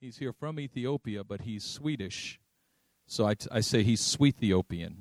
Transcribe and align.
He's 0.00 0.18
here 0.18 0.32
from 0.32 0.60
Ethiopia, 0.60 1.24
but 1.24 1.40
he's 1.40 1.64
Swedish. 1.64 2.38
So 3.06 3.26
I, 3.26 3.34
t- 3.34 3.48
I 3.50 3.60
say 3.60 3.82
he's 3.82 4.00
Sweethiopian. 4.00 4.94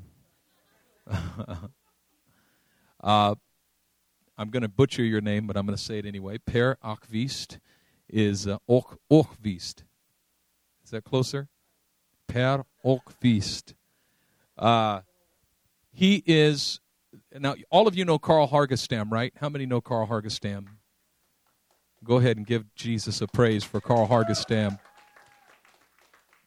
uh, 3.03 3.35
I'm 4.37 4.49
going 4.49 4.63
to 4.63 4.69
butcher 4.69 5.03
your 5.03 5.21
name, 5.21 5.45
but 5.45 5.55
I'm 5.55 5.67
going 5.67 5.77
to 5.77 5.83
say 5.83 5.99
it 5.99 6.05
anyway. 6.07 6.39
Per 6.39 6.77
Akvist 6.83 7.59
is 8.09 8.47
uh, 8.47 8.57
Ok 8.67 8.95
Okvist. 9.11 9.83
Is 10.83 10.89
that 10.89 11.03
closer? 11.03 11.47
Per 12.27 12.63
Okvist. 12.83 13.75
Uh, 14.57 15.01
he 15.91 16.23
is 16.25 16.79
now. 17.37 17.53
All 17.69 17.87
of 17.87 17.95
you 17.95 18.03
know 18.03 18.17
Carl 18.17 18.47
Hargestam, 18.47 19.11
right? 19.11 19.31
How 19.39 19.49
many 19.49 19.67
know 19.67 19.81
Carl 19.81 20.07
Hargestam? 20.07 20.76
Go 22.07 22.19
ahead 22.19 22.37
and 22.37 22.45
give 22.45 22.73
Jesus 22.73 23.19
a 23.19 23.27
praise 23.27 23.65
for 23.65 23.81
Carl 23.81 24.07
Hargestam 24.07 24.79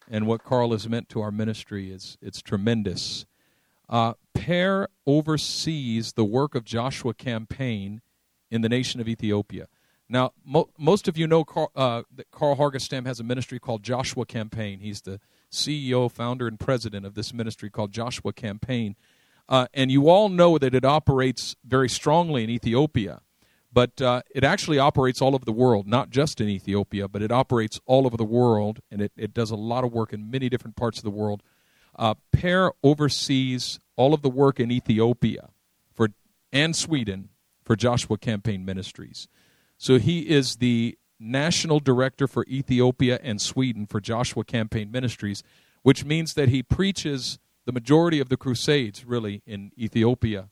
and 0.09 0.25
what 0.25 0.43
Carl 0.43 0.71
has 0.71 0.89
meant 0.89 1.07
to 1.09 1.21
our 1.21 1.29
ministry. 1.29 1.91
is 1.91 2.17
it's 2.19 2.41
tremendous. 2.41 3.27
Uh, 3.87 4.13
Per 4.33 4.87
oversees 5.05 6.13
the 6.13 6.25
work 6.25 6.55
of 6.55 6.65
Joshua 6.65 7.13
campaign 7.13 8.01
in 8.49 8.61
the 8.61 8.69
nation 8.69 8.99
of 8.99 9.07
Ethiopia. 9.07 9.67
Now, 10.09 10.31
mo- 10.43 10.71
most 10.79 11.07
of 11.07 11.15
you 11.15 11.27
know 11.27 11.43
Carl, 11.43 11.71
uh, 11.75 12.01
that 12.15 12.31
Carl 12.31 12.55
Hargestam 12.55 13.05
has 13.05 13.19
a 13.19 13.23
ministry 13.23 13.59
called 13.59 13.83
Joshua 13.83 14.25
Campaign. 14.25 14.79
He's 14.79 15.01
the 15.01 15.19
CEO, 15.51 16.11
founder, 16.11 16.47
and 16.47 16.59
president 16.59 17.05
of 17.05 17.13
this 17.13 17.35
ministry 17.35 17.69
called 17.69 17.91
Joshua 17.91 18.33
Campaign. 18.33 18.95
Uh, 19.47 19.67
and 19.75 19.91
you 19.91 20.09
all 20.09 20.27
know 20.27 20.57
that 20.57 20.73
it 20.73 20.83
operates 20.83 21.55
very 21.63 21.87
strongly 21.87 22.43
in 22.43 22.49
Ethiopia, 22.49 23.21
but 23.73 24.01
uh, 24.01 24.21
it 24.33 24.43
actually 24.43 24.79
operates 24.79 25.21
all 25.21 25.33
over 25.33 25.45
the 25.45 25.51
world, 25.51 25.87
not 25.87 26.09
just 26.09 26.41
in 26.41 26.49
Ethiopia, 26.49 27.07
but 27.07 27.21
it 27.21 27.31
operates 27.31 27.79
all 27.85 28.05
over 28.05 28.17
the 28.17 28.23
world, 28.23 28.79
and 28.91 29.01
it, 29.01 29.11
it 29.15 29.33
does 29.33 29.51
a 29.51 29.55
lot 29.55 29.83
of 29.83 29.93
work 29.93 30.11
in 30.11 30.29
many 30.29 30.49
different 30.49 30.75
parts 30.75 30.97
of 30.97 31.03
the 31.03 31.09
world. 31.09 31.41
Uh, 31.97 32.15
Per 32.31 32.71
oversees 32.83 33.79
all 33.95 34.13
of 34.13 34.21
the 34.21 34.29
work 34.29 34.59
in 34.59 34.71
Ethiopia 34.71 35.49
for 35.93 36.09
and 36.51 36.75
Sweden 36.75 37.29
for 37.63 37.75
Joshua 37.75 38.17
Campaign 38.17 38.65
Ministries. 38.65 39.27
So 39.77 39.97
he 39.99 40.29
is 40.29 40.57
the 40.57 40.97
national 41.19 41.79
director 41.79 42.27
for 42.27 42.45
Ethiopia 42.47 43.19
and 43.23 43.39
Sweden 43.41 43.85
for 43.85 44.01
Joshua 44.01 44.43
Campaign 44.43 44.91
Ministries, 44.91 45.43
which 45.81 46.03
means 46.03 46.33
that 46.33 46.49
he 46.49 46.63
preaches 46.63 47.39
the 47.65 47.71
majority 47.71 48.19
of 48.19 48.29
the 48.29 48.37
crusades 48.37 49.05
really 49.05 49.41
in 49.45 49.71
Ethiopia 49.77 50.49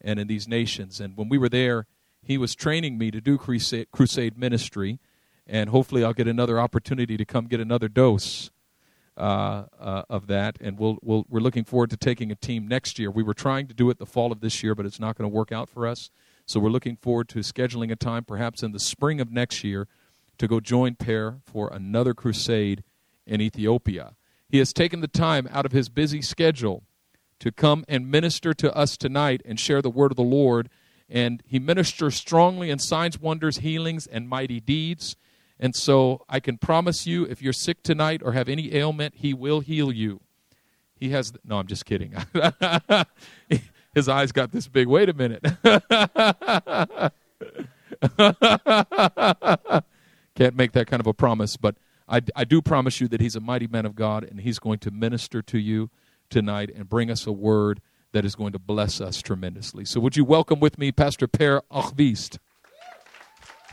and 0.00 0.20
in 0.20 0.26
these 0.28 0.46
nations. 0.46 1.00
And 1.00 1.16
when 1.16 1.28
we 1.28 1.38
were 1.38 1.48
there, 1.48 1.86
he 2.22 2.38
was 2.38 2.54
training 2.54 2.98
me 2.98 3.10
to 3.10 3.20
do 3.20 3.38
crusade, 3.38 3.90
crusade 3.90 4.36
ministry, 4.38 4.98
and 5.46 5.70
hopefully 5.70 6.04
I'll 6.04 6.12
get 6.12 6.28
another 6.28 6.60
opportunity 6.60 7.16
to 7.16 7.24
come 7.24 7.46
get 7.46 7.60
another 7.60 7.88
dose 7.88 8.50
uh, 9.16 9.64
uh, 9.78 10.02
of 10.08 10.28
that, 10.28 10.56
and 10.60 10.78
we'll, 10.78 10.98
we'll, 11.02 11.26
we're 11.28 11.40
looking 11.40 11.64
forward 11.64 11.90
to 11.90 11.96
taking 11.96 12.30
a 12.30 12.36
team 12.36 12.66
next 12.68 12.98
year. 12.98 13.10
We 13.10 13.22
were 13.22 13.34
trying 13.34 13.66
to 13.66 13.74
do 13.74 13.90
it 13.90 13.98
the 13.98 14.06
fall 14.06 14.32
of 14.32 14.40
this 14.40 14.62
year, 14.62 14.74
but 14.74 14.86
it's 14.86 15.00
not 15.00 15.16
going 15.16 15.28
to 15.28 15.34
work 15.34 15.52
out 15.52 15.68
for 15.68 15.86
us. 15.86 16.10
So 16.46 16.58
we're 16.58 16.70
looking 16.70 16.96
forward 16.96 17.28
to 17.30 17.40
scheduling 17.40 17.90
a 17.90 17.96
time, 17.96 18.24
perhaps 18.24 18.62
in 18.62 18.72
the 18.72 18.80
spring 18.80 19.20
of 19.20 19.30
next 19.30 19.62
year, 19.62 19.88
to 20.38 20.48
go 20.48 20.58
join 20.58 20.94
Per 20.94 21.40
for 21.44 21.68
another 21.72 22.14
crusade 22.14 22.82
in 23.26 23.40
Ethiopia. 23.40 24.14
He 24.48 24.58
has 24.58 24.72
taken 24.72 25.00
the 25.00 25.08
time 25.08 25.48
out 25.52 25.66
of 25.66 25.72
his 25.72 25.88
busy 25.88 26.22
schedule 26.22 26.82
to 27.38 27.52
come 27.52 27.84
and 27.88 28.10
minister 28.10 28.52
to 28.54 28.74
us 28.74 28.96
tonight 28.96 29.42
and 29.44 29.60
share 29.60 29.82
the 29.82 29.90
word 29.90 30.12
of 30.12 30.16
the 30.16 30.22
Lord. 30.22 30.68
And 31.10 31.42
he 31.44 31.58
ministers 31.58 32.14
strongly 32.14 32.70
in 32.70 32.78
signs, 32.78 33.20
wonders, 33.20 33.58
healings, 33.58 34.06
and 34.06 34.28
mighty 34.28 34.60
deeds. 34.60 35.16
And 35.60 35.76
so 35.76 36.24
I 36.28 36.40
can 36.40 36.56
promise 36.56 37.06
you, 37.06 37.24
if 37.24 37.42
you're 37.42 37.52
sick 37.52 37.82
tonight 37.82 38.22
or 38.24 38.32
have 38.32 38.48
any 38.48 38.74
ailment, 38.74 39.16
He 39.16 39.34
will 39.34 39.60
heal 39.60 39.92
you. 39.92 40.20
He 40.94 41.10
has, 41.10 41.34
no, 41.44 41.58
I'm 41.58 41.66
just 41.66 41.84
kidding. 41.84 42.14
His 43.94 44.08
eyes 44.08 44.32
got 44.32 44.52
this 44.52 44.68
big. 44.68 44.86
Wait 44.86 45.10
a 45.10 45.12
minute. 45.12 45.42
Can't 50.34 50.56
make 50.56 50.72
that 50.72 50.86
kind 50.86 51.00
of 51.00 51.06
a 51.06 51.12
promise, 51.12 51.58
but 51.58 51.76
I, 52.08 52.22
I 52.34 52.44
do 52.44 52.62
promise 52.62 52.98
you 53.00 53.08
that 53.08 53.20
He's 53.20 53.36
a 53.36 53.40
mighty 53.40 53.66
man 53.66 53.84
of 53.84 53.94
God 53.94 54.24
and 54.24 54.40
He's 54.40 54.58
going 54.58 54.78
to 54.80 54.90
minister 54.90 55.42
to 55.42 55.58
you 55.58 55.90
tonight 56.30 56.70
and 56.74 56.88
bring 56.88 57.10
us 57.10 57.26
a 57.26 57.32
word 57.32 57.82
that 58.12 58.24
is 58.24 58.34
going 58.34 58.52
to 58.52 58.58
bless 58.58 59.00
us 59.00 59.22
tremendously. 59.22 59.84
So, 59.84 60.00
would 60.00 60.16
you 60.16 60.24
welcome 60.24 60.60
with 60.60 60.78
me 60.78 60.92
Pastor 60.92 61.26
Per 61.26 61.60
Achvist? 61.70 62.38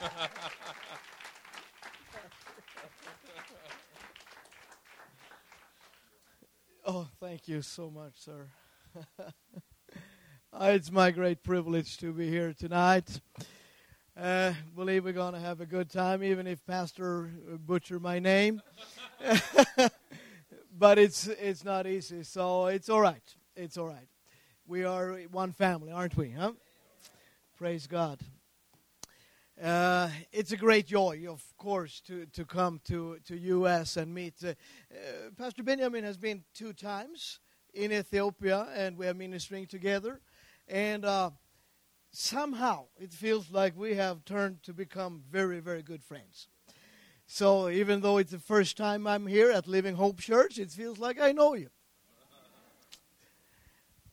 Oh, 6.89 7.05
thank 7.19 7.49
you 7.49 7.61
so 7.61 7.89
much, 7.89 8.13
sir. 8.15 8.47
Uh, 10.53 10.71
it's 10.73 10.89
my 10.91 11.11
great 11.11 11.43
privilege 11.43 11.97
to 11.97 12.13
be 12.13 12.29
here 12.29 12.53
tonight. 12.53 13.19
Uh, 14.19 14.53
believe 14.75 15.03
we're 15.03 15.13
going 15.13 15.33
to 15.33 15.39
have 15.39 15.61
a 15.61 15.65
good 15.65 15.89
time, 15.89 16.23
even 16.23 16.47
if 16.47 16.65
Pastor 16.65 17.29
butcher 17.59 17.99
my 17.99 18.17
name. 18.17 18.61
but 20.79 20.97
it's 20.97 21.27
it's 21.27 21.63
not 21.63 21.85
easy, 21.85 22.23
so 22.23 22.67
it's 22.67 22.89
all 22.89 23.01
right. 23.01 23.35
It's 23.55 23.77
all 23.77 23.87
right. 23.87 24.07
We 24.69 24.83
are 24.83 25.13
one 25.31 25.53
family, 25.53 25.93
aren't 25.93 26.17
we? 26.17 26.31
Huh? 26.31 26.51
Praise 27.57 27.87
God. 27.87 28.19
Uh, 29.63 30.09
it's 30.33 30.51
a 30.51 30.57
great 30.57 30.85
joy, 30.85 31.23
of 31.29 31.41
course, 31.57 32.01
to, 32.01 32.25
to 32.33 32.43
come 32.43 32.81
to, 32.83 33.17
to 33.27 33.37
U.S. 33.37 33.95
and 33.95 34.13
meet. 34.13 34.33
Uh, 34.43 34.49
uh, 34.49 35.29
Pastor 35.37 35.63
Benjamin 35.63 36.03
has 36.03 36.17
been 36.17 36.43
two 36.53 36.73
times 36.73 37.39
in 37.73 37.93
Ethiopia, 37.93 38.67
and 38.75 38.97
we 38.97 39.07
are 39.07 39.13
ministering 39.13 39.67
together. 39.67 40.19
And 40.67 41.05
uh, 41.05 41.29
somehow 42.11 42.87
it 42.99 43.13
feels 43.13 43.49
like 43.49 43.73
we 43.77 43.95
have 43.95 44.25
turned 44.25 44.63
to 44.63 44.73
become 44.73 45.23
very, 45.31 45.61
very 45.61 45.81
good 45.81 46.03
friends. 46.03 46.49
So 47.25 47.69
even 47.69 48.01
though 48.01 48.17
it's 48.17 48.31
the 48.31 48.39
first 48.39 48.75
time 48.75 49.07
I'm 49.07 49.27
here 49.27 49.49
at 49.49 49.65
Living 49.65 49.95
Hope 49.95 50.19
Church, 50.19 50.59
it 50.59 50.71
feels 50.71 50.99
like 50.99 51.21
I 51.21 51.31
know 51.31 51.53
you. 51.53 51.69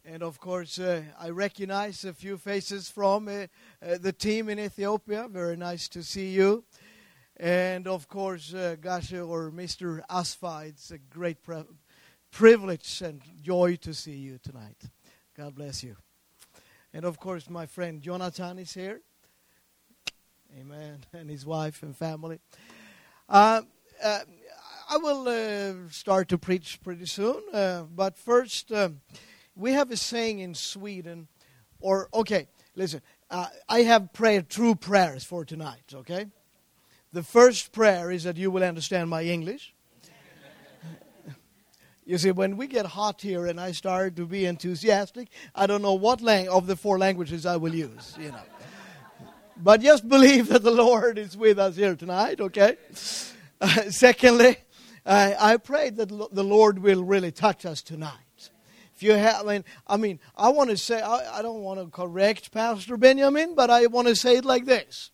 And 0.07 0.23
of 0.23 0.39
course, 0.39 0.79
uh, 0.79 1.03
I 1.19 1.31
recognize 1.31 2.05
a 2.05 2.13
few 2.13 2.37
faces 2.37 2.91
from 2.91 3.27
uh, 3.27 3.47
uh, 3.83 3.97
the 3.99 4.13
team 4.13 4.51
in 4.51 4.61
Ethiopia. 4.61 5.27
Very 5.31 5.57
nice 5.57 5.89
to 5.89 6.03
see 6.03 6.29
you. 6.29 6.65
And 7.39 7.89
of 7.89 8.07
course, 8.07 8.53
uh, 8.53 8.77
Gasha 8.79 9.27
or 9.27 9.51
Mr. 9.51 10.03
Asfa, 10.11 10.69
it's 10.69 10.91
a 10.91 10.99
great 10.99 11.39
privilege 12.31 13.01
and 13.01 13.23
joy 13.41 13.77
to 13.77 13.95
see 13.95 14.17
you 14.17 14.39
tonight. 14.43 14.77
God 15.35 15.55
bless 15.55 15.83
you. 15.83 15.97
And 16.93 17.07
of 17.07 17.19
course, 17.19 17.49
my 17.49 17.65
friend 17.65 18.03
Jonathan 18.03 18.59
is 18.59 18.75
here. 18.75 19.01
Amen. 20.61 20.99
And 21.15 21.31
his 21.31 21.47
wife 21.47 21.83
and 21.83 21.97
family. 21.97 22.41
Uh, 23.27 23.63
uh, 24.03 24.21
I 24.91 24.99
will 24.99 25.27
uh, 25.27 25.89
start 25.91 26.29
to 26.29 26.37
preach 26.37 26.79
pretty 26.85 27.07
soon. 27.07 27.41
But 27.97 28.19
first, 28.19 28.71
um, 28.71 29.01
we 29.57 29.73
have 29.73 29.91
a 29.91 29.97
saying 29.97 30.41
in 30.41 30.55
Sweden, 30.55 31.29
or, 31.81 32.09
okay, 32.13 32.49
listen, 32.75 33.03
uh, 33.31 33.47
I 33.69 33.83
have 33.83 34.13
prayed 34.13 34.49
true 34.49 34.75
prayers 34.75 35.25
for 35.25 35.45
tonight, 35.45 35.93
okay? 35.95 36.27
The 37.13 37.23
first 37.23 37.73
prayer 37.73 38.11
is 38.11 38.25
that 38.25 38.37
you 38.37 38.51
will 38.51 38.65
understand 38.65 39.09
my 39.09 39.23
English. 39.23 39.75
you 42.05 42.19
see, 42.19 42.33
when 42.33 42.57
we 42.57 42.67
get 42.67 42.87
hot 42.87 43.21
here 43.21 43.47
and 43.47 43.61
I 43.61 43.73
start 43.73 44.17
to 44.17 44.27
be 44.27 44.47
enthusiastic, 44.47 45.29
I 45.55 45.67
don't 45.67 45.83
know 45.83 45.95
what 45.95 46.21
lang- 46.21 46.49
of 46.49 46.67
the 46.67 46.77
four 46.77 46.99
languages 46.99 47.47
I 47.47 47.57
will 47.57 47.75
use, 47.75 48.17
you 48.19 48.33
know. 48.33 48.43
but 49.57 49.81
just 49.81 50.09
believe 50.09 50.49
that 50.49 50.63
the 50.63 50.73
Lord 50.73 51.19
is 51.19 51.37
with 51.37 51.59
us 51.59 51.77
here 51.77 51.95
tonight, 51.95 52.41
okay? 52.41 52.77
Uh, 53.61 53.69
secondly, 53.91 54.57
I 55.07 55.59
pray 55.59 55.91
that 55.91 56.09
the 56.09 56.45
Lord 56.45 56.79
will 56.79 57.05
really 57.05 57.31
touch 57.31 57.67
us 57.67 57.83
tonight 57.83 58.24
if 58.95 59.03
you 59.03 59.13
have, 59.13 59.47
I 59.47 59.53
mean, 59.53 59.65
I 59.87 59.97
mean, 59.97 60.21
I 60.37 60.51
want 60.51 60.71
to 60.71 60.77
say, 60.77 61.01
I, 61.01 61.39
I 61.39 61.43
don't 61.43 61.63
want 61.63 61.81
to 61.81 61.87
correct 61.87 62.53
Pastor 62.53 62.97
Benjamin, 62.97 63.55
but 63.55 63.71
I 63.71 63.87
want 63.87 64.09
to 64.09 64.15
say 64.15 64.37
it 64.37 64.45
like 64.45 64.67
this. 64.67 65.11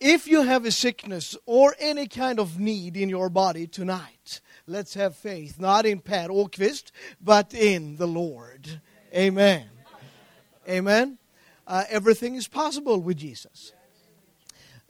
If 0.00 0.26
you 0.26 0.42
have 0.42 0.64
a 0.64 0.70
sickness 0.70 1.36
or 1.46 1.74
any 1.78 2.08
kind 2.08 2.38
of 2.38 2.58
need 2.58 2.96
in 2.96 3.08
your 3.08 3.30
body 3.30 3.66
tonight, 3.66 4.40
let's 4.66 4.94
have 4.94 5.16
faith, 5.16 5.58
not 5.58 5.86
in 5.86 6.00
Per 6.00 6.28
Åkvist, 6.28 6.90
but 7.20 7.54
in 7.54 7.96
the 7.96 8.06
Lord. 8.06 8.80
Amen. 9.14 9.66
Amen. 10.68 11.18
Uh, 11.66 11.84
everything 11.88 12.34
is 12.34 12.48
possible 12.48 13.00
with 13.00 13.16
Jesus. 13.16 13.72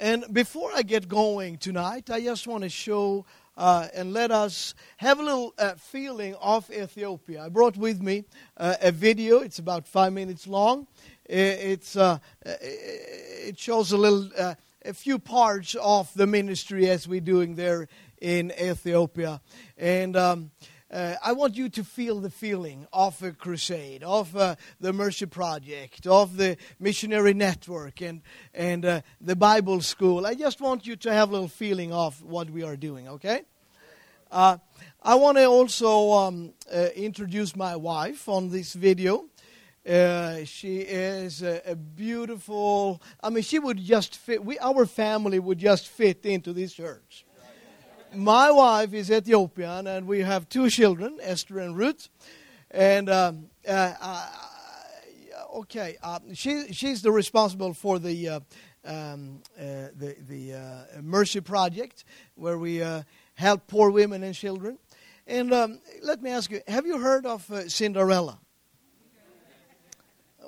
And 0.01 0.25
before 0.33 0.71
I 0.75 0.83
get 0.83 1.09
going 1.09 1.59
tonight, 1.59 2.11
I 2.11 2.23
just 2.23 2.47
want 2.47 2.65
to 2.65 2.71
show 2.71 3.27
uh, 3.57 3.89
and 3.95 4.13
let 4.13 4.31
us 4.31 4.75
have 4.99 5.21
a 5.21 5.23
little 5.23 5.55
uh, 5.59 5.75
feeling 5.75 6.35
of 6.37 6.71
Ethiopia. 6.71 7.45
I 7.45 7.49
brought 7.49 7.77
with 7.77 8.01
me 8.01 8.25
uh, 8.57 8.77
a 8.81 8.93
video. 8.93 9.41
It's 9.41 9.59
about 9.59 9.87
five 9.87 10.13
minutes 10.13 10.47
long. 10.47 10.87
It's 11.25 11.97
uh, 11.97 12.19
it 12.45 13.59
shows 13.59 13.93
a 13.93 13.97
little 13.97 14.29
uh, 14.37 14.55
a 14.85 14.95
few 14.95 15.19
parts 15.19 15.77
of 15.81 16.13
the 16.15 16.27
ministry 16.27 16.89
as 16.89 17.07
we're 17.07 17.21
doing 17.21 17.55
there 17.55 17.89
in 18.21 18.53
Ethiopia. 18.53 19.41
And 19.77 20.17
um, 20.17 20.51
uh, 20.91 21.15
I 21.23 21.33
want 21.33 21.57
you 21.57 21.69
to 21.69 21.85
feel 21.85 22.21
the 22.21 22.31
feeling 22.31 22.87
of 22.93 23.23
a 23.23 23.33
crusade, 23.33 24.03
of 24.03 24.35
uh, 24.35 24.57
the 24.81 24.93
Mercy 24.93 25.27
Project, 25.27 26.07
of 26.07 26.37
the 26.37 26.57
missionary 26.79 27.35
network, 27.35 28.01
and, 28.01 28.23
and 28.53 28.85
uh, 28.85 29.01
the 29.21 29.37
Bible 29.37 29.81
school. 29.83 30.27
I 30.27 30.35
just 30.35 30.61
want 30.61 30.87
you 30.87 30.97
to 30.97 31.13
have 31.13 31.29
a 31.29 31.33
little 31.33 31.49
feeling 31.49 31.93
of 31.93 32.23
what 32.23 32.51
we 32.51 32.65
are 32.65 32.77
doing, 32.77 33.09
okay? 33.09 33.43
Uh, 34.31 34.59
I 35.03 35.15
want 35.15 35.39
to 35.39 35.45
also 35.45 36.13
um, 36.13 36.55
uh, 36.73 36.89
introduce 36.95 37.55
my 37.55 37.77
wife 37.77 38.29
on 38.29 38.51
this 38.51 38.75
video. 38.75 39.27
Uh, 39.89 40.45
she 40.45 40.79
is 40.81 41.43
a, 41.43 41.63
a, 41.65 41.75
beautiful. 41.75 43.01
I 43.23 43.31
mean, 43.31 43.43
she 43.43 43.59
would 43.59 43.79
just 43.79 44.17
fit. 44.17 44.45
We, 44.45 44.59
our 44.59 44.85
family 44.85 45.39
would 45.39 45.59
just 45.59 45.89
fit 45.89 46.27
into 46.27 46.53
this 46.53 46.75
church. 46.75 47.25
My 48.15 48.51
wife 48.51 48.93
is 48.93 49.09
Ethiopian, 49.11 49.87
and 49.87 50.07
we 50.07 50.21
have 50.21 50.49
two 50.49 50.69
children, 50.69 51.19
Esther 51.23 51.61
and 51.61 51.77
Ruth. 51.77 52.09
And 52.71 53.09
um, 53.09 53.47
uh, 53.69 53.95
uh, 54.01 54.29
okay, 55.59 55.97
uh, 56.03 56.19
she 56.33 56.73
she's 56.73 57.03
the 57.03 57.13
responsible 57.13 57.73
for 57.73 58.01
the 58.01 58.29
uh, 58.29 58.41
um, 58.85 59.43
uh, 59.57 59.95
the 59.97 60.17
the 60.29 61.01
Mercy 61.01 61.41
Project, 61.41 62.05
where 62.35 62.59
we 62.59 62.83
help 63.35 63.69
poor 63.69 63.91
women 63.91 64.25
and 64.25 64.35
children. 64.35 64.79
And 65.29 65.53
um, 65.55 65.81
let 66.03 66.21
me 66.21 66.31
ask 66.31 66.51
you: 66.51 66.63
Have 66.67 66.87
you 66.87 66.99
heard 66.99 67.27
of 67.27 67.49
Cinderella? 67.69 68.41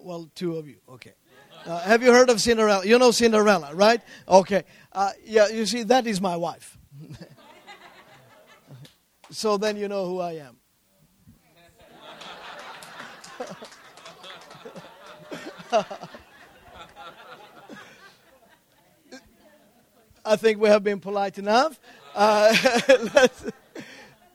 Well, 0.01 0.29
two 0.35 0.57
of 0.57 0.67
you. 0.67 0.79
Okay. 0.89 1.13
Have 1.65 2.03
you 2.03 2.13
heard 2.13 2.29
of 2.29 2.41
Cinderella? 2.41 2.85
You 2.85 2.99
know 2.99 3.13
Cinderella, 3.13 3.73
right? 3.73 4.01
Okay. 4.29 4.65
Yeah, 5.25 5.47
you 5.47 5.65
see, 5.65 5.85
that 5.85 6.09
is 6.09 6.21
my 6.21 6.37
wife. 6.37 6.77
so 9.33 9.57
then 9.57 9.77
you 9.77 9.89
know 9.89 10.07
who 10.07 10.21
I 10.21 10.33
am. 10.33 10.57
I 20.25 20.37
think 20.37 20.61
we 20.61 20.69
have 20.69 20.85
been 20.85 21.01
polite 21.01 21.39
enough. 21.39 21.81
Uh, 22.15 22.55
let's 23.15 23.45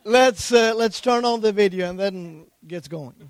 let's, 0.04 0.52
uh, 0.52 0.74
let's 0.76 1.00
turn 1.00 1.26
on 1.26 1.42
the 1.42 1.52
video 1.52 1.90
and 1.90 2.00
then 2.00 2.48
get 2.66 2.90
going. 2.90 3.30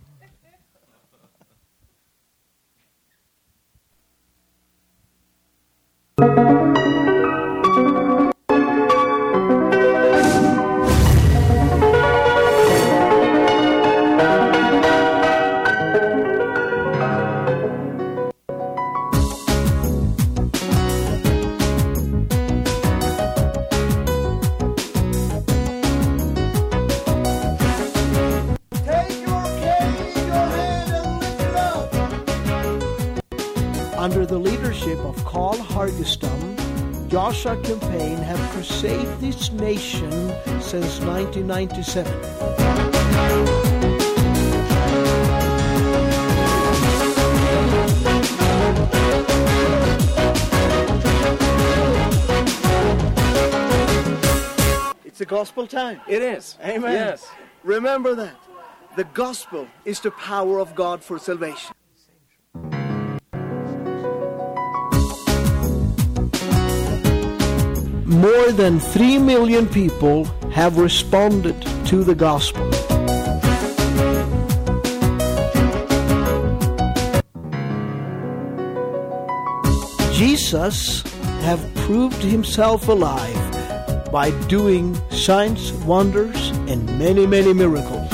The 34.28 34.38
leadership 34.38 35.00
of 35.00 35.24
Carl 35.24 35.56
Hargestam, 35.56 37.08
Joshua 37.08 37.56
campaign 37.62 38.18
have 38.18 38.40
crusaded 38.52 39.22
this 39.22 39.52
nation 39.54 40.12
since 40.60 41.00
1997. 41.00 42.12
It's 55.06 55.22
a 55.22 55.26
gospel 55.26 55.66
time. 55.68 56.02
It 56.06 56.22
is. 56.22 56.58
Amen. 56.62 56.92
Yes. 56.92 57.30
Remember 57.64 58.14
that. 58.16 58.36
The 58.98 59.06
gospel 59.06 59.68
is 59.86 60.02
the 60.02 60.12
power 60.12 60.60
of 60.60 60.76
God 60.76 61.02
for 61.02 61.18
salvation. 61.18 61.74
More 68.07 68.54
than 68.54 68.80
3 68.80 69.18
million 69.18 69.68
people 69.68 70.24
have 70.51 70.77
responded 70.77 71.62
to 71.88 72.06
the 72.06 72.15
gospel. 72.15 72.63
Jesus 80.13 81.01
have 81.42 81.59
proved 81.75 82.24
himself 82.24 82.88
alive 82.88 83.36
by 84.09 84.31
doing 84.48 84.95
signs, 85.12 85.74
wonders, 85.83 86.51
and 86.69 86.86
many, 86.98 87.27
many 87.27 87.54
miracles. 87.54 88.06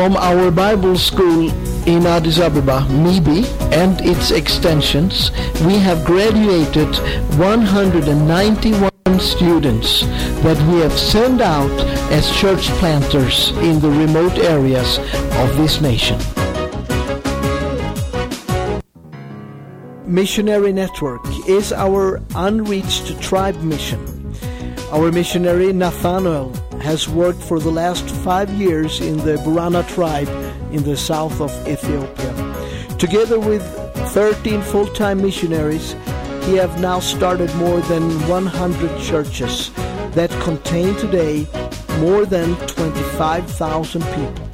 From 0.00 0.16
our 0.16 0.50
Bible 0.50 0.96
school 0.96 1.50
in 1.86 2.06
Addis 2.06 2.38
Ababa, 2.38 2.86
MIBI, 2.88 3.44
and 3.70 4.00
its 4.00 4.30
extensions, 4.30 5.30
we 5.66 5.76
have 5.76 6.06
graduated 6.06 6.88
191 7.36 9.20
students 9.20 10.00
that 10.40 10.56
we 10.72 10.80
have 10.80 10.98
sent 10.98 11.42
out 11.42 11.70
as 12.10 12.34
church 12.34 12.62
planters 12.80 13.50
in 13.58 13.78
the 13.80 13.90
remote 13.90 14.38
areas 14.38 14.96
of 15.36 15.54
this 15.58 15.82
nation. 15.82 16.18
Missionary 20.06 20.72
Network 20.72 21.20
is 21.46 21.74
our 21.74 22.22
unreached 22.36 23.20
tribe 23.20 23.60
mission. 23.60 24.00
Our 24.92 25.12
missionary 25.12 25.74
Nathanael 25.74 26.54
has 26.80 27.08
worked 27.08 27.42
for 27.42 27.58
the 27.58 27.70
last 27.70 28.08
five 28.08 28.50
years 28.50 29.00
in 29.00 29.16
the 29.18 29.36
Borana 29.44 29.86
tribe 29.88 30.28
in 30.72 30.82
the 30.82 30.96
south 30.96 31.40
of 31.40 31.50
Ethiopia. 31.66 32.32
Together 32.98 33.38
with 33.38 33.62
13 34.12 34.62
full-time 34.62 35.20
missionaries, 35.20 35.92
he 36.44 36.56
have 36.56 36.80
now 36.80 37.00
started 37.00 37.54
more 37.56 37.80
than 37.82 38.02
100 38.28 39.00
churches 39.00 39.70
that 40.12 40.30
contain 40.42 40.94
today 40.96 41.46
more 41.98 42.24
than 42.24 42.56
25,000 42.66 44.02
people. 44.02 44.49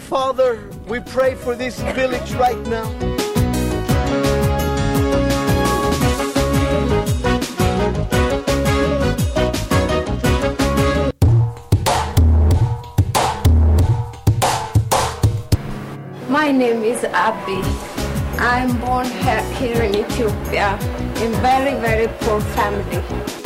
Father, 0.00 0.58
we 0.88 0.98
pray 1.00 1.34
for 1.34 1.54
this 1.54 1.78
village 1.80 2.32
right 2.32 2.58
now. 2.66 2.88
My 16.28 16.50
name 16.50 16.82
is 16.82 17.04
Abby. 17.04 17.60
I'm 18.38 18.78
born 18.80 19.06
he- 19.06 19.54
here 19.60 19.82
in 19.82 19.94
Ethiopia 19.94 20.78
in 21.22 21.32
very, 21.42 21.74
very 21.80 22.08
poor 22.20 22.40
family. 22.40 23.39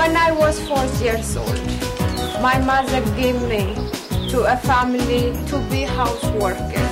When 0.00 0.16
I 0.16 0.32
was 0.32 0.58
four 0.66 0.84
years 1.04 1.36
old, 1.36 1.60
my 2.40 2.58
mother 2.58 3.00
gave 3.16 3.38
me 3.42 3.74
to 4.30 4.44
a 4.52 4.56
family 4.56 5.36
to 5.50 5.58
be 5.72 5.82
houseworker. 5.84 6.86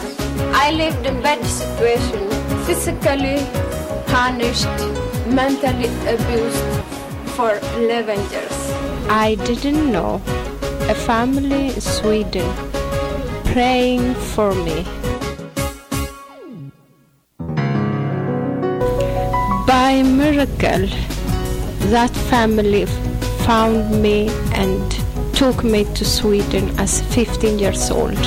I 0.53 0.73
lived 0.73 1.07
in 1.07 1.23
bad 1.23 1.43
situation, 1.47 2.29
physically 2.67 3.38
punished, 4.12 4.69
mentally 5.27 5.88
abused 6.15 6.62
for 7.35 7.59
11 7.81 8.21
years. 8.31 8.59
I 9.09 9.37
didn't 9.47 9.91
know 9.91 10.21
a 10.93 10.95
family 10.95 11.69
in 11.69 11.81
Sweden 11.81 12.53
praying 13.55 14.12
for 14.37 14.53
me. 14.53 14.85
By 19.67 20.03
miracle, 20.03 20.88
that 21.90 22.14
family 22.28 22.85
found 23.47 24.02
me 24.02 24.28
and 24.52 24.92
took 25.35 25.64
me 25.64 25.85
to 25.95 26.04
Sweden 26.04 26.68
as 26.78 27.00
15 27.14 27.59
years 27.59 27.90
old. 27.90 28.18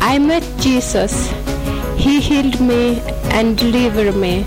I 0.00 0.18
met 0.18 0.42
Jesus. 0.58 1.30
He 1.96 2.20
healed 2.20 2.58
me 2.60 3.00
and 3.36 3.58
delivered 3.58 4.16
me. 4.16 4.44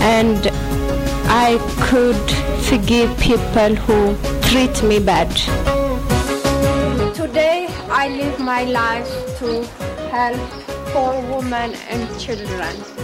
And 0.00 0.48
I 1.26 1.58
could 1.88 2.30
forgive 2.66 3.18
people 3.18 3.74
who 3.74 4.16
treat 4.48 4.82
me 4.84 5.00
bad. 5.00 5.30
Today 7.14 7.66
I 7.90 8.08
live 8.08 8.38
my 8.38 8.62
life 8.64 9.10
to 9.38 9.64
help 10.10 10.40
poor 10.92 11.20
women 11.34 11.74
and 11.90 12.20
children. 12.20 13.01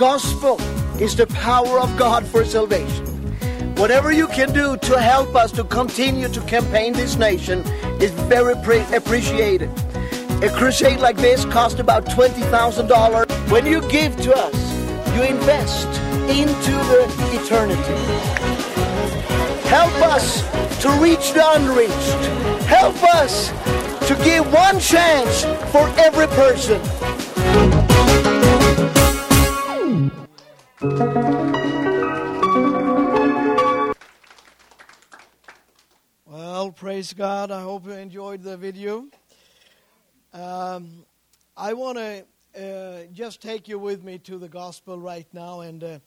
Gospel 0.00 0.58
is 0.98 1.14
the 1.14 1.26
power 1.26 1.78
of 1.78 1.94
God 1.98 2.24
for 2.24 2.42
salvation. 2.42 3.04
Whatever 3.74 4.10
you 4.10 4.28
can 4.28 4.50
do 4.50 4.78
to 4.78 4.98
help 4.98 5.36
us 5.36 5.52
to 5.52 5.62
continue 5.62 6.26
to 6.28 6.40
campaign 6.46 6.94
this 6.94 7.16
nation 7.16 7.58
is 8.00 8.10
very 8.32 8.54
pre- 8.64 8.96
appreciated. 8.96 9.68
A 10.42 10.48
crusade 10.56 11.00
like 11.00 11.18
this 11.18 11.44
cost 11.44 11.80
about 11.80 12.06
$20,000. 12.06 13.50
When 13.50 13.66
you 13.66 13.86
give 13.90 14.16
to 14.22 14.34
us, 14.34 14.56
you 15.14 15.22
invest 15.22 15.88
into 16.30 16.72
the 16.90 17.04
eternity. 17.38 17.98
Help 19.68 19.92
us 20.00 20.40
to 20.80 20.88
reach 20.92 21.34
the 21.34 21.44
unreached. 21.56 22.64
Help 22.64 22.96
us 23.04 23.50
to 24.08 24.14
give 24.24 24.50
one 24.50 24.80
chance 24.80 25.42
for 25.70 25.86
every 25.98 26.26
person. 26.28 26.80
Praise 37.00 37.14
God. 37.14 37.50
I 37.50 37.62
hope 37.62 37.86
you 37.86 37.92
enjoyed 37.92 38.42
the 38.42 38.58
video. 38.58 39.06
Um, 40.34 41.06
I 41.56 41.72
want 41.72 41.96
to 41.96 42.24
uh, 42.54 43.06
just 43.14 43.40
take 43.40 43.68
you 43.68 43.78
with 43.78 44.04
me 44.04 44.18
to 44.18 44.36
the 44.36 44.50
gospel 44.50 44.98
right 45.00 45.26
now. 45.32 45.60
And 45.60 45.82
uh, 45.82 45.98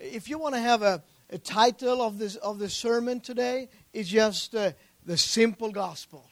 if 0.00 0.30
you 0.30 0.38
want 0.38 0.54
to 0.54 0.60
have 0.62 0.80
a, 0.80 1.02
a 1.28 1.36
title 1.36 2.00
of 2.00 2.16
this 2.16 2.36
of 2.36 2.58
the 2.58 2.70
sermon 2.70 3.20
today, 3.20 3.68
it's 3.92 4.08
just 4.08 4.54
uh, 4.54 4.72
the 5.04 5.18
simple 5.18 5.70
gospel, 5.72 6.24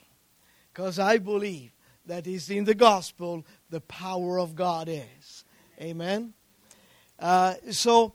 because 0.72 0.98
I 0.98 1.18
believe 1.18 1.72
that 2.06 2.26
is 2.26 2.48
in 2.48 2.64
the 2.64 2.74
gospel 2.74 3.44
the 3.68 3.82
power 3.82 4.40
of 4.40 4.54
God 4.54 4.88
is. 4.88 5.44
Amen. 5.78 6.32
Uh, 7.18 7.56
so 7.72 8.14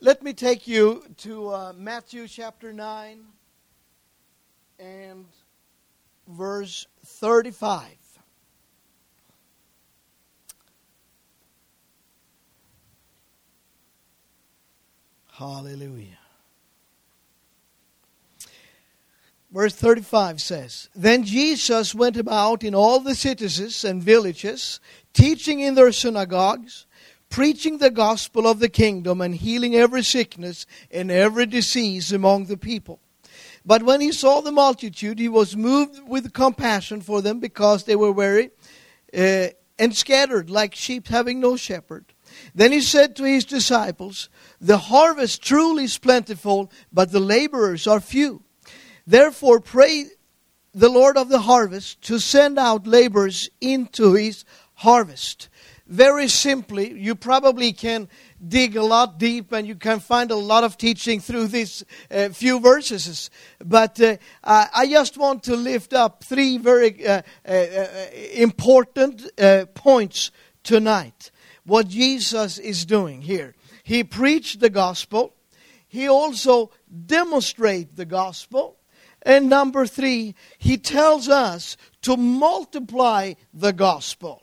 let 0.00 0.20
me 0.20 0.32
take 0.32 0.66
you 0.66 1.04
to 1.18 1.54
uh, 1.54 1.72
Matthew 1.76 2.26
chapter 2.26 2.72
nine 2.72 3.20
and 4.78 5.26
verse 6.26 6.86
thirty-five. 7.04 7.98
Hallelujah. 15.38 16.18
Verse 19.52 19.72
35 19.74 20.42
says 20.42 20.88
Then 20.96 21.22
Jesus 21.22 21.94
went 21.94 22.16
about 22.16 22.64
in 22.64 22.74
all 22.74 22.98
the 22.98 23.14
cities 23.14 23.84
and 23.84 24.02
villages, 24.02 24.80
teaching 25.12 25.60
in 25.60 25.76
their 25.76 25.92
synagogues, 25.92 26.86
preaching 27.30 27.78
the 27.78 27.90
gospel 27.90 28.48
of 28.48 28.58
the 28.58 28.68
kingdom, 28.68 29.20
and 29.20 29.34
healing 29.34 29.76
every 29.76 30.02
sickness 30.02 30.66
and 30.90 31.08
every 31.08 31.46
disease 31.46 32.12
among 32.12 32.46
the 32.46 32.56
people. 32.56 32.98
But 33.68 33.82
when 33.82 34.00
he 34.00 34.12
saw 34.12 34.40
the 34.40 34.50
multitude, 34.50 35.18
he 35.18 35.28
was 35.28 35.54
moved 35.54 36.00
with 36.08 36.32
compassion 36.32 37.02
for 37.02 37.20
them 37.20 37.38
because 37.38 37.84
they 37.84 37.96
were 37.96 38.10
weary 38.10 38.50
uh, 39.12 39.48
and 39.78 39.94
scattered 39.94 40.48
like 40.48 40.74
sheep 40.74 41.08
having 41.08 41.38
no 41.38 41.54
shepherd. 41.54 42.06
Then 42.54 42.72
he 42.72 42.80
said 42.80 43.14
to 43.16 43.24
his 43.24 43.44
disciples, 43.44 44.30
The 44.58 44.78
harvest 44.78 45.42
truly 45.42 45.84
is 45.84 45.98
plentiful, 45.98 46.72
but 46.90 47.12
the 47.12 47.20
laborers 47.20 47.86
are 47.86 48.00
few. 48.00 48.42
Therefore, 49.06 49.60
pray 49.60 50.06
the 50.72 50.88
Lord 50.88 51.18
of 51.18 51.28
the 51.28 51.40
harvest 51.40 52.00
to 52.04 52.18
send 52.18 52.58
out 52.58 52.86
laborers 52.86 53.50
into 53.60 54.14
his 54.14 54.46
harvest. 54.76 55.50
Very 55.88 56.28
simply, 56.28 56.92
you 56.92 57.14
probably 57.14 57.72
can 57.72 58.10
dig 58.46 58.76
a 58.76 58.82
lot 58.82 59.18
deep 59.18 59.52
and 59.52 59.66
you 59.66 59.74
can 59.74 60.00
find 60.00 60.30
a 60.30 60.36
lot 60.36 60.62
of 60.62 60.76
teaching 60.76 61.18
through 61.18 61.46
these 61.46 61.82
uh, 62.10 62.28
few 62.28 62.60
verses. 62.60 63.30
But 63.64 63.98
uh, 63.98 64.18
I 64.44 64.86
just 64.86 65.16
want 65.16 65.44
to 65.44 65.56
lift 65.56 65.94
up 65.94 66.22
three 66.22 66.58
very 66.58 67.06
uh, 67.06 67.22
uh, 67.46 67.50
uh 67.50 67.86
important 68.34 69.30
uh, 69.40 69.64
points 69.72 70.30
tonight. 70.62 71.30
What 71.64 71.88
Jesus 71.88 72.58
is 72.58 72.84
doing 72.84 73.22
here. 73.22 73.54
He 73.82 74.04
preached 74.04 74.60
the 74.60 74.70
gospel. 74.70 75.34
He 75.88 76.06
also 76.06 76.70
demonstrated 77.06 77.96
the 77.96 78.04
gospel. 78.04 78.76
And 79.22 79.48
number 79.48 79.86
three, 79.86 80.34
he 80.58 80.76
tells 80.76 81.30
us 81.30 81.78
to 82.02 82.18
multiply 82.18 83.34
the 83.54 83.72
gospel. 83.72 84.42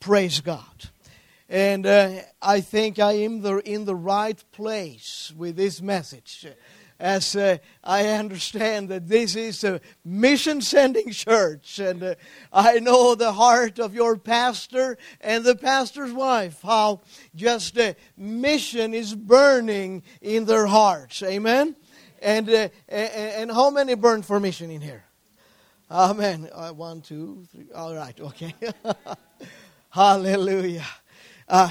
Praise 0.00 0.40
God. 0.40 0.90
And 1.48 1.86
uh, 1.86 2.22
I 2.42 2.60
think 2.60 2.98
I 2.98 3.12
am 3.12 3.40
the, 3.40 3.58
in 3.58 3.84
the 3.84 3.94
right 3.94 4.42
place 4.52 5.32
with 5.36 5.56
this 5.56 5.80
message. 5.80 6.46
As 6.98 7.36
uh, 7.36 7.58
I 7.84 8.08
understand 8.08 8.88
that 8.88 9.06
this 9.06 9.36
is 9.36 9.62
a 9.64 9.80
mission 10.04 10.62
sending 10.62 11.10
church, 11.10 11.78
and 11.78 12.02
uh, 12.02 12.14
I 12.52 12.78
know 12.80 13.14
the 13.14 13.32
heart 13.32 13.78
of 13.78 13.94
your 13.94 14.16
pastor 14.16 14.96
and 15.20 15.44
the 15.44 15.54
pastor's 15.54 16.12
wife, 16.12 16.62
how 16.62 17.02
just 17.34 17.78
uh, 17.78 17.94
mission 18.16 18.94
is 18.94 19.14
burning 19.14 20.02
in 20.22 20.46
their 20.46 20.66
hearts. 20.66 21.22
Amen? 21.22 21.76
And, 22.22 22.48
uh, 22.48 22.68
and 22.88 23.52
how 23.52 23.70
many 23.70 23.94
burn 23.94 24.22
for 24.22 24.40
mission 24.40 24.70
in 24.70 24.80
here? 24.80 25.04
Amen. 25.90 26.48
Uh, 26.52 26.70
one, 26.70 27.02
two, 27.02 27.46
three. 27.52 27.66
All 27.74 27.94
right, 27.94 28.18
okay. 28.18 28.54
Hallelujah. 29.96 30.84
Uh, 31.48 31.70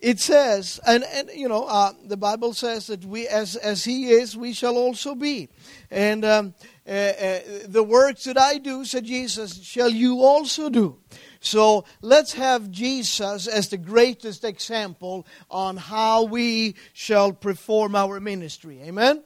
it 0.00 0.18
says, 0.18 0.80
and, 0.86 1.04
and 1.04 1.28
you 1.34 1.46
know, 1.46 1.64
uh, 1.64 1.92
the 2.06 2.16
Bible 2.16 2.54
says 2.54 2.86
that 2.86 3.04
we, 3.04 3.28
as, 3.28 3.54
as 3.54 3.84
He 3.84 4.12
is, 4.12 4.34
we 4.34 4.54
shall 4.54 4.78
also 4.78 5.14
be. 5.14 5.50
And 5.90 6.24
um, 6.24 6.54
uh, 6.88 6.90
uh, 6.90 7.40
the 7.66 7.82
works 7.82 8.24
that 8.24 8.38
I 8.38 8.56
do, 8.56 8.86
said 8.86 9.04
Jesus, 9.04 9.62
shall 9.62 9.90
you 9.90 10.22
also 10.22 10.70
do. 10.70 10.96
So 11.40 11.84
let's 12.00 12.32
have 12.32 12.70
Jesus 12.70 13.46
as 13.46 13.68
the 13.68 13.76
greatest 13.76 14.42
example 14.42 15.26
on 15.50 15.76
how 15.76 16.22
we 16.22 16.76
shall 16.94 17.30
perform 17.30 17.94
our 17.94 18.20
ministry. 18.20 18.80
Amen? 18.84 19.22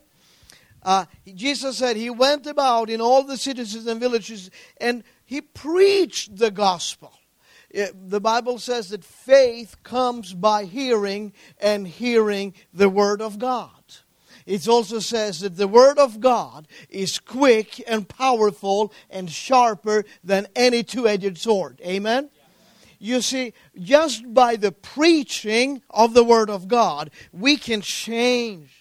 Uh, 0.82 1.04
Jesus 1.36 1.78
said 1.78 1.94
he 1.94 2.10
went 2.10 2.48
about 2.48 2.90
in 2.90 3.00
all 3.00 3.22
the 3.22 3.36
cities 3.36 3.86
and 3.86 4.00
villages 4.00 4.50
and 4.78 5.04
he 5.24 5.40
preached 5.40 6.36
the 6.36 6.50
gospel. 6.50 7.12
It, 7.70 8.10
the 8.10 8.20
Bible 8.20 8.58
says 8.58 8.90
that 8.90 9.04
faith 9.04 9.76
comes 9.82 10.34
by 10.34 10.64
hearing 10.64 11.32
and 11.60 11.86
hearing 11.86 12.54
the 12.74 12.88
Word 12.88 13.22
of 13.22 13.38
God. 13.38 13.70
It 14.46 14.66
also 14.66 14.98
says 14.98 15.40
that 15.40 15.56
the 15.56 15.68
Word 15.68 15.98
of 15.98 16.18
God 16.18 16.66
is 16.88 17.20
quick 17.20 17.82
and 17.86 18.08
powerful 18.08 18.92
and 19.08 19.30
sharper 19.30 20.04
than 20.24 20.48
any 20.56 20.82
two 20.82 21.06
edged 21.06 21.38
sword. 21.38 21.80
Amen? 21.84 22.30
You 22.98 23.22
see, 23.22 23.54
just 23.78 24.34
by 24.34 24.56
the 24.56 24.72
preaching 24.72 25.82
of 25.88 26.12
the 26.12 26.24
Word 26.24 26.50
of 26.50 26.68
God, 26.68 27.10
we 27.32 27.56
can 27.56 27.80
change. 27.80 28.79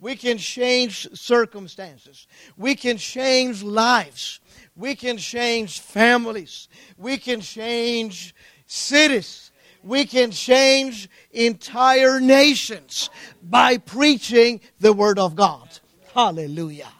We 0.00 0.16
can 0.16 0.38
change 0.38 1.08
circumstances. 1.12 2.26
We 2.56 2.74
can 2.74 2.96
change 2.96 3.62
lives. 3.62 4.40
We 4.74 4.94
can 4.94 5.18
change 5.18 5.80
families. 5.80 6.68
We 6.96 7.18
can 7.18 7.42
change 7.42 8.34
cities. 8.66 9.52
We 9.82 10.06
can 10.06 10.30
change 10.30 11.08
entire 11.30 12.18
nations 12.18 13.10
by 13.42 13.76
preaching 13.76 14.60
the 14.78 14.92
Word 14.92 15.18
of 15.18 15.36
God. 15.36 15.68
Hallelujah. 16.14 16.92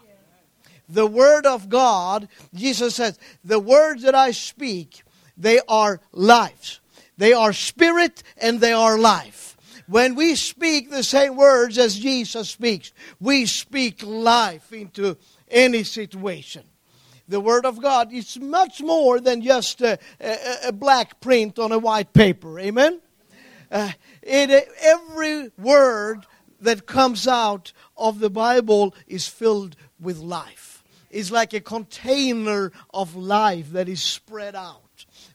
The 0.89 1.07
Word 1.07 1.47
of 1.47 1.69
God, 1.69 2.29
Jesus 2.55 2.97
says, 2.97 3.19
the 3.45 3.61
words 3.61 4.03
that 4.03 4.15
I 4.15 4.33
speak, 4.33 5.03
they 5.37 5.61
are 5.69 6.01
lives. 6.13 6.81
They 7.17 7.33
are 7.33 7.53
spirit 7.53 8.23
and 8.37 8.61
they 8.61 8.73
are 8.73 8.99
life. 8.99 9.50
When 9.91 10.15
we 10.15 10.37
speak 10.37 10.91
the 10.91 11.03
same 11.03 11.37
words 11.37 11.77
as 11.77 11.99
Jesus 11.99 12.49
speaks, 12.49 12.93
we 13.19 13.45
speak 13.47 14.03
life 14.03 14.73
into 14.73 15.19
any 15.51 15.83
situation 15.85 16.63
the 17.31 17.41
Word 17.41 17.65
of 17.65 17.81
God 17.81 18.13
is 18.13 18.39
much 18.39 18.83
more 18.83 19.21
than 19.21 19.41
just 19.41 19.81
a, 19.81 19.99
a, 20.21 20.57
a 20.69 20.73
black 20.73 21.21
print 21.21 21.59
on 21.59 21.71
a 21.71 21.79
white 21.79 22.13
paper. 22.13 22.59
Amen? 22.59 23.01
Uh, 23.71 23.93
it, 24.21 24.69
every 24.81 25.51
word 25.57 26.27
that 26.61 26.87
comes 26.87 27.29
out 27.29 27.73
of 27.97 28.19
the 28.19 28.31
Bible 28.31 28.95
is 29.07 29.29
filled 29.29 29.77
with 30.01 30.19
life. 30.19 30.83
It's 31.11 31.31
like 31.31 31.53
a 31.55 31.61
container 31.61 32.73
of 32.93 33.15
life 33.15 33.71
that 33.73 33.89
is 33.89 34.03
spread 34.03 34.57
out. 34.57 34.90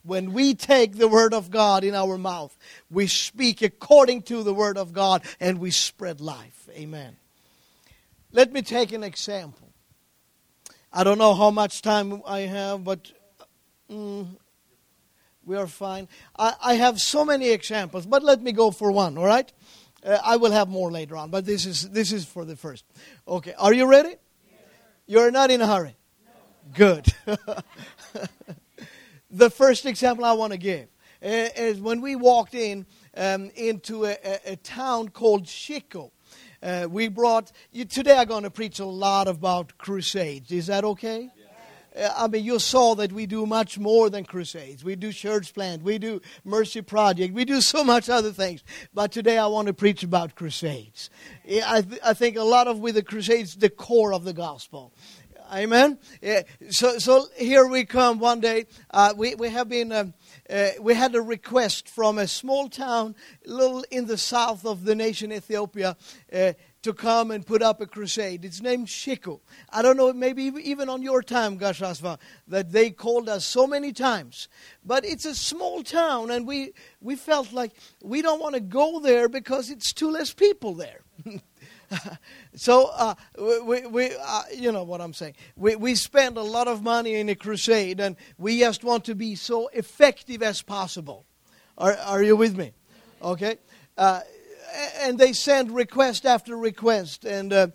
When 0.06 0.34
we 0.34 0.54
take 0.54 0.98
the 0.98 1.08
Word 1.08 1.34
of 1.34 1.50
God 1.50 1.84
in 1.84 1.96
our 1.96 2.18
mouth, 2.18 2.56
we 2.92 3.08
speak 3.08 3.62
according 3.64 4.22
to 4.24 4.44
the 4.44 4.54
Word 4.54 4.78
of 4.78 4.94
God 4.94 5.24
and 5.40 5.60
we 5.60 5.72
spread 5.72 6.22
life. 6.22 6.70
Amen. 6.72 7.18
Let 8.32 8.54
me 8.54 8.62
take 8.62 8.92
an 8.92 9.04
example. 9.04 9.74
I 10.94 11.04
don't 11.04 11.18
know 11.18 11.34
how 11.34 11.50
much 11.50 11.82
time 11.82 12.22
I 12.26 12.42
have, 12.42 12.84
but 12.84 13.12
mm, 13.90 14.28
we 15.44 15.58
are 15.58 15.68
fine. 15.68 16.08
I, 16.38 16.54
I, 16.62 16.74
have 16.76 17.00
so 17.00 17.26
many 17.26 17.50
examples, 17.50 18.06
but 18.06 18.24
let 18.24 18.42
me 18.42 18.52
go 18.52 18.72
for 18.72 18.92
one, 18.92 19.18
all 19.18 19.26
right? 19.26 19.52
Uh, 20.06 20.20
I 20.24 20.38
will 20.38 20.52
have 20.52 20.70
more 20.70 20.92
later 20.92 21.18
on, 21.18 21.32
but 21.32 21.46
this 21.46 21.66
is, 21.66 21.90
this 21.90 22.12
is 22.12 22.26
for 22.26 22.46
the 22.46 22.56
first. 22.56 22.86
Okay, 23.28 23.54
are 23.58 23.74
you 23.74 23.88
ready? 23.88 24.10
Yes. 24.10 24.18
You're 25.08 25.32
not 25.32 25.50
in 25.50 25.62
a 25.62 25.68
hurry? 25.68 25.96
No. 26.26 26.32
Good. 26.74 27.08
the 29.36 29.50
first 29.50 29.86
example 29.86 30.24
I 30.24 30.32
want 30.32 30.54
to 30.54 30.58
give 30.58 30.88
is 31.22 31.80
when 31.82 32.02
we 32.02 32.16
walked 32.16 32.56
in 32.56 32.86
um, 33.18 33.52
into 33.56 34.06
a, 34.06 34.18
a, 34.24 34.54
a 34.54 34.56
town 34.56 35.10
called 35.10 35.46
Chico. 35.46 36.12
Uh, 36.64 36.88
we 36.90 37.10
brought, 37.10 37.52
you, 37.72 37.86
today 37.86 38.18
I'm 38.18 38.28
going 38.28 38.44
to 38.44 38.50
preach 38.50 38.80
a 38.80 38.86
lot 38.86 39.28
about 39.28 39.78
crusades. 39.78 40.52
Is 40.52 40.68
that 40.68 40.84
okay? 40.84 41.30
I 41.98 42.28
mean, 42.28 42.44
you 42.44 42.60
saw 42.60 42.94
that 42.96 43.14
we 43.14 43.26
do 43.26 43.46
much 43.46 43.80
more 43.80 44.10
than 44.10 44.26
crusades. 44.26 44.84
We 44.84 44.98
do 44.98 45.14
church 45.14 45.54
plant, 45.54 45.82
we 45.82 45.98
do 45.98 46.22
mercy 46.44 46.82
project, 46.82 47.34
we 47.34 47.46
do 47.46 47.62
so 47.62 47.86
much 47.86 48.10
other 48.10 48.32
things. 48.32 48.64
But 48.94 49.14
today 49.14 49.38
I 49.38 49.48
want 49.48 49.68
to 49.68 49.74
preach 49.74 50.04
about 50.04 50.36
crusades. 50.36 51.10
I, 51.66 51.82
th- 51.82 52.02
I 52.04 52.14
think 52.14 52.36
a 52.36 52.44
lot 52.44 52.68
of 52.68 52.80
with 52.80 52.96
the 52.96 53.04
crusades, 53.04 53.56
the 53.56 53.70
core 53.70 54.14
of 54.14 54.26
the 54.26 54.34
gospel. 54.34 54.94
Amen. 55.54 56.00
Yeah. 56.22 56.44
So, 56.70 56.98
so 56.98 57.28
here 57.38 57.68
we 57.68 57.86
come 57.86 58.20
one 58.20 58.40
day. 58.40 58.66
Uh, 58.90 59.14
we, 59.16 59.36
we 59.36 59.50
have 59.50 59.70
been. 59.70 59.92
Um, 59.92 60.14
uh, 60.50 60.70
we 60.80 60.94
had 60.94 61.16
a 61.16 61.22
request 61.22 61.90
from 61.90 62.20
a 62.20 62.28
small 62.28 62.70
town, 62.70 63.16
a 63.46 63.50
little 63.50 63.84
in 63.90 64.06
the 64.06 64.18
south 64.18 64.66
of 64.66 64.86
the 64.86 64.94
nation 64.94 65.34
Ethiopia, 65.34 65.98
uh, 66.32 66.54
to 66.84 66.94
come 66.94 67.32
and 67.32 67.48
put 67.48 67.64
up 67.64 67.82
a 67.82 67.88
crusade. 67.88 68.46
It's 68.46 68.62
named 68.62 68.88
Shiko. 68.88 69.40
I 69.72 69.82
don't 69.82 69.98
know, 69.98 70.14
maybe 70.14 70.44
even 70.44 70.88
on 70.88 71.02
your 71.02 71.24
time, 71.24 71.58
Gashasva, 71.58 72.20
that 72.48 72.72
they 72.72 72.92
called 72.92 73.28
us 73.28 73.44
so 73.44 73.66
many 73.66 73.92
times. 73.92 74.48
But 74.84 75.04
it's 75.04 75.26
a 75.26 75.34
small 75.34 75.82
town, 75.82 76.30
and 76.30 76.46
we, 76.46 76.74
we 77.02 77.16
felt 77.16 77.52
like 77.52 77.72
we 78.04 78.22
don't 78.22 78.40
want 78.40 78.54
to 78.54 78.62
go 78.62 79.00
there 79.00 79.28
because 79.28 79.72
it's 79.72 79.94
too 79.94 80.12
less 80.12 80.32
people 80.32 80.76
there. 80.76 81.02
so 82.56 82.90
uh, 82.94 83.16
we, 83.64 83.86
we 83.88 84.12
uh, 84.16 84.42
you 84.56 84.72
know 84.72 84.84
what 84.84 85.02
I'm 85.02 85.14
saying. 85.14 85.36
We, 85.56 85.76
we 85.76 85.96
spend 85.96 86.38
a 86.38 86.44
lot 86.44 86.68
of 86.68 86.82
money 86.82 87.16
in 87.16 87.30
a 87.30 87.36
crusade, 87.36 88.00
and 88.00 88.16
we 88.38 88.60
just 88.60 88.84
want 88.84 89.06
to 89.06 89.16
be 89.16 89.36
so 89.36 89.68
effective 89.68 90.42
as 90.42 90.62
possible. 90.62 91.26
Are, 91.78 91.94
are 91.94 92.24
you 92.24 92.36
with 92.36 92.58
me? 92.58 92.74
Okay. 93.22 93.58
Uh, 93.98 94.22
and 95.02 95.18
they 95.18 95.34
send 95.34 95.72
request 95.72 96.26
after 96.26 96.58
request, 96.58 97.26
and 97.26 97.54
uh, 97.54 97.68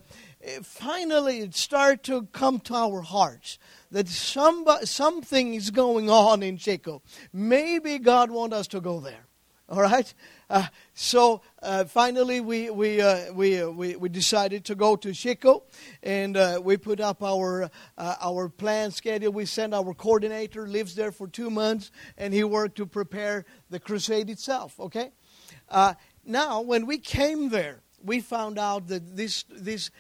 finally 0.63 1.41
it 1.41 1.55
started 1.55 2.03
to 2.05 2.23
come 2.33 2.61
to 2.61 2.75
our 2.75 3.01
hearts 3.01 3.59
that 3.91 4.09
somebody, 4.09 4.87
something 4.87 5.55
is 5.55 5.71
going 5.71 6.11
on 6.11 6.43
in 6.43 6.57
Chico. 6.57 7.03
Maybe 7.33 7.99
God 7.99 8.31
wants 8.31 8.57
us 8.57 8.67
to 8.69 8.81
go 8.81 9.01
there. 9.01 9.27
All 9.71 9.83
right? 9.83 10.13
Uh, 10.49 10.67
so 10.95 11.43
uh, 11.63 11.85
finally, 11.85 12.41
we, 12.41 12.71
we, 12.71 13.01
uh, 13.01 13.33
we, 13.33 13.63
uh, 13.63 13.71
we, 13.71 13.95
we, 13.95 14.09
decided 14.09 14.65
to 14.65 14.75
go 14.75 14.97
to 14.97 15.13
Chico 15.13 15.63
and 16.03 16.37
uh, 16.37 16.61
we 16.63 16.77
put 16.77 16.99
up 16.99 17.23
our, 17.23 17.71
uh, 17.97 18.15
our 18.21 18.49
plan 18.49 18.91
schedule. 18.91 19.31
We 19.31 19.47
sent 19.47 19.73
our 19.73 19.95
coordinator, 19.95 20.67
lives 20.67 20.97
there 20.97 21.13
for 21.13 21.29
two 21.29 21.51
months, 21.51 21.93
and 22.19 22.35
he 22.35 22.43
worked 22.43 22.79
to 22.79 22.87
prepare 22.87 23.45
the 23.71 23.79
crusade 23.79 24.29
itself. 24.29 24.79
Okay? 24.81 25.13
now, 26.27 26.61
when 26.63 26.85
we 26.85 26.99
came 26.99 27.49
there, 27.51 27.81
we 28.03 28.19
found 28.21 28.59
out 28.59 28.89
that 28.89 29.17
this, 29.17 29.45
this 29.49 29.93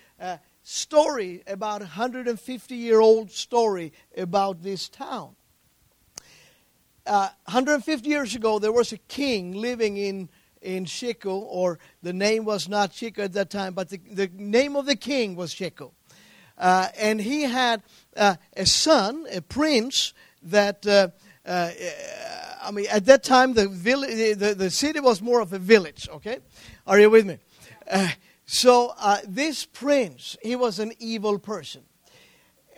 story, 0.64 1.44
about 1.46 1.80
150 1.80 2.74
year 2.74 3.00
old 3.00 3.30
story 3.30 3.92
about 4.16 4.62
this 4.62 4.88
town. 4.88 5.36
Uh, 7.10 7.28
150 7.46 8.08
years 8.08 8.36
ago, 8.36 8.60
there 8.60 8.70
was 8.70 8.92
a 8.92 8.96
king 8.96 9.50
living 9.50 9.96
in, 9.96 10.28
in 10.62 10.84
Chico, 10.84 11.40
or 11.40 11.80
the 12.04 12.12
name 12.12 12.44
was 12.44 12.68
not 12.68 12.92
Chico 12.92 13.24
at 13.24 13.32
that 13.32 13.50
time, 13.50 13.74
but 13.74 13.88
the, 13.88 14.00
the 14.12 14.30
name 14.36 14.76
of 14.76 14.86
the 14.86 14.94
king 14.94 15.34
was 15.34 15.52
Chico. 15.52 15.92
Uh, 16.56 16.86
and 16.96 17.20
he 17.20 17.42
had 17.42 17.82
uh, 18.16 18.36
a 18.56 18.64
son, 18.64 19.26
a 19.32 19.40
prince, 19.40 20.12
that, 20.44 20.86
uh, 20.86 21.08
uh, 21.44 21.70
I 22.62 22.70
mean, 22.70 22.86
at 22.88 23.06
that 23.06 23.24
time, 23.24 23.54
the, 23.54 23.66
vill- 23.66 24.02
the, 24.02 24.54
the, 24.56 24.70
city 24.70 25.00
was 25.00 25.20
more 25.20 25.40
of 25.40 25.52
a 25.52 25.58
village, 25.58 26.08
okay? 26.12 26.38
Are 26.86 27.00
you 27.00 27.10
with 27.10 27.26
me? 27.26 27.38
Uh, 27.90 28.06
so 28.46 28.94
this 29.26 29.66
prince, 29.66 30.36
he 30.42 30.54
was 30.54 30.78
an 30.78 30.92
evil 31.00 31.40
person. 31.40 31.82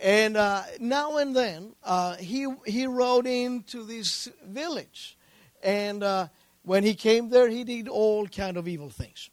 And 0.03 0.35
uh, 0.35 0.63
now 0.81 1.15
and 1.15 1.33
then, 1.33 1.75
uh, 1.81 2.17
he, 2.17 2.45
he 2.65 2.87
rode 2.87 3.25
into 3.25 3.85
this 3.85 4.27
village. 4.45 5.17
And 5.63 6.03
uh, 6.03 6.27
when 6.63 6.83
he 6.83 6.93
came 6.93 7.29
there, 7.29 7.47
he 7.47 7.63
did 7.63 7.87
all 7.87 8.27
kind 8.27 8.57
of 8.57 8.67
evil 8.67 8.89
things. 8.89 9.29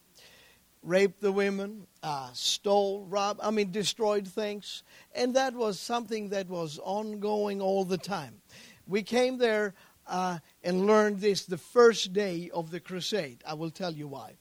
Raped 0.84 1.20
the 1.20 1.32
women, 1.32 1.88
uh, 2.04 2.30
stole, 2.34 3.04
robbed, 3.04 3.40
I 3.42 3.50
mean, 3.50 3.72
destroyed 3.72 4.28
things. 4.28 4.84
And 5.12 5.34
that 5.34 5.54
was 5.54 5.80
something 5.80 6.28
that 6.28 6.48
was 6.48 6.78
ongoing 6.78 7.60
all 7.60 7.84
the 7.84 7.98
time. 7.98 8.40
We 8.86 9.02
came 9.02 9.38
there 9.38 9.74
uh, 10.06 10.38
and 10.62 10.86
learned 10.86 11.20
this 11.20 11.46
the 11.46 11.58
first 11.58 12.12
day 12.12 12.48
of 12.54 12.70
the 12.70 12.78
crusade. 12.78 13.42
I 13.44 13.54
will 13.54 13.72
tell 13.72 13.92
you 13.92 14.06
why 14.06 14.34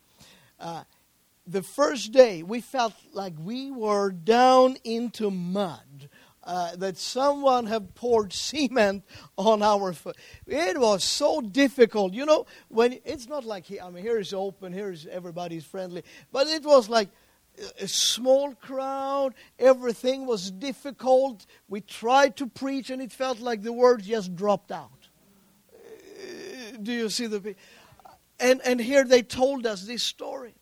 uh, 0.59 0.83
the 1.49 1.63
first 1.63 2.11
day 2.11 2.43
we 2.43 2.61
felt 2.61 2.93
like 3.11 3.33
we 3.39 3.71
were 3.71 4.11
down 4.11 4.77
into 4.83 5.31
mud 5.31 6.09
uh, 6.49 6.75
that 6.77 6.97
someone 6.97 7.67
had 7.67 7.93
poured 7.93 8.33
cement 8.33 9.03
on 9.38 9.62
our 9.62 9.93
foot. 9.93 10.17
It 10.47 10.79
was 10.79 11.03
so 11.03 11.41
difficult. 11.41 12.13
You 12.13 12.25
know, 12.25 12.47
when 12.69 12.97
it's 13.05 13.27
not 13.27 13.45
like, 13.45 13.65
I 13.79 13.88
mean, 13.91 14.03
here 14.03 14.17
is 14.17 14.33
open, 14.33 14.73
here 14.73 14.91
is 14.91 15.05
everybody's 15.05 15.63
friendly, 15.63 16.03
but 16.31 16.47
it 16.47 16.63
was 16.63 16.89
like 16.89 17.09
a 17.79 17.88
small 17.88 18.55
crowd, 18.55 19.35
everything 19.59 20.25
was 20.25 20.49
difficult. 20.49 21.45
We 21.67 21.81
tried 21.81 22.38
to 22.38 22.47
preach, 22.47 22.89
and 22.89 22.99
it 22.99 23.12
felt 23.12 23.39
like 23.39 23.62
the 23.62 23.73
words 23.73 24.07
just 24.07 24.35
dropped 24.35 24.71
out. 24.71 25.07
Uh, 25.71 26.77
do 26.81 26.91
you 26.91 27.09
see 27.09 27.27
the. 27.27 27.53
And, 28.39 28.59
and 28.65 28.81
here 28.81 29.03
they 29.03 29.21
told 29.21 29.67
us 29.67 29.83
this 29.83 30.01
story 30.01 30.55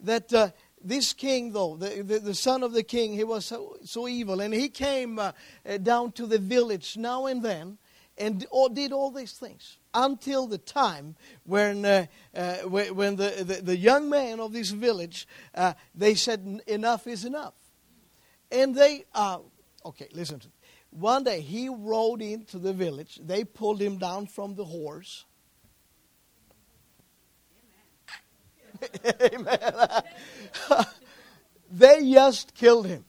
that 0.00 0.32
uh, 0.32 0.50
this 0.84 1.12
king, 1.12 1.52
though, 1.52 1.76
the, 1.76 2.02
the, 2.02 2.18
the, 2.18 2.34
son 2.34 2.62
of 2.62 2.72
the 2.72 2.82
king, 2.82 3.12
he 3.12 3.24
was 3.24 3.46
so, 3.46 3.76
so 3.84 4.08
evil. 4.08 4.40
And 4.40 4.52
he 4.52 4.68
came 4.68 5.18
uh, 5.18 5.32
uh 5.68 5.78
down 5.78 6.12
to 6.12 6.26
the 6.26 6.38
village 6.38 6.96
now 6.96 7.26
and 7.26 7.42
then 7.42 7.78
and 8.18 8.46
did 8.74 8.92
all 8.92 9.10
these 9.10 9.32
things 9.32 9.78
until 9.94 10.46
the 10.46 10.58
time 10.58 11.16
when, 11.44 11.84
uh, 11.84 12.06
uh, 12.34 12.56
when 12.58 13.16
the, 13.16 13.42
the, 13.44 13.62
the, 13.62 13.76
young 13.76 14.08
man 14.08 14.40
of 14.40 14.52
this 14.52 14.70
village, 14.70 15.26
uh, 15.54 15.72
they 15.94 16.14
said, 16.14 16.60
enough 16.66 17.06
is 17.06 17.24
enough. 17.24 17.54
And 18.50 18.74
they, 18.74 19.04
uh, 19.14 19.38
okay, 19.84 20.08
listen 20.12 20.38
to 20.40 20.48
me. 20.48 20.52
One 20.90 21.24
day 21.24 21.40
he 21.40 21.68
rode 21.70 22.20
into 22.20 22.58
the 22.58 22.72
village. 22.72 23.18
They 23.22 23.44
pulled 23.44 23.80
him 23.80 23.96
down 23.96 24.26
from 24.26 24.54
the 24.54 24.64
horse. 24.64 25.24
Amen. 29.22 30.02
they 31.70 32.12
just 32.12 32.54
killed 32.54 32.86
him. 32.86 33.04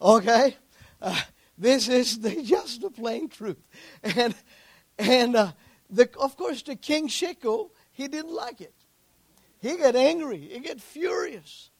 Okay? 0.00 0.56
Uh, 1.00 1.20
this 1.58 1.88
is 1.88 2.20
the, 2.20 2.42
just 2.44 2.80
the 2.80 2.90
plain 2.90 3.28
truth. 3.28 3.62
And, 4.02 4.34
and 4.98 5.36
uh, 5.36 5.52
the, 5.88 6.08
of 6.18 6.36
course, 6.36 6.62
the 6.62 6.76
king 6.76 7.08
Shiko, 7.08 7.70
he 7.92 8.08
didn't 8.08 8.34
like 8.34 8.60
it. 8.60 8.74
He 9.60 9.76
got 9.76 9.94
angry. 9.94 10.38
He 10.38 10.60
got 10.60 10.80
furious. 10.80 11.70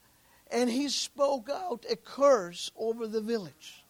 And 0.50 0.68
he 0.68 0.88
spoke 0.88 1.48
out 1.48 1.86
a 1.90 1.96
curse 1.96 2.70
over 2.76 3.06
the 3.06 3.20
village. 3.20 3.84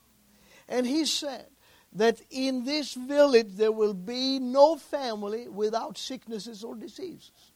And 0.68 0.86
he 0.86 1.04
said 1.06 1.46
that 1.94 2.20
in 2.30 2.64
this 2.64 2.94
village 2.94 3.56
there 3.56 3.72
will 3.72 3.94
be 3.94 4.38
no 4.38 4.76
family 4.76 5.48
without 5.48 5.98
sicknesses 5.98 6.62
or 6.62 6.76
diseases. 6.76 7.52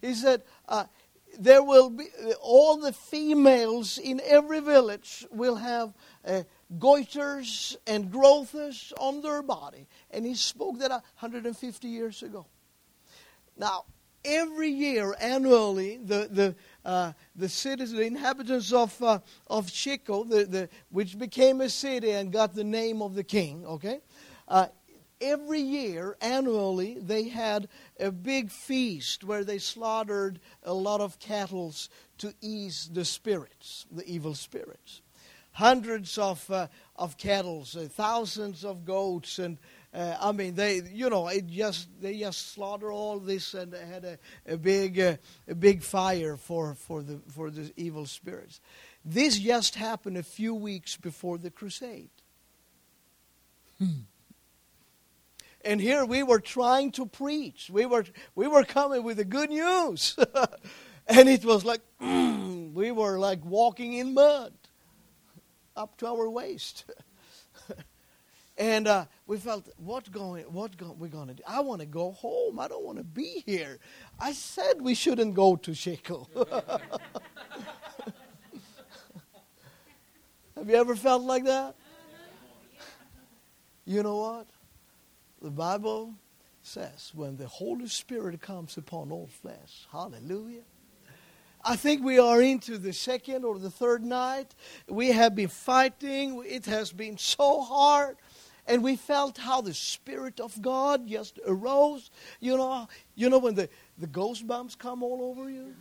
He 0.00 0.14
said, 0.14 0.42
uh, 0.68 0.84
there 1.38 1.62
will 1.62 1.90
be 1.90 2.06
all 2.40 2.78
the 2.78 2.92
females 2.92 3.98
in 3.98 4.20
every 4.24 4.60
village 4.60 5.26
will 5.30 5.56
have 5.56 5.94
uh, 6.24 6.42
goiters 6.78 7.76
and 7.86 8.10
growths 8.10 8.92
on 8.98 9.20
their 9.20 9.42
body. 9.42 9.86
And 10.10 10.24
he 10.24 10.34
spoke 10.34 10.78
that 10.78 10.90
150 10.90 11.88
years 11.88 12.22
ago. 12.22 12.46
Now 13.56 13.84
every 14.24 14.70
year 14.70 15.14
annually 15.20 15.98
the 15.98 16.28
the 16.30 16.56
uh, 16.84 17.12
the 17.36 17.48
cities 17.48 17.92
the 17.92 18.02
inhabitants 18.02 18.72
of 18.72 19.00
uh, 19.02 19.18
of 19.46 19.72
chico 19.72 20.24
the, 20.24 20.44
the 20.44 20.68
which 20.90 21.18
became 21.18 21.60
a 21.60 21.68
city 21.68 22.10
and 22.10 22.32
got 22.32 22.54
the 22.54 22.64
name 22.64 23.00
of 23.00 23.14
the 23.14 23.22
king 23.22 23.64
okay 23.64 24.00
uh, 24.48 24.66
every 25.20 25.60
year, 25.60 26.16
annually, 26.20 26.98
they 27.00 27.28
had 27.28 27.68
a 27.98 28.10
big 28.10 28.50
feast 28.50 29.24
where 29.24 29.44
they 29.44 29.58
slaughtered 29.58 30.40
a 30.62 30.72
lot 30.72 31.00
of 31.00 31.18
cattle 31.18 31.74
to 32.18 32.34
ease 32.40 32.90
the 32.92 33.04
spirits, 33.04 33.86
the 33.90 34.06
evil 34.06 34.34
spirits. 34.34 35.02
Hundreds 35.52 36.18
of, 36.18 36.48
uh, 36.50 36.68
of 36.94 37.16
cattle, 37.16 37.66
uh, 37.76 37.80
thousands 37.88 38.64
of 38.64 38.84
goats, 38.84 39.38
and 39.38 39.58
uh, 39.92 40.16
I 40.20 40.32
mean, 40.32 40.54
they, 40.54 40.82
you 40.92 41.10
know, 41.10 41.28
it 41.28 41.46
just 41.48 41.88
they 42.00 42.18
just 42.18 42.52
slaughter 42.52 42.92
all 42.92 43.18
this 43.18 43.54
and 43.54 43.72
had 43.72 44.04
a, 44.04 44.18
a 44.46 44.56
big, 44.56 45.00
uh, 45.00 45.16
a 45.48 45.54
big 45.54 45.82
fire 45.82 46.36
for, 46.36 46.74
for 46.74 47.02
the 47.02 47.20
for 47.28 47.50
the 47.50 47.72
evil 47.76 48.06
spirits. 48.06 48.60
This 49.04 49.38
just 49.38 49.74
happened 49.74 50.16
a 50.18 50.22
few 50.22 50.54
weeks 50.54 50.96
before 50.96 51.38
the 51.38 51.50
crusade. 51.50 52.10
Hmm. 53.78 54.02
And 55.64 55.80
here 55.80 56.04
we 56.04 56.22
were 56.22 56.40
trying 56.40 56.92
to 56.92 57.06
preach. 57.06 57.68
We 57.70 57.84
were, 57.86 58.04
we 58.34 58.46
were 58.46 58.64
coming 58.64 59.02
with 59.02 59.16
the 59.16 59.24
good 59.24 59.50
news. 59.50 60.16
and 61.06 61.28
it 61.28 61.44
was 61.44 61.64
like, 61.64 61.80
mm, 62.00 62.72
we 62.74 62.92
were 62.92 63.18
like 63.18 63.44
walking 63.44 63.94
in 63.94 64.14
mud 64.14 64.52
up 65.76 65.96
to 65.98 66.06
our 66.06 66.30
waist. 66.30 66.84
and 68.58 68.86
uh, 68.86 69.06
we 69.26 69.38
felt, 69.38 69.68
what 69.78 70.10
going, 70.12 70.44
what 70.44 70.76
go, 70.76 70.94
we 70.98 71.08
going 71.08 71.28
to 71.28 71.34
do? 71.34 71.42
I 71.46 71.60
want 71.60 71.80
to 71.80 71.86
go 71.86 72.12
home. 72.12 72.58
I 72.60 72.68
don't 72.68 72.84
want 72.84 72.98
to 72.98 73.04
be 73.04 73.42
here. 73.44 73.78
I 74.18 74.32
said 74.32 74.80
we 74.80 74.94
shouldn't 74.94 75.34
go 75.34 75.56
to 75.56 75.74
Chico. 75.74 76.28
Have 80.56 80.68
you 80.68 80.74
ever 80.74 80.96
felt 80.96 81.22
like 81.22 81.44
that? 81.44 81.76
You 83.84 84.02
know 84.02 84.16
what? 84.16 84.46
The 85.40 85.50
Bible 85.50 86.14
says 86.62 87.12
when 87.14 87.36
the 87.36 87.46
Holy 87.46 87.88
Spirit 87.88 88.40
comes 88.40 88.76
upon 88.76 89.12
all 89.12 89.28
flesh, 89.28 89.86
hallelujah. 89.92 90.62
I 91.64 91.76
think 91.76 92.04
we 92.04 92.18
are 92.18 92.40
into 92.40 92.78
the 92.78 92.92
second 92.92 93.44
or 93.44 93.58
the 93.58 93.70
third 93.70 94.04
night. 94.04 94.54
We 94.88 95.08
have 95.08 95.34
been 95.34 95.48
fighting. 95.48 96.42
It 96.46 96.66
has 96.66 96.92
been 96.92 97.18
so 97.18 97.60
hard. 97.60 98.16
And 98.66 98.82
we 98.82 98.96
felt 98.96 99.38
how 99.38 99.60
the 99.60 99.74
Spirit 99.74 100.40
of 100.40 100.60
God 100.60 101.08
just 101.08 101.40
arose. 101.46 102.10
You 102.38 102.56
know, 102.56 102.88
you 103.14 103.30
know 103.30 103.38
when 103.38 103.54
the, 103.54 103.68
the 103.96 104.06
ghost 104.06 104.46
bumps 104.46 104.74
come 104.74 105.02
all 105.02 105.22
over 105.22 105.50
you? 105.50 105.74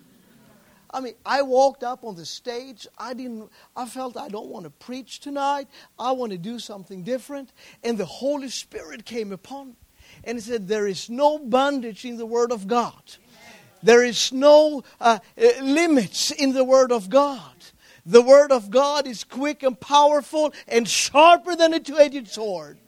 I 0.98 1.00
mean, 1.00 1.14
I 1.24 1.44
walked 1.44 1.84
up 1.84 2.04
on 2.04 2.16
the 2.16 2.26
stage. 2.26 2.88
I 2.98 3.14
didn't 3.14 3.52
I 3.76 3.86
felt 3.86 4.18
I 4.18 4.30
don't 4.30 4.48
want 4.48 4.64
to 4.64 4.72
preach 4.72 5.20
tonight. 5.20 5.68
I 6.00 6.12
want 6.14 6.32
to 6.32 6.40
do 6.40 6.58
something 6.58 7.04
different. 7.04 7.54
And 7.84 8.00
the 8.00 8.06
Holy 8.06 8.50
Spirit 8.50 9.06
came 9.06 9.32
upon 9.32 9.68
me. 9.68 9.76
And 10.24 10.40
he 10.40 10.42
said, 10.42 10.68
There 10.68 10.88
is 10.88 11.08
no 11.08 11.38
bondage 11.38 12.04
in 12.04 12.18
the 12.18 12.26
Word 12.26 12.52
of 12.52 12.68
God. 12.68 13.04
There 13.84 14.04
is 14.04 14.34
no 14.34 14.82
uh, 15.00 15.20
uh 15.40 15.62
limits 15.62 16.32
in 16.32 16.54
the 16.54 16.64
Word 16.64 16.92
of 16.92 17.12
God. 17.12 17.54
The 18.04 18.24
Word 18.24 18.52
of 18.52 18.72
God 18.72 19.06
is 19.06 19.24
quick 19.24 19.62
and 19.62 19.80
powerful 19.80 20.52
and 20.68 20.90
sharper 20.90 21.56
than 21.56 21.76
a 21.76 21.80
two 21.80 22.00
edged 22.00 22.28
sword. 22.28 22.80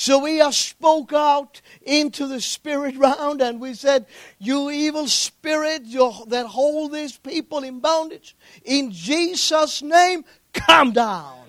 So 0.00 0.20
we 0.20 0.36
have 0.36 0.54
spoke 0.54 1.12
out 1.12 1.60
into 1.82 2.28
the 2.28 2.40
spirit 2.40 2.96
round 2.96 3.42
and 3.42 3.60
we 3.60 3.74
said, 3.74 4.06
You 4.38 4.70
evil 4.70 5.08
spirit 5.08 5.82
that 5.90 6.46
hold 6.48 6.92
these 6.92 7.18
people 7.18 7.64
in 7.64 7.80
bondage, 7.80 8.36
in 8.64 8.92
Jesus' 8.92 9.82
name, 9.82 10.24
come 10.52 10.92
down. 10.92 11.40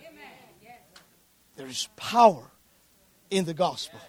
There 1.58 1.68
is 1.68 1.90
power 1.96 2.50
in 3.30 3.46
the 3.46 3.54
gospel. 3.54 4.00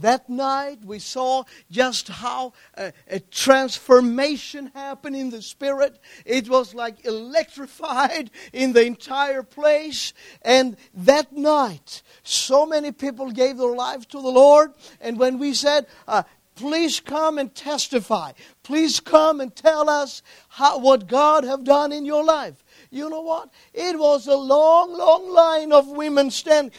That 0.00 0.28
night, 0.28 0.78
we 0.84 0.98
saw 0.98 1.44
just 1.70 2.08
how 2.08 2.52
a, 2.74 2.92
a, 3.08 3.20
transformation 3.20 4.72
happened 4.74 5.16
in 5.16 5.30
the 5.30 5.42
spirit. 5.42 6.00
It 6.24 6.48
was 6.48 6.74
like 6.74 7.04
electrified 7.04 8.30
in 8.52 8.72
the 8.72 8.84
entire 8.84 9.42
place. 9.42 10.12
And 10.42 10.76
that 10.94 11.32
night, 11.32 12.02
so 12.22 12.66
many 12.66 12.92
people 12.92 13.30
gave 13.30 13.58
their 13.58 13.74
lives 13.74 14.06
to 14.06 14.20
the 14.20 14.28
Lord. 14.28 14.72
And 15.00 15.18
when 15.18 15.38
we 15.38 15.54
said, 15.54 15.86
uh, 16.08 16.24
please 16.54 17.00
come 17.00 17.38
and 17.38 17.54
testify, 17.54 18.32
please 18.62 19.00
come 19.00 19.40
and 19.40 19.54
tell 19.54 19.88
us 19.88 20.22
how, 20.48 20.78
what 20.78 21.06
God 21.06 21.44
have 21.44 21.64
done 21.64 21.92
in 21.92 22.04
your 22.04 22.24
life. 22.24 22.64
You 22.90 23.10
know 23.10 23.22
what? 23.22 23.50
It 23.72 23.98
was 23.98 24.26
a 24.26 24.36
long, 24.36 24.96
long 24.96 25.28
line 25.32 25.72
of 25.72 25.88
women 25.88 26.30
stand, 26.30 26.70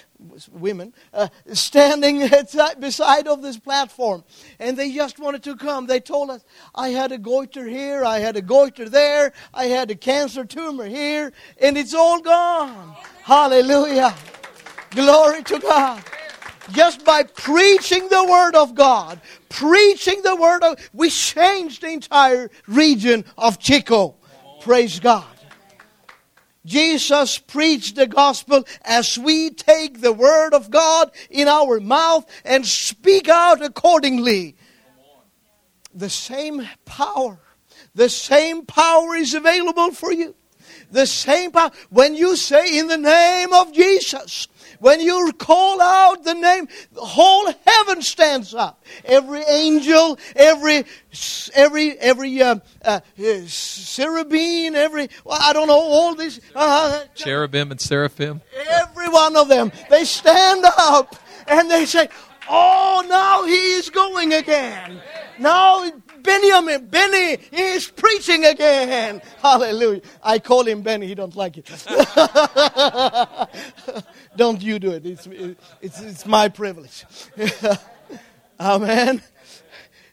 women 0.52 0.94
uh, 1.14 1.28
standing 1.54 2.28
beside 2.80 3.28
of 3.28 3.42
this 3.42 3.58
platform, 3.58 4.24
and 4.60 4.78
they 4.78 4.92
just 4.92 5.20
wanted 5.20 5.44
to 5.44 5.56
come. 5.56 5.88
They 5.88 6.00
told 6.00 6.30
us, 6.30 6.44
"I 6.74 6.90
had 6.90 7.12
a 7.12 7.18
goiter 7.18 7.66
here, 7.66 8.04
I 8.04 8.20
had 8.20 8.36
a 8.36 8.42
goiter 8.42 8.90
there, 8.90 9.34
I 9.54 9.66
had 9.66 9.92
a 9.92 9.96
cancer 9.96 10.46
tumor 10.46 10.86
here, 10.86 11.34
and 11.60 11.78
it's 11.78 11.94
all 11.94 12.22
gone." 12.22 12.96
Hallelujah! 13.24 14.16
Glory 14.92 15.44
to 15.44 15.60
God 15.60 16.04
just 16.72 17.06
by 17.06 17.24
preaching 17.24 18.08
the 18.10 18.26
word 18.26 18.56
of 18.56 18.76
God, 18.76 19.22
preaching 19.50 20.22
the 20.24 20.36
word 20.36 20.64
of, 20.64 20.90
we 20.94 21.10
changed 21.10 21.82
the 21.82 21.90
entire 21.90 22.50
region 22.68 23.26
of 23.38 23.60
Chico. 23.60 24.16
Praise 24.62 25.00
God. 25.00 25.35
Jesus 26.66 27.38
preached 27.38 27.96
the 27.96 28.08
gospel 28.08 28.66
as 28.84 29.18
we 29.18 29.52
take 29.52 30.02
the 30.02 30.12
word 30.12 30.54
of 30.54 30.72
God 30.72 31.12
in 31.30 31.48
our 31.48 31.80
mouth 31.80 32.26
and 32.44 32.66
speak 32.66 33.30
out 33.30 33.62
accordingly. 33.62 34.56
The 35.94 36.10
same 36.10 36.68
power, 36.84 37.40
the 37.94 38.10
same 38.10 38.66
power 38.66 39.16
is 39.16 39.34
available 39.34 39.92
for 39.92 40.12
you. 40.12 40.36
The 40.92 41.06
same 41.06 41.52
power. 41.52 41.72
When 41.90 42.16
you 42.16 42.36
say 42.36 42.78
in 42.78 42.88
the 42.88 42.98
name 42.98 43.54
of 43.54 43.74
Jesus, 43.74 44.48
when 44.80 45.00
you 45.00 45.32
call 45.38 45.82
out 45.82 46.24
the 46.24 46.34
name, 46.34 46.68
the 46.94 47.02
whole 47.02 47.52
heaven 47.66 48.02
stands 48.02 48.54
up. 48.54 48.84
Every 49.04 49.42
angel, 49.44 50.20
every 50.36 50.86
every 51.54 51.98
every 52.00 52.42
uh, 52.42 52.60
uh, 52.84 53.00
cherubim, 53.18 54.76
every 54.76 55.10
well, 55.24 55.40
I 55.42 55.54
don't 55.54 55.68
know 55.68 55.80
all 55.80 56.16
these 56.16 56.40
uh, 56.54 57.04
cherubim 57.16 57.72
and 57.72 57.80
seraphim. 57.80 58.42
Every 58.70 59.10
one 59.10 59.36
of 59.36 59.48
them, 59.48 59.72
they 59.90 60.06
stand 60.06 60.66
up 60.78 61.16
and 61.48 61.70
they 61.70 61.86
say, 61.86 62.10
"Oh, 62.50 63.06
now 63.08 63.46
he 63.46 63.74
is 63.74 63.90
going 63.90 64.34
again. 64.34 65.02
Now 65.40 65.92
Benjamin, 66.26 66.88
Benny 66.88 67.38
is 67.52 67.90
preaching 67.90 68.46
again. 68.46 69.22
Hallelujah. 69.42 70.02
I 70.24 70.40
call 70.40 70.64
him 70.64 70.82
Benny. 70.82 71.08
He 71.08 71.16
don't 71.16 71.36
like 71.36 71.58
it. 71.58 71.66
don't 74.36 74.62
you 74.62 74.80
do 74.80 74.92
it. 74.92 75.06
It's, 75.06 75.28
it's, 75.82 76.02
it's 76.02 76.26
my 76.26 76.50
privilege. 76.50 77.06
Amen. 78.60 79.22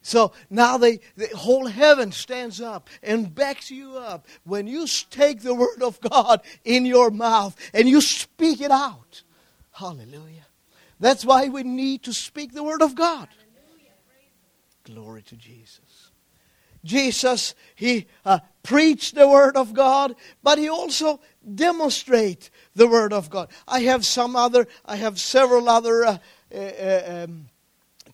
So 0.02 0.32
now 0.50 0.78
they, 0.78 1.00
the 1.16 1.28
whole 1.28 1.66
heaven 1.66 2.10
stands 2.10 2.60
up 2.60 2.90
and 3.02 3.32
backs 3.32 3.70
you 3.70 3.96
up 3.96 4.26
when 4.44 4.66
you 4.66 4.86
take 5.10 5.42
the 5.42 5.54
word 5.54 5.82
of 5.82 6.00
God 6.00 6.40
in 6.64 6.84
your 6.84 7.10
mouth 7.10 7.56
and 7.72 7.88
you 7.88 8.00
speak 8.00 8.60
it 8.60 8.72
out. 8.72 9.22
Hallelujah. 9.70 10.46
That's 10.98 11.24
why 11.24 11.48
we 11.48 11.62
need 11.62 12.02
to 12.04 12.12
speak 12.12 12.52
the 12.52 12.64
word 12.64 12.82
of 12.82 12.94
God. 12.94 13.28
Glory 14.84 15.22
to 15.22 15.36
Jesus. 15.36 15.80
Jesus, 16.84 17.54
he 17.74 18.06
uh, 18.24 18.40
preached 18.62 19.14
the 19.14 19.28
Word 19.28 19.56
of 19.56 19.72
God, 19.72 20.16
but 20.42 20.58
he 20.58 20.68
also 20.68 21.20
demonstrate 21.54 22.50
the 22.74 22.88
Word 22.88 23.12
of 23.12 23.30
God. 23.30 23.50
I 23.68 23.80
have 23.80 24.04
some 24.04 24.36
other, 24.36 24.66
I 24.84 24.96
have 24.96 25.20
several 25.20 25.68
other 25.68 26.04
uh, 26.04 26.18
uh, 26.54 26.58
uh 26.58 27.24
um, 27.24 27.46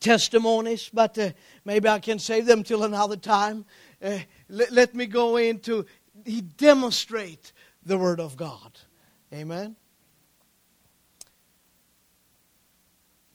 testimonies, 0.01 0.91
but 0.93 1.19
uh, 1.19 1.31
maybe 1.65 1.89
I 1.89 1.99
can 1.99 2.19
save 2.19 2.47
them 2.47 2.63
till 2.63 2.85
another 2.85 3.17
time. 3.17 3.65
Uh, 4.03 4.19
let, 4.49 4.71
let 4.71 4.95
me 4.95 5.07
go 5.07 5.37
into, 5.37 5.87
he 6.25 6.41
demonstrate 6.41 7.53
the 7.85 7.99
Word 7.99 8.21
of 8.21 8.37
God. 8.37 8.79
Amen. 9.33 9.77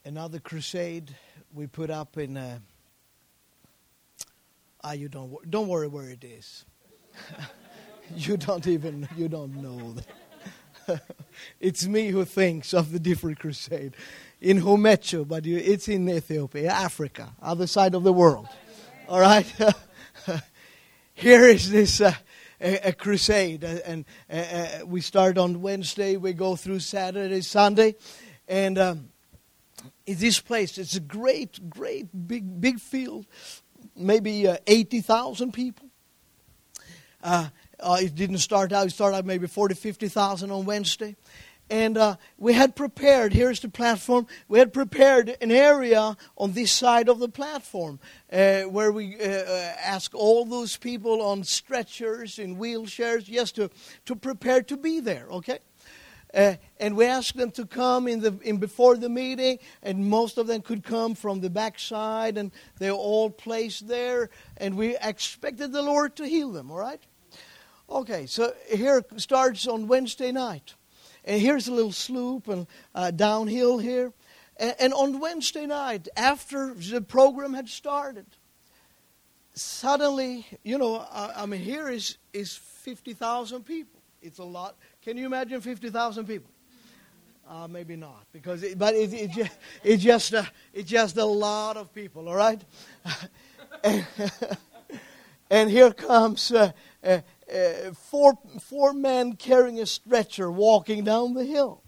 Another 0.06 0.40
crusade 0.40 1.16
we 1.54 1.66
put 1.66 1.90
up 1.90 2.18
in 2.18 2.62
Ah, 4.84 4.92
you 4.92 5.08
don't 5.08 5.50
don't 5.50 5.68
worry 5.68 5.88
where 5.88 6.10
it 6.10 6.24
is. 6.24 6.66
you 8.16 8.38
don't 8.38 8.68
even 8.68 9.08
you 9.16 9.30
don't 9.30 9.56
know 9.56 9.96
it's 11.60 11.86
me 11.86 12.10
who 12.10 12.26
thinks 12.26 12.74
of 12.74 12.92
the 12.92 13.00
different 13.00 13.40
crusade 13.40 13.96
in 14.42 14.62
Homecho, 14.62 15.26
but 15.28 15.46
you, 15.46 15.58
it's 15.58 15.88
in 15.88 16.10
Ethiopia, 16.10 16.70
Africa, 16.70 17.34
other 17.42 17.68
side 17.68 17.96
of 17.96 18.04
the 18.04 18.12
world. 18.12 18.48
All 19.08 19.20
right. 19.20 19.46
Here 21.14 21.48
is 21.48 21.72
this. 21.72 22.02
Uh, 22.02 22.14
a, 22.62 22.90
a, 22.90 22.94
crusade, 22.94 23.66
uh, 23.66 23.80
and 23.86 24.06
uh, 24.32 24.36
uh, 24.36 24.86
we 24.86 25.02
start 25.02 25.38
on 25.38 25.62
Wednesday. 25.62 26.16
We 26.16 26.32
go 26.32 26.56
through 26.56 26.80
Saturday, 26.80 27.42
Sunday, 27.42 27.96
and 28.48 28.78
um, 28.78 29.10
in 30.06 30.18
this 30.18 30.40
place, 30.40 30.78
it's 30.78 30.96
a 30.96 31.02
great, 31.02 31.70
great, 31.70 32.08
big, 32.26 32.62
big 32.62 32.80
field 32.80 33.26
maybe 33.96 34.48
uh, 34.48 34.58
80,000 34.68 35.52
people. 35.52 35.90
Uh, 37.24 37.50
uh, 37.80 37.98
it 38.02 38.16
didn't 38.16 38.40
start 38.40 38.72
out, 38.72 38.88
it 38.88 38.92
started 38.92 39.18
out 39.18 39.26
maybe 39.26 39.48
40, 39.48 39.76
50,000 39.76 40.52
on 40.52 40.66
Wednesday. 40.66 41.16
And 41.70 41.98
uh, 41.98 42.18
we 42.38 42.54
had 42.54 42.76
prepared, 42.76 43.34
here's 43.34 43.62
the 43.62 43.70
platform, 43.70 44.28
we 44.48 44.60
had 44.60 44.74
prepared 44.74 45.36
an 45.42 45.50
area 45.50 46.18
on 46.38 46.54
this 46.54 46.72
side 46.72 47.10
of 47.10 47.20
the 47.20 47.30
platform 47.30 48.00
uh, 48.32 48.62
where 48.64 48.92
we 48.92 49.16
uh, 49.16 49.26
ask 49.84 50.14
all 50.14 50.46
those 50.46 50.78
people 50.78 51.22
on 51.22 51.44
stretchers, 51.44 52.38
in 52.38 52.58
wheelchairs, 52.58 53.26
yes, 53.28 53.52
to, 53.54 53.72
to 54.06 54.16
prepare 54.16 54.62
to 54.64 54.78
be 54.78 55.00
there, 55.00 55.26
okay? 55.32 55.60
Uh, 56.34 56.56
and 56.80 56.98
we 56.98 57.06
asked 57.06 57.38
them 57.38 57.52
to 57.52 57.66
come 57.66 58.08
in 58.08 58.20
the 58.20 58.38
in 58.42 58.58
before 58.58 58.98
the 58.98 59.10
meeting, 59.10 59.60
and 59.84 60.10
most 60.10 60.38
of 60.38 60.48
them 60.48 60.62
could 60.62 60.84
come 60.84 61.14
from 61.14 61.42
the 61.42 61.50
backside, 61.50 62.38
and 62.38 62.52
they're 62.80 62.92
all 62.92 63.30
placed 63.30 63.88
there. 63.88 64.30
And 64.58 64.76
we 64.76 64.98
expected 64.98 65.72
the 65.72 65.84
Lord 65.84 66.16
to 66.16 66.28
heal 66.28 66.52
them. 66.52 66.72
All 66.72 66.80
right. 66.80 67.02
Okay, 67.90 68.26
so 68.26 68.54
here 68.68 69.04
starts 69.18 69.68
on 69.68 69.88
Wednesday 69.88 70.32
night, 70.32 70.74
and 71.24 71.40
here's 71.40 71.68
a 71.68 71.74
little 71.74 71.92
slope 71.92 72.48
and 72.48 72.66
uh, 72.96 73.12
downhill 73.12 73.78
here. 73.78 74.12
And, 74.58 74.76
and 74.80 74.94
on 74.94 75.20
Wednesday 75.20 75.68
night, 75.68 76.08
after 76.16 76.74
the 76.74 77.02
program 77.02 77.54
had 77.54 77.70
started, 77.70 78.26
suddenly, 79.54 80.48
you 80.64 80.78
know, 80.80 81.06
I, 81.12 81.44
I 81.44 81.46
mean, 81.46 81.62
here 81.62 81.90
is 81.90 82.18
is 82.32 82.56
fifty 82.56 83.14
thousand 83.14 83.66
people. 83.66 84.02
It's 84.22 84.40
a 84.40 84.46
lot 84.46 84.78
can 85.04 85.18
you 85.18 85.26
imagine 85.26 85.60
50,000 85.60 86.26
people? 86.26 86.50
Uh, 87.48 87.68
maybe 87.68 87.98
not, 87.98 88.26
because 88.32 88.64
it, 88.64 88.80
but 88.80 88.96
it, 88.96 89.14
it, 89.14 89.32
just, 89.32 89.58
it 89.84 89.98
just 89.98 90.34
uh, 90.34 90.44
it's 90.74 90.90
just 90.90 91.18
a 91.18 91.26
lot 91.26 91.76
of 91.76 91.94
people. 91.94 92.30
All 92.30 92.36
right, 92.36 92.62
and, 93.84 94.08
and, 95.50 95.70
here 95.70 95.92
comes 95.92 96.54
uh, 96.54 96.72
uh, 97.04 97.20
uh, 97.54 97.92
four 97.94 98.40
four 98.62 98.94
men 98.94 99.36
carrying 99.36 99.82
a 99.82 99.86
stretcher 99.86 100.50
walking 100.50 101.04
down 101.04 101.34
the 101.34 101.44
hill, 101.44 101.84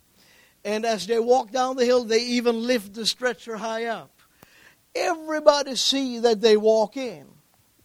and 0.65 0.85
as 0.85 1.07
they 1.07 1.19
walk 1.19 1.51
down 1.51 1.77
the 1.77 1.85
hill, 1.85 2.03
they 2.03 2.19
even 2.19 2.67
lift 2.67 2.93
the 2.93 3.05
stretcher 3.05 3.55
high 3.55 3.85
up. 3.85 4.11
Everybody 4.93 5.77
see 5.77 6.19
that 6.19 6.41
they 6.41 6.57
walk 6.57 6.97
in. 6.97 7.27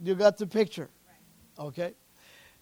You 0.01 0.17
got 0.17 0.39
the 0.39 0.47
picture, 0.49 0.91
okay? 1.57 1.95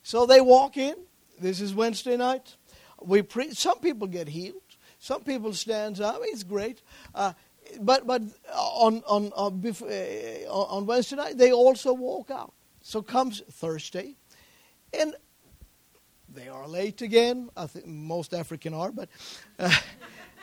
So 0.02 0.26
they 0.26 0.42
walk 0.42 0.76
in. 0.76 0.96
This 1.40 1.62
is 1.62 1.74
Wednesday 1.74 2.16
night. 2.16 2.57
We 3.02 3.22
pre- 3.22 3.54
some 3.54 3.78
people 3.80 4.06
get 4.06 4.28
healed. 4.28 4.62
Some 4.98 5.22
people 5.22 5.52
stand 5.52 6.00
up. 6.00 6.20
It's 6.22 6.42
great. 6.42 6.82
Uh, 7.14 7.32
but 7.80 8.06
but 8.06 8.22
on 8.52 9.02
on 9.06 9.32
on, 9.34 9.62
uh, 9.64 10.52
on 10.52 10.86
Wednesday 10.86 11.16
night 11.16 11.38
they 11.38 11.52
also 11.52 11.92
walk 11.92 12.30
out. 12.30 12.52
So 12.80 13.02
comes 13.02 13.42
Thursday, 13.52 14.16
and 14.92 15.14
they 16.28 16.48
are 16.48 16.66
late 16.66 17.02
again. 17.02 17.50
I 17.56 17.66
think 17.66 17.86
most 17.86 18.34
African 18.34 18.74
are, 18.74 18.92
but. 18.92 19.08
Uh, 19.58 19.70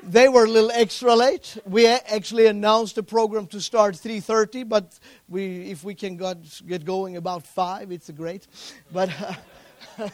they 0.03 0.27
were 0.27 0.43
a 0.43 0.49
little 0.49 0.71
extra 0.71 1.15
late. 1.15 1.57
We 1.65 1.87
actually 1.87 2.47
announced 2.47 2.95
the 2.95 3.03
program 3.03 3.47
to 3.47 3.61
start 3.61 3.95
3:30, 3.95 4.67
but 4.67 4.99
we, 5.27 5.71
if 5.71 5.83
we 5.83 5.95
can 5.95 6.17
get 6.17 6.85
going 6.85 7.17
about 7.17 7.47
five, 7.47 7.91
it's 7.91 8.09
great. 8.11 8.47
But 8.91 9.09
uh, 9.97 10.09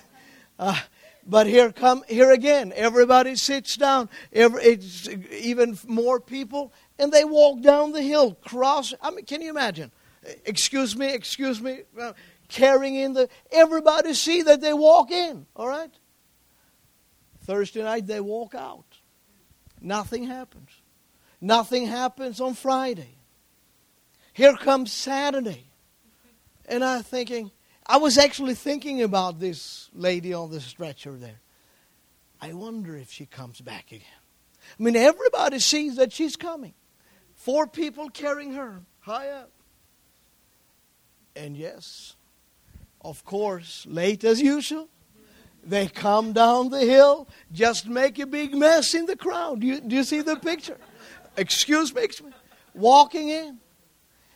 uh, 0.60 0.80
but 1.32 1.48
here 1.48 1.72
come 1.72 2.04
here 2.10 2.30
again. 2.30 2.74
Everybody 2.76 3.38
sits 3.38 3.78
down. 3.78 4.10
Every, 4.34 4.78
even 5.32 5.80
more 5.88 6.20
people, 6.20 6.74
and 7.00 7.10
they 7.10 7.24
walk 7.24 7.62
down 7.62 7.94
the 7.94 8.02
hill, 8.02 8.34
cross. 8.34 8.94
I 9.02 9.12
mean, 9.12 9.24
can 9.24 9.42
you 9.42 9.50
imagine? 9.50 9.94
Excuse 10.46 10.94
me, 10.98 11.14
excuse 11.14 11.62
me. 11.62 11.84
Uh, 11.98 12.12
carrying 12.50 12.96
in 12.96 13.14
the. 13.14 13.30
Everybody 13.50 14.14
see 14.14 14.42
that 14.42 14.60
they 14.60 14.74
walk 14.74 15.10
in. 15.10 15.46
All 15.56 15.70
right. 15.70 15.90
Thursday 17.46 17.82
night 17.82 18.08
they 18.08 18.20
walk 18.20 18.54
out. 18.54 18.98
Nothing 19.80 20.26
happens. 20.26 20.70
Nothing 21.40 21.88
happens 21.88 22.42
on 22.42 22.56
Friday. 22.56 23.16
Here 24.34 24.56
comes 24.58 24.92
Saturday, 24.92 25.72
and 26.66 26.84
I'm 26.84 27.04
thinking 27.04 27.52
I 27.86 27.98
was 27.98 28.18
actually 28.18 28.56
thinking 28.56 29.02
about 29.02 29.40
this 29.40 29.90
lady 29.94 30.34
on 30.34 30.52
the 30.52 30.62
stretcher 30.62 31.16
there. 31.18 31.42
I 32.40 32.54
wonder 32.54 32.96
if 32.96 33.12
she 33.12 33.26
comes 33.26 33.62
back 33.62 33.92
again. 33.92 34.08
I 34.80 34.84
mean, 34.84 34.96
everybody 34.96 35.60
sees 35.60 35.96
that 35.96 36.14
she's 36.14 36.36
coming. 36.36 36.74
Four 37.36 37.68
people 37.68 38.10
carrying 38.10 38.54
her 38.54 38.82
high 39.00 39.30
up. 39.30 39.52
And 41.36 41.56
yes, 41.56 42.16
of 43.02 43.24
course, 43.26 43.86
late 43.90 44.24
as 44.24 44.42
usual, 44.42 44.90
they 45.64 45.88
come 45.88 46.34
down 46.34 46.70
the 46.70 46.82
hill, 46.82 47.28
just 47.52 47.88
make 47.88 48.20
a 48.20 48.26
big 48.26 48.54
mess 48.56 48.94
in 48.94 49.06
the 49.06 49.16
crowd. 49.16 49.62
Do 49.62 49.68
you, 49.68 49.80
do 49.80 49.96
you 49.96 50.04
see 50.04 50.22
the 50.22 50.36
picture? 50.36 50.78
Excuse 51.38 51.94
me, 51.94 52.04
excuse 52.04 52.32
me. 52.32 52.38
Walking 52.74 53.30
in. 53.30 53.60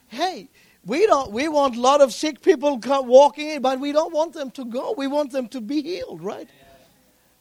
Hey, 0.08 0.50
we 0.86 1.08
don't. 1.08 1.32
We 1.32 1.48
want 1.48 1.76
a 1.76 1.82
lot 1.82 2.02
of 2.02 2.14
sick 2.14 2.42
people 2.42 2.80
walking 2.84 3.50
in, 3.50 3.62
but 3.62 3.80
we 3.80 3.92
don't 3.92 4.14
want 4.14 4.34
them 4.34 4.52
to 4.52 4.66
go. 4.66 4.94
We 4.96 5.08
want 5.08 5.32
them 5.32 5.48
to 5.50 5.62
be 5.62 5.82
healed, 5.82 6.22
right? 6.22 6.48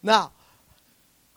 Now, 0.03 0.33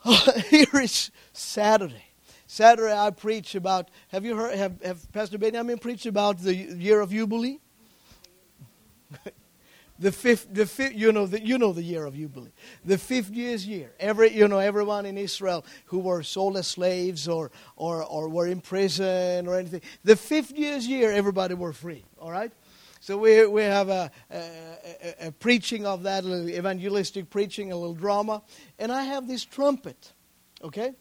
here 0.49 0.67
is 0.81 1.11
Saturday. 1.33 2.05
Saturday, 2.47 2.97
I 2.97 3.09
preach 3.09 3.55
about. 3.55 3.89
Have 4.07 4.23
you 4.23 4.35
heard? 4.37 4.55
Have, 4.55 4.81
have 4.81 5.11
Pastor 5.11 5.37
Benjamin 5.37 5.77
preached 5.79 6.05
about 6.05 6.39
the 6.39 6.55
year 6.55 7.01
of 7.01 7.11
Jubilee? 7.11 7.59
The 9.99 10.11
fifth, 10.11 10.47
the 10.53 10.65
fifth, 10.65 10.93
you 10.93 11.11
know, 11.11 11.25
the, 11.25 11.43
you 11.43 11.57
know 11.57 11.73
the 11.73 11.83
year 11.83 12.05
of 12.05 12.15
Jubilee, 12.15 12.51
the 12.85 12.97
fiftieth 12.97 13.65
year. 13.65 13.91
Every, 13.99 14.31
you 14.31 14.47
know, 14.47 14.59
everyone 14.59 15.05
in 15.05 15.17
Israel 15.17 15.65
who 15.85 15.99
were 15.99 16.23
sold 16.23 16.57
as 16.57 16.67
slaves 16.67 17.27
or, 17.27 17.51
or, 17.75 18.03
or 18.03 18.29
were 18.29 18.47
in 18.47 18.61
prison 18.61 19.47
or 19.47 19.57
anything, 19.57 19.81
the 20.03 20.15
fiftieth 20.15 20.83
year, 20.83 21.11
everybody 21.11 21.53
were 21.53 21.73
free. 21.73 22.03
All 22.19 22.31
right. 22.31 22.51
So 22.99 23.17
we, 23.17 23.45
we 23.45 23.61
have 23.61 23.89
a, 23.89 24.11
a, 24.31 25.27
a, 25.27 25.31
preaching 25.31 25.85
of 25.85 26.03
that, 26.03 26.25
little 26.25 26.49
evangelistic 26.49 27.29
preaching, 27.29 27.71
a 27.71 27.75
little 27.75 27.93
drama, 27.93 28.41
and 28.79 28.91
I 28.91 29.03
have 29.03 29.27
this 29.27 29.45
trumpet. 29.45 30.13
Okay. 30.63 30.93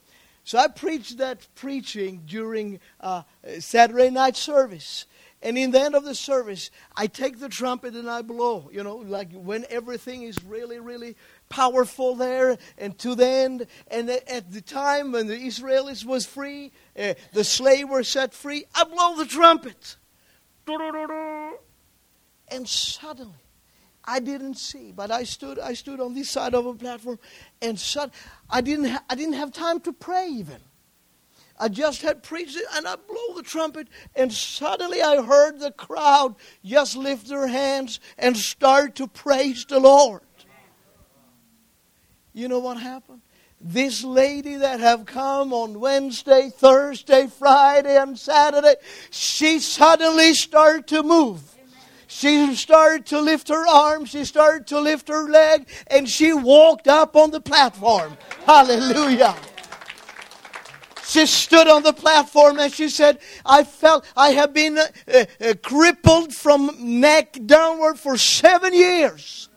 So 0.45 0.59
I 0.59 0.69
preached 0.69 1.19
that 1.19 1.45
preaching 1.57 2.23
during 2.25 2.79
uh, 3.01 3.23
Saturday 3.59 4.11
night 4.11 4.37
service. 4.37 5.07
And 5.47 5.57
in 5.57 5.71
the 5.71 5.81
end 5.81 5.95
of 5.95 6.03
the 6.03 6.17
service, 6.17 6.73
I 6.97 7.07
take 7.07 7.39
the 7.39 7.49
trumpet 7.49 7.95
and 7.95 8.11
I 8.11 8.23
blow, 8.23 8.69
you 8.73 8.83
know, 8.83 8.97
like 8.97 9.31
when 9.33 9.65
everything 9.71 10.25
is 10.25 10.43
really, 10.43 10.81
really 10.81 11.15
powerful 11.49 12.17
there 12.17 12.59
and 12.77 12.99
to 12.99 13.15
the 13.15 13.29
end. 13.29 13.69
And 13.87 14.11
at 14.11 14.51
the 14.51 14.61
time 14.61 15.13
when 15.13 15.29
the 15.29 15.37
Israelis 15.37 16.05
was 16.05 16.27
free, 16.27 16.73
uh, 16.99 17.15
the 17.33 17.45
slave 17.45 17.89
were 17.89 18.03
set 18.03 18.35
free, 18.35 18.65
I 18.75 18.83
blow 18.83 19.15
the 19.15 19.25
trumpet. 19.25 19.97
And 22.49 22.69
suddenly, 22.69 23.33
I 24.05 24.19
didn't 24.19 24.57
see, 24.57 24.91
but 24.91 25.13
I 25.13 25.23
stood, 25.23 25.61
I 25.61 25.75
stood 25.75 26.01
on 26.01 26.13
this 26.13 26.29
side 26.29 26.55
of 26.57 26.67
a 26.67 26.75
platform, 26.75 27.21
and 27.63 27.79
sud- 27.79 28.11
I, 28.51 28.63
didn't 28.63 28.87
ha- 28.87 29.05
I 29.09 29.15
didn't 29.15 29.35
have 29.35 29.53
time 29.53 29.79
to 29.83 29.93
pray 29.93 30.27
even. 30.27 30.59
I 31.59 31.69
just 31.69 32.03
had 32.03 32.23
preached 32.23 32.57
it 32.57 32.67
and 32.75 32.87
I 32.87 32.97
blew 32.97 33.35
the 33.37 33.43
trumpet, 33.43 33.89
and 34.15 34.33
suddenly 34.33 35.03
I 35.03 35.23
heard 35.23 35.59
the 35.59 35.73
crowd 35.73 36.35
just 36.65 36.97
lift 36.97 37.29
their 37.29 37.47
hands 37.47 38.01
and 38.19 38.37
start 38.37 38.97
to 38.97 39.07
praise 39.07 39.65
the 39.65 39.81
Lord. 39.81 40.23
You 42.35 42.49
know 42.49 42.59
what 42.59 42.79
happened? 42.79 43.23
This 43.59 44.05
lady 44.05 44.57
that 44.57 44.81
have 44.81 45.07
come 45.07 45.55
on 45.55 45.81
Wednesday, 45.81 46.51
Thursday, 46.55 47.27
Friday, 47.27 47.97
and 47.97 48.19
Saturday, 48.19 48.75
she 49.11 49.59
suddenly 49.59 50.35
started 50.35 50.87
to 50.89 51.03
move. 51.03 51.43
She 52.07 52.55
started 52.55 53.07
to 53.07 53.21
lift 53.21 53.49
her 53.49 53.67
arm, 53.67 54.05
she 54.05 54.25
started 54.25 54.67
to 54.69 54.81
lift 54.81 55.09
her 55.09 55.29
leg, 55.29 55.69
and 55.87 56.09
she 56.09 56.33
walked 56.33 56.87
up 56.87 57.17
on 57.17 57.31
the 57.31 57.41
platform. 57.41 58.17
Hallelujah. 58.45 59.35
She 61.07 61.25
stood 61.27 61.69
on 61.69 61.85
the 61.85 61.93
platform 61.93 62.59
and 62.59 62.73
she 62.73 62.89
said, 62.89 63.21
I 63.45 63.63
felt 63.63 64.05
I 64.17 64.31
have 64.31 64.53
been 64.53 64.77
uh, 64.77 64.87
uh, 65.09 65.55
crippled 65.63 66.35
from 66.35 67.01
neck 67.01 67.39
downward 67.47 67.99
for 68.01 68.19
seven 68.19 68.75
years. 68.75 69.49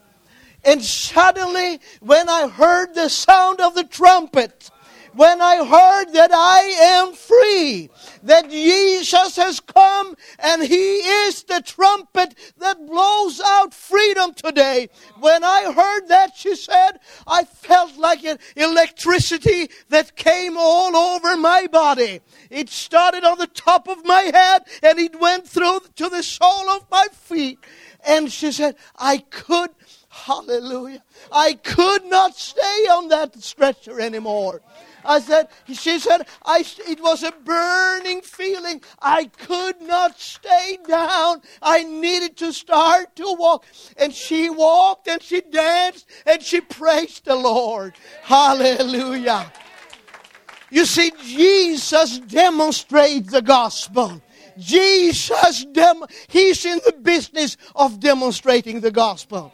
And 0.64 0.80
suddenly, 0.80 1.80
when 2.00 2.28
I 2.28 2.46
heard 2.46 2.94
the 2.94 3.08
sound 3.08 3.60
of 3.60 3.74
the 3.74 3.82
trumpet, 3.82 4.70
when 5.14 5.40
I 5.40 5.56
heard 5.56 6.12
that 6.14 6.30
I 6.32 6.60
am 6.98 7.12
free, 7.14 7.90
that 8.22 8.50
Jesus 8.50 9.36
has 9.36 9.60
come 9.60 10.14
and 10.38 10.62
He 10.62 10.98
is 10.98 11.44
the 11.44 11.62
trumpet 11.64 12.34
that 12.58 12.86
blows 12.86 13.40
out 13.44 13.74
freedom 13.74 14.34
today. 14.34 14.88
When 15.18 15.42
I 15.44 15.72
heard 15.72 16.08
that, 16.08 16.36
she 16.36 16.54
said, 16.54 16.92
I 17.26 17.44
felt 17.44 17.96
like 17.96 18.24
an 18.24 18.38
electricity 18.56 19.70
that 19.88 20.16
came 20.16 20.56
all 20.56 20.96
over 20.96 21.36
my 21.36 21.66
body. 21.66 22.20
It 22.50 22.68
started 22.68 23.24
on 23.24 23.38
the 23.38 23.46
top 23.46 23.88
of 23.88 24.04
my 24.04 24.30
head 24.34 24.62
and 24.82 24.98
it 24.98 25.20
went 25.20 25.48
through 25.48 25.80
to 25.96 26.08
the 26.08 26.22
sole 26.22 26.70
of 26.70 26.86
my 26.90 27.06
feet. 27.12 27.58
And 28.06 28.30
she 28.32 28.52
said, 28.52 28.76
I 28.96 29.18
could 29.18 29.70
Hallelujah. 30.12 31.04
I 31.30 31.54
could 31.54 32.04
not 32.04 32.36
stay 32.36 32.60
on 32.90 33.08
that 33.08 33.40
stretcher 33.42 34.00
anymore. 34.00 34.60
I 35.04 35.20
said, 35.20 35.48
she 35.66 35.98
said, 35.98 36.26
I, 36.44 36.64
it 36.88 37.02
was 37.02 37.22
a 37.22 37.32
burning 37.32 38.22
feeling. 38.22 38.82
I 39.00 39.24
could 39.26 39.80
not 39.80 40.18
stay 40.18 40.78
down. 40.86 41.42
I 41.62 41.84
needed 41.84 42.36
to 42.38 42.52
start 42.52 43.16
to 43.16 43.36
walk. 43.38 43.64
And 43.96 44.12
she 44.14 44.50
walked 44.50 45.08
and 45.08 45.22
she 45.22 45.40
danced 45.40 46.06
and 46.26 46.42
she 46.42 46.60
praised 46.60 47.24
the 47.24 47.36
Lord. 47.36 47.94
Hallelujah. 48.22 49.52
You 50.70 50.86
see, 50.86 51.12
Jesus 51.24 52.18
demonstrates 52.20 53.30
the 53.32 53.42
gospel. 53.42 54.22
Jesus, 54.58 55.64
dem- 55.64 56.04
he's 56.28 56.64
in 56.64 56.80
the 56.84 56.92
business 56.92 57.56
of 57.74 57.98
demonstrating 57.98 58.80
the 58.80 58.90
gospel. 58.90 59.52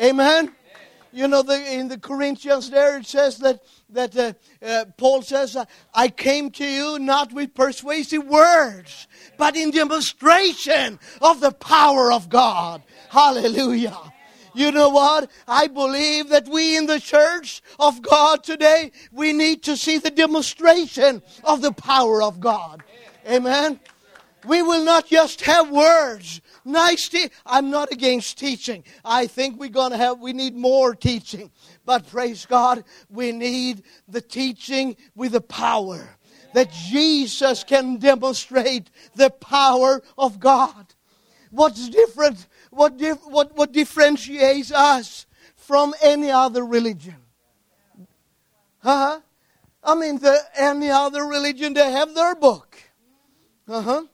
Amen. 0.00 0.54
You 1.14 1.28
know, 1.28 1.42
the, 1.42 1.72
in 1.72 1.86
the 1.86 1.98
Corinthians 1.98 2.70
there 2.70 2.98
it 2.98 3.06
says 3.06 3.38
that 3.38 3.62
that 3.90 4.16
uh, 4.16 4.32
uh, 4.60 4.84
Paul 4.96 5.22
says, 5.22 5.54
uh, 5.54 5.64
I 5.94 6.08
came 6.08 6.50
to 6.50 6.66
you 6.66 6.98
not 6.98 7.32
with 7.32 7.54
persuasive 7.54 8.26
words, 8.26 9.06
but 9.38 9.56
in 9.56 9.70
demonstration 9.70 10.98
of 11.22 11.40
the 11.40 11.52
power 11.52 12.12
of 12.12 12.28
God. 12.28 12.82
Hallelujah. 13.10 13.96
You 14.54 14.72
know 14.72 14.88
what? 14.88 15.30
I 15.46 15.68
believe 15.68 16.30
that 16.30 16.48
we 16.48 16.76
in 16.76 16.86
the 16.86 16.98
church 16.98 17.62
of 17.78 18.02
God 18.02 18.42
today, 18.42 18.90
we 19.12 19.32
need 19.32 19.62
to 19.64 19.76
see 19.76 19.98
the 19.98 20.10
demonstration 20.10 21.22
of 21.44 21.62
the 21.62 21.72
power 21.72 22.22
of 22.22 22.40
God. 22.40 22.82
Amen. 23.28 23.78
We 24.44 24.62
will 24.62 24.84
not 24.84 25.06
just 25.06 25.42
have 25.42 25.70
words. 25.70 26.40
Nice. 26.64 27.08
Te- 27.08 27.30
I'm 27.44 27.70
not 27.70 27.92
against 27.92 28.38
teaching. 28.38 28.84
I 29.04 29.26
think 29.26 29.58
we're 29.58 29.68
going 29.68 29.90
to 29.90 29.96
have, 29.96 30.20
we 30.20 30.32
need 30.32 30.56
more 30.56 30.94
teaching. 30.94 31.50
But 31.84 32.06
praise 32.08 32.46
God, 32.46 32.84
we 33.10 33.32
need 33.32 33.82
the 34.08 34.20
teaching 34.20 34.96
with 35.14 35.32
the 35.32 35.40
power. 35.40 36.16
That 36.54 36.70
Jesus 36.70 37.64
can 37.64 37.96
demonstrate 37.96 38.88
the 39.16 39.30
power 39.30 40.02
of 40.16 40.38
God. 40.38 40.94
What's 41.50 41.88
different? 41.88 42.46
What, 42.70 42.96
dif- 42.96 43.26
what, 43.26 43.56
what 43.56 43.72
differentiates 43.72 44.72
us 44.72 45.26
from 45.56 45.94
any 46.02 46.30
other 46.30 46.64
religion? 46.64 47.16
Huh? 48.78 49.20
I 49.82 49.94
mean, 49.94 50.18
the, 50.18 50.38
any 50.56 50.90
other 50.90 51.24
religion, 51.24 51.74
they 51.74 51.90
have 51.90 52.14
their 52.14 52.34
book. 52.34 52.78
Uh 53.66 53.82
huh. 53.82 54.04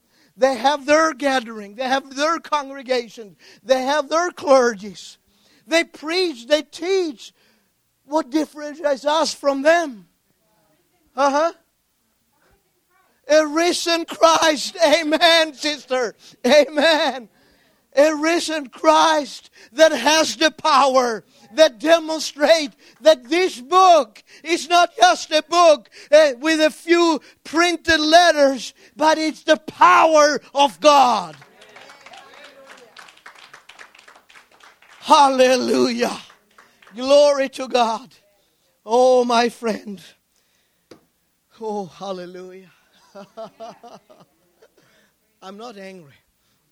They 0.40 0.56
have 0.56 0.86
their 0.86 1.12
gathering. 1.12 1.74
They 1.74 1.86
have 1.86 2.16
their 2.16 2.38
congregation. 2.38 3.36
They 3.62 3.82
have 3.82 4.08
their 4.08 4.30
clergies. 4.30 5.18
They 5.66 5.84
preach. 5.84 6.46
They 6.46 6.62
teach. 6.62 7.34
What 8.06 8.30
differentiates 8.30 9.04
us 9.04 9.34
from 9.34 9.60
them? 9.60 10.08
Uh 11.14 11.30
huh. 11.30 11.52
A 13.28 13.46
risen 13.46 14.06
Christ. 14.06 14.78
Amen, 14.82 15.52
sister. 15.52 16.14
Amen. 16.46 17.28
A 17.94 18.14
risen 18.14 18.70
Christ 18.70 19.50
that 19.72 19.92
has 19.92 20.36
the 20.36 20.50
power 20.50 21.22
that 21.54 21.78
demonstrate 21.78 22.72
that 23.00 23.28
this 23.28 23.60
book 23.60 24.22
is 24.42 24.68
not 24.68 24.96
just 24.96 25.30
a 25.30 25.42
book 25.42 25.90
uh, 26.12 26.32
with 26.38 26.60
a 26.60 26.70
few 26.70 27.20
printed 27.44 28.00
letters, 28.00 28.74
but 28.96 29.18
it's 29.18 29.42
the 29.44 29.56
power 29.56 30.40
of 30.54 30.80
God. 30.80 31.36
Hallelujah. 35.00 36.16
Glory 36.94 37.48
to 37.50 37.68
God. 37.68 38.14
Oh, 38.84 39.24
my 39.24 39.48
friend. 39.48 40.02
Oh, 41.60 41.86
hallelujah. 41.86 42.70
I'm 45.42 45.56
not 45.56 45.76
angry. 45.76 46.14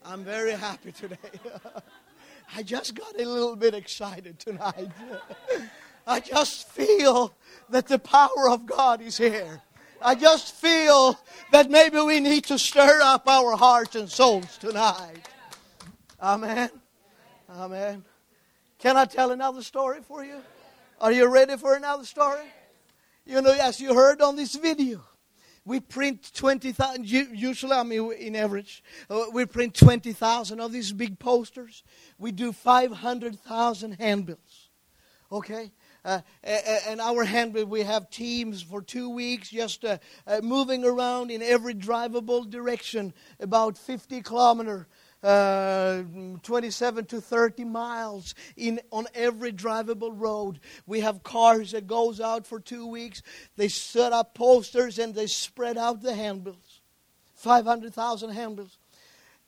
I'm 0.05 0.23
very 0.23 0.53
happy 0.53 0.91
today. 0.91 1.17
I 2.55 2.63
just 2.63 2.95
got 2.95 3.19
a 3.19 3.25
little 3.25 3.55
bit 3.55 3.73
excited 3.73 4.39
tonight. 4.39 4.89
I 6.07 6.19
just 6.19 6.67
feel 6.69 7.33
that 7.69 7.87
the 7.87 7.99
power 7.99 8.49
of 8.49 8.65
God 8.65 9.01
is 9.01 9.17
here. 9.17 9.61
I 10.01 10.15
just 10.15 10.55
feel 10.55 11.19
that 11.51 11.69
maybe 11.69 11.99
we 11.99 12.19
need 12.19 12.45
to 12.45 12.57
stir 12.57 13.01
up 13.03 13.27
our 13.27 13.55
hearts 13.55 13.95
and 13.95 14.09
souls 14.09 14.57
tonight. 14.57 15.27
Amen. 16.21 16.69
Amen. 17.49 18.03
Can 18.79 18.97
I 18.97 19.05
tell 19.05 19.31
another 19.31 19.61
story 19.61 19.99
for 20.01 20.23
you? 20.23 20.41
Are 21.01 21.11
you 21.11 21.27
ready 21.27 21.57
for 21.57 21.75
another 21.75 22.05
story? 22.05 22.45
You 23.25 23.41
know, 23.41 23.51
as 23.51 23.79
you 23.79 23.93
heard 23.93 24.21
on 24.21 24.35
this 24.35 24.55
video, 24.55 25.01
we 25.65 25.79
print 25.79 26.31
20,000, 26.33 27.05
usually, 27.05 27.73
I 27.73 27.83
mean, 27.83 28.11
in 28.13 28.35
average, 28.35 28.83
uh, 29.09 29.25
we 29.33 29.45
print 29.45 29.75
20,000 29.75 30.59
of 30.59 30.71
these 30.71 30.91
big 30.91 31.19
posters. 31.19 31.83
We 32.17 32.31
do 32.31 32.51
500,000 32.51 33.93
handbills. 33.93 34.69
Okay? 35.31 35.71
Uh, 36.05 36.21
and 36.43 37.01
our 37.01 37.25
handbill, 37.25 37.65
we 37.65 37.83
have 37.83 38.09
teams 38.09 38.61
for 38.61 38.81
two 38.81 39.09
weeks 39.09 39.49
just 39.49 39.83
uh, 39.83 39.97
uh, 40.25 40.39
moving 40.41 40.85
around 40.85 41.29
in 41.29 41.41
every 41.41 41.73
drivable 41.73 42.49
direction, 42.49 43.13
about 43.39 43.77
50 43.77 44.21
kilometer 44.21 44.87
uh, 45.21 46.03
27 46.43 47.05
to 47.05 47.21
30 47.21 47.65
miles 47.65 48.35
in 48.55 48.79
on 48.91 49.07
every 49.13 49.51
drivable 49.51 50.11
road. 50.13 50.59
We 50.87 51.01
have 51.01 51.23
cars 51.23 51.71
that 51.71 51.87
goes 51.87 52.21
out 52.21 52.47
for 52.47 52.59
two 52.59 52.87
weeks. 52.87 53.21
They 53.57 53.67
set 53.67 54.13
up 54.13 54.33
posters 54.33 54.99
and 54.99 55.13
they 55.13 55.27
spread 55.27 55.77
out 55.77 56.01
the 56.01 56.15
handbills. 56.15 56.81
500,000 57.35 58.31
handbills. 58.31 58.77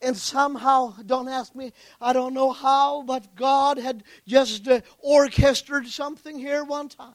And 0.00 0.16
somehow, 0.16 0.94
don't 1.06 1.28
ask 1.28 1.54
me, 1.54 1.72
I 2.00 2.12
don't 2.12 2.34
know 2.34 2.50
how, 2.50 3.02
but 3.02 3.36
God 3.36 3.78
had 3.78 4.02
just 4.26 4.66
uh, 4.66 4.80
orchestrated 4.98 5.90
something 5.90 6.38
here 6.38 6.64
one 6.64 6.88
time. 6.88 7.14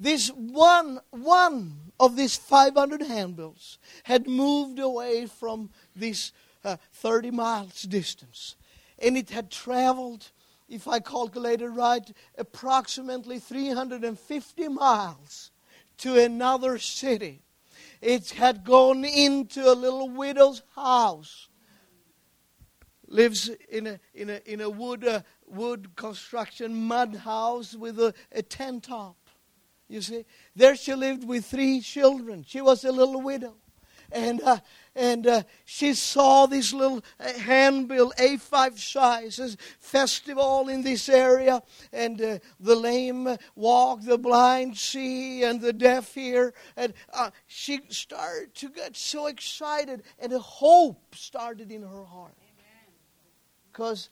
This 0.00 0.28
one, 0.28 1.00
one 1.10 1.92
of 2.00 2.16
these 2.16 2.36
500 2.36 3.02
handbills 3.02 3.78
had 4.04 4.26
moved 4.26 4.78
away 4.78 5.26
from 5.26 5.70
this 5.94 6.32
uh, 6.64 6.76
30 6.92 7.30
miles 7.30 7.82
distance. 7.82 8.56
And 8.98 9.16
it 9.16 9.30
had 9.30 9.50
traveled, 9.50 10.30
if 10.68 10.88
I 10.88 11.00
calculated 11.00 11.70
right, 11.70 12.10
approximately 12.38 13.38
350 13.38 14.68
miles 14.68 15.50
to 15.98 16.18
another 16.18 16.78
city. 16.78 17.42
It 18.00 18.30
had 18.30 18.64
gone 18.64 19.04
into 19.04 19.70
a 19.70 19.74
little 19.74 20.08
widow's 20.08 20.62
house. 20.74 21.48
Lives 23.06 23.50
in 23.68 23.86
a, 23.86 24.00
in 24.14 24.30
a, 24.30 24.40
in 24.44 24.60
a 24.60 24.70
wood, 24.70 25.06
uh, 25.06 25.20
wood 25.46 25.90
construction 25.94 26.86
mud 26.86 27.14
house 27.16 27.74
with 27.74 27.98
a, 28.00 28.14
a 28.32 28.42
tent 28.42 28.84
top. 28.84 29.16
You 29.88 30.00
see, 30.00 30.24
there 30.56 30.74
she 30.76 30.94
lived 30.94 31.26
with 31.26 31.44
three 31.44 31.80
children. 31.80 32.44
She 32.46 32.60
was 32.60 32.84
a 32.84 32.92
little 32.92 33.20
widow. 33.20 33.54
And, 34.10 34.40
uh, 34.42 34.58
and 34.96 35.26
uh, 35.26 35.42
she 35.64 35.92
saw 35.94 36.46
this 36.46 36.72
little 36.72 37.02
uh, 37.18 37.32
handbill, 37.32 38.12
A5 38.18 38.78
size, 38.78 39.56
festival 39.80 40.68
in 40.68 40.82
this 40.82 41.08
area. 41.08 41.62
And 41.92 42.20
uh, 42.20 42.38
the 42.60 42.76
lame 42.76 43.36
walk, 43.56 44.02
the 44.02 44.18
blind 44.18 44.76
see, 44.76 45.42
and 45.42 45.60
the 45.60 45.72
deaf 45.72 46.14
hear. 46.14 46.54
And 46.76 46.94
uh, 47.12 47.30
she 47.46 47.80
started 47.88 48.54
to 48.56 48.68
get 48.68 48.96
so 48.96 49.26
excited, 49.26 50.04
and 50.18 50.32
a 50.32 50.38
hope 50.38 51.14
started 51.16 51.72
in 51.72 51.82
her 51.82 52.04
heart. 52.04 52.34
Because 53.72 54.10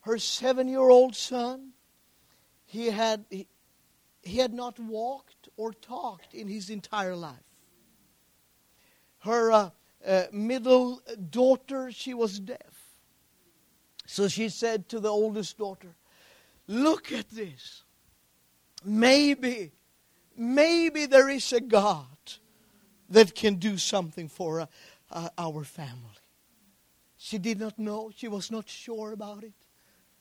her 0.00 0.18
seven 0.18 0.68
year 0.68 0.80
old 0.80 1.16
son, 1.16 1.70
he 2.66 2.86
had, 2.86 3.24
he, 3.30 3.46
he 4.22 4.36
had 4.36 4.52
not 4.52 4.78
walked 4.78 5.48
or 5.56 5.72
talked 5.72 6.34
in 6.34 6.48
his 6.48 6.68
entire 6.68 7.16
life. 7.16 7.49
Her 9.20 9.52
uh, 9.52 9.70
uh, 10.06 10.24
middle 10.32 11.02
daughter, 11.30 11.90
she 11.92 12.14
was 12.14 12.40
deaf. 12.40 12.58
So 14.06 14.28
she 14.28 14.48
said 14.48 14.88
to 14.88 15.00
the 15.00 15.08
oldest 15.08 15.58
daughter, 15.58 15.94
Look 16.66 17.12
at 17.12 17.28
this. 17.30 17.82
Maybe, 18.84 19.72
maybe 20.36 21.06
there 21.06 21.28
is 21.28 21.52
a 21.52 21.60
God 21.60 22.06
that 23.10 23.34
can 23.34 23.56
do 23.56 23.76
something 23.76 24.28
for 24.28 24.60
uh, 24.60 24.66
uh, 25.10 25.28
our 25.36 25.64
family. 25.64 26.20
She 27.16 27.38
did 27.38 27.60
not 27.60 27.78
know, 27.78 28.10
she 28.16 28.28
was 28.28 28.50
not 28.50 28.68
sure 28.68 29.12
about 29.12 29.44
it. 29.44 29.52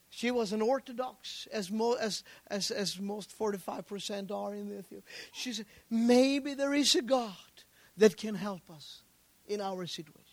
She 0.10 0.32
was 0.32 0.54
an 0.54 0.62
Orthodox, 0.62 1.48
as, 1.52 1.72
mo- 1.72 1.94
as, 1.94 2.24
as, 2.48 2.72
as 2.72 3.00
most 3.00 3.38
45% 3.38 4.32
are 4.32 4.56
in 4.56 4.68
Ethiopia. 4.68 5.02
She 5.32 5.54
said, 5.54 5.68
maybe 5.90 6.56
there 6.56 6.74
is 6.74 6.96
a 6.96 7.04
God 7.04 7.36
that 8.00 8.18
can 8.18 8.36
help 8.36 8.70
us 8.72 9.04
in 9.48 9.62
our 9.62 9.86
situation. 9.86 10.24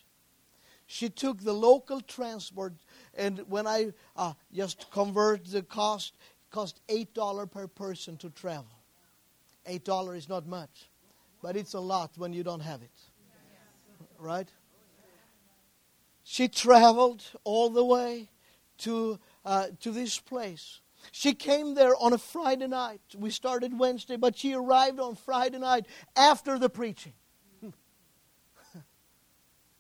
She 0.87 1.09
took 1.09 1.43
the 1.43 1.53
local 1.53 2.01
transport, 2.01 2.75
and 3.15 3.41
when 3.49 3.67
I 3.67 3.93
uh, 4.15 4.35
just 4.55 4.91
convert 4.93 5.45
the 5.47 5.63
cost, 5.63 6.15
it 6.21 6.51
cost 6.55 6.81
$8 6.89 7.51
per 7.51 7.67
person 7.67 8.17
to 8.19 8.31
travel. 8.31 8.79
$8 9.69 10.17
is 10.17 10.29
not 10.29 10.47
much, 10.47 10.89
but 11.43 11.57
it's 11.57 11.75
a 11.75 11.81
lot 11.81 12.13
when 12.17 12.33
you 12.33 12.45
don't 12.45 12.61
have 12.61 12.83
it. 12.83 12.91
Right? 14.19 14.49
She 16.23 16.49
traveled 16.49 17.25
all 17.45 17.69
the 17.69 17.85
way 17.85 18.29
to 18.79 19.19
uh, 19.45 19.69
to 19.81 19.91
this 19.91 20.19
place. 20.19 20.81
She 21.13 21.35
came 21.35 21.75
there 21.75 21.95
on 22.01 22.13
a 22.13 22.19
Friday 22.19 22.67
night. 22.67 23.01
We 23.17 23.31
started 23.31 23.79
Wednesday, 23.79 24.17
but 24.17 24.37
she 24.37 24.55
arrived 24.55 24.99
on 24.99 25.15
Friday 25.15 25.59
night 25.59 25.87
after 26.17 26.59
the 26.59 26.69
preaching. 26.69 27.13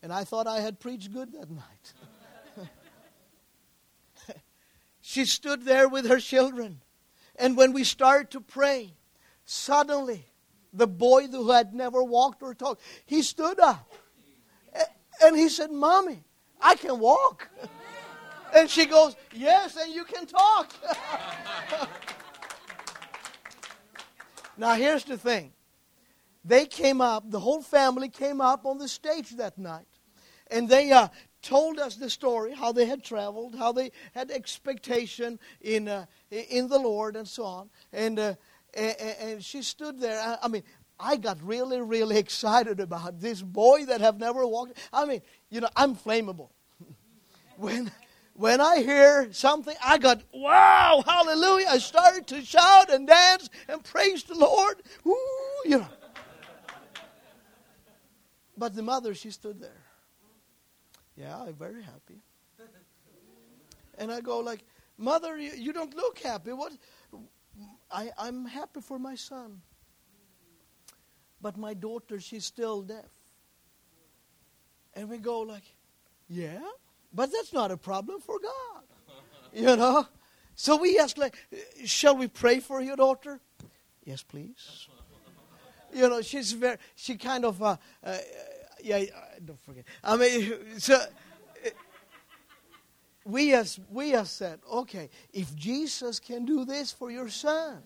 And 0.06 0.12
I 0.12 0.22
thought 0.22 0.46
I 0.46 0.60
had 0.60 0.78
preached 0.78 1.12
good 1.12 1.32
that 1.32 1.50
night. 1.50 1.92
she 5.00 5.24
stood 5.24 5.64
there 5.64 5.88
with 5.88 6.06
her 6.06 6.20
children. 6.20 6.80
And 7.34 7.56
when 7.56 7.72
we 7.72 7.82
started 7.82 8.30
to 8.30 8.40
pray, 8.40 8.94
suddenly 9.46 10.24
the 10.72 10.86
boy 10.86 11.26
who 11.26 11.50
had 11.50 11.74
never 11.74 12.04
walked 12.04 12.40
or 12.40 12.54
talked, 12.54 12.82
he 13.04 13.20
stood 13.20 13.58
up. 13.58 13.92
And 15.20 15.36
he 15.36 15.48
said, 15.48 15.72
Mommy, 15.72 16.22
I 16.60 16.76
can 16.76 17.00
walk. 17.00 17.48
And 18.54 18.70
she 18.70 18.86
goes, 18.86 19.16
Yes, 19.34 19.76
and 19.76 19.92
you 19.92 20.04
can 20.04 20.24
talk. 20.24 20.72
now, 24.56 24.74
here's 24.74 25.02
the 25.02 25.18
thing 25.18 25.52
they 26.44 26.64
came 26.64 27.00
up, 27.00 27.28
the 27.28 27.40
whole 27.40 27.60
family 27.60 28.08
came 28.08 28.40
up 28.40 28.64
on 28.64 28.78
the 28.78 28.86
stage 28.86 29.30
that 29.30 29.58
night. 29.58 29.95
And 30.50 30.68
they 30.68 30.92
uh, 30.92 31.08
told 31.42 31.78
us 31.78 31.96
the 31.96 32.10
story, 32.10 32.54
how 32.54 32.72
they 32.72 32.86
had 32.86 33.02
traveled, 33.02 33.54
how 33.54 33.72
they 33.72 33.92
had 34.14 34.30
expectation 34.30 35.38
in, 35.60 35.88
uh, 35.88 36.06
in 36.30 36.68
the 36.68 36.78
Lord, 36.78 37.16
and 37.16 37.26
so 37.26 37.44
on. 37.44 37.70
And, 37.92 38.18
uh, 38.18 38.34
and, 38.74 39.44
she 39.44 39.62
stood 39.62 40.00
there. 40.00 40.38
I 40.42 40.48
mean, 40.48 40.62
I 40.98 41.16
got 41.16 41.42
really, 41.42 41.80
really 41.80 42.16
excited 42.26 42.80
about 42.80 43.20
this 43.20 43.42
boy 43.42 43.86
that 43.86 44.00
have 44.00 44.18
never 44.18 44.46
walked. 44.46 44.78
I 44.92 45.04
mean, 45.04 45.22
you 45.50 45.60
know, 45.60 45.68
I'm 45.76 45.94
flammable. 45.94 46.50
when 47.56 47.90
when 48.36 48.60
I 48.60 48.82
hear 48.82 49.32
something, 49.32 49.74
I 49.82 49.96
got, 49.96 50.22
wow, 50.32 51.02
hallelujah. 51.06 51.68
I 51.70 51.78
started 51.78 52.26
to 52.28 52.44
shout 52.44 52.92
and 52.92 53.06
dance 53.06 53.48
and 53.66 53.82
praise 53.82 54.24
the 54.24 54.34
Lord. 54.34 54.82
Ooh, 55.06 55.16
you 55.64 55.78
know. 55.78 55.88
But 58.58 58.74
the 58.74 58.82
mother, 58.82 59.14
she 59.14 59.30
stood 59.30 59.60
there. 59.60 59.86
Yeah, 61.16 61.38
I'm 61.38 61.54
very 61.54 61.82
happy. 61.82 62.20
And 63.98 64.12
I 64.12 64.20
go 64.20 64.38
like, 64.40 64.60
Mother, 64.98 65.38
you, 65.38 65.52
you 65.56 65.72
don't 65.72 65.94
look 65.94 66.18
happy. 66.18 66.52
What? 66.52 66.72
I, 67.90 68.10
I'm 68.18 68.44
happy 68.46 68.80
for 68.80 68.98
my 68.98 69.14
son. 69.14 69.60
But 71.40 71.56
my 71.56 71.74
daughter, 71.74 72.18
she's 72.20 72.44
still 72.44 72.82
deaf. 72.82 73.04
And 74.94 75.08
we 75.08 75.18
go 75.18 75.40
like, 75.40 75.64
yeah? 76.28 76.60
But 77.12 77.30
that's 77.32 77.52
not 77.52 77.70
a 77.70 77.76
problem 77.76 78.20
for 78.20 78.38
God. 78.38 78.82
You 79.52 79.74
know? 79.74 80.06
So 80.54 80.76
we 80.76 80.98
ask, 80.98 81.16
like, 81.16 81.34
shall 81.86 82.14
we 82.16 82.28
pray 82.28 82.60
for 82.60 82.82
your 82.82 82.96
daughter? 82.96 83.40
Yes, 84.04 84.22
please. 84.22 84.88
You 85.94 86.10
know, 86.10 86.20
she's 86.20 86.52
very, 86.52 86.76
she 86.94 87.16
kind 87.16 87.44
of, 87.44 87.62
uh, 87.62 87.76
uh, 88.04 88.18
yeah, 88.86 89.04
don't 89.44 89.60
forget. 89.62 89.84
I 90.02 90.16
mean, 90.16 90.54
so 90.78 90.94
uh, 90.94 91.70
we 93.24 93.48
has, 93.48 93.80
we 93.90 94.10
have 94.10 94.28
said, 94.28 94.60
okay, 94.72 95.10
if 95.32 95.54
Jesus 95.54 96.20
can 96.20 96.44
do 96.44 96.64
this 96.64 96.92
for 96.92 97.10
your 97.10 97.28
son, 97.28 97.82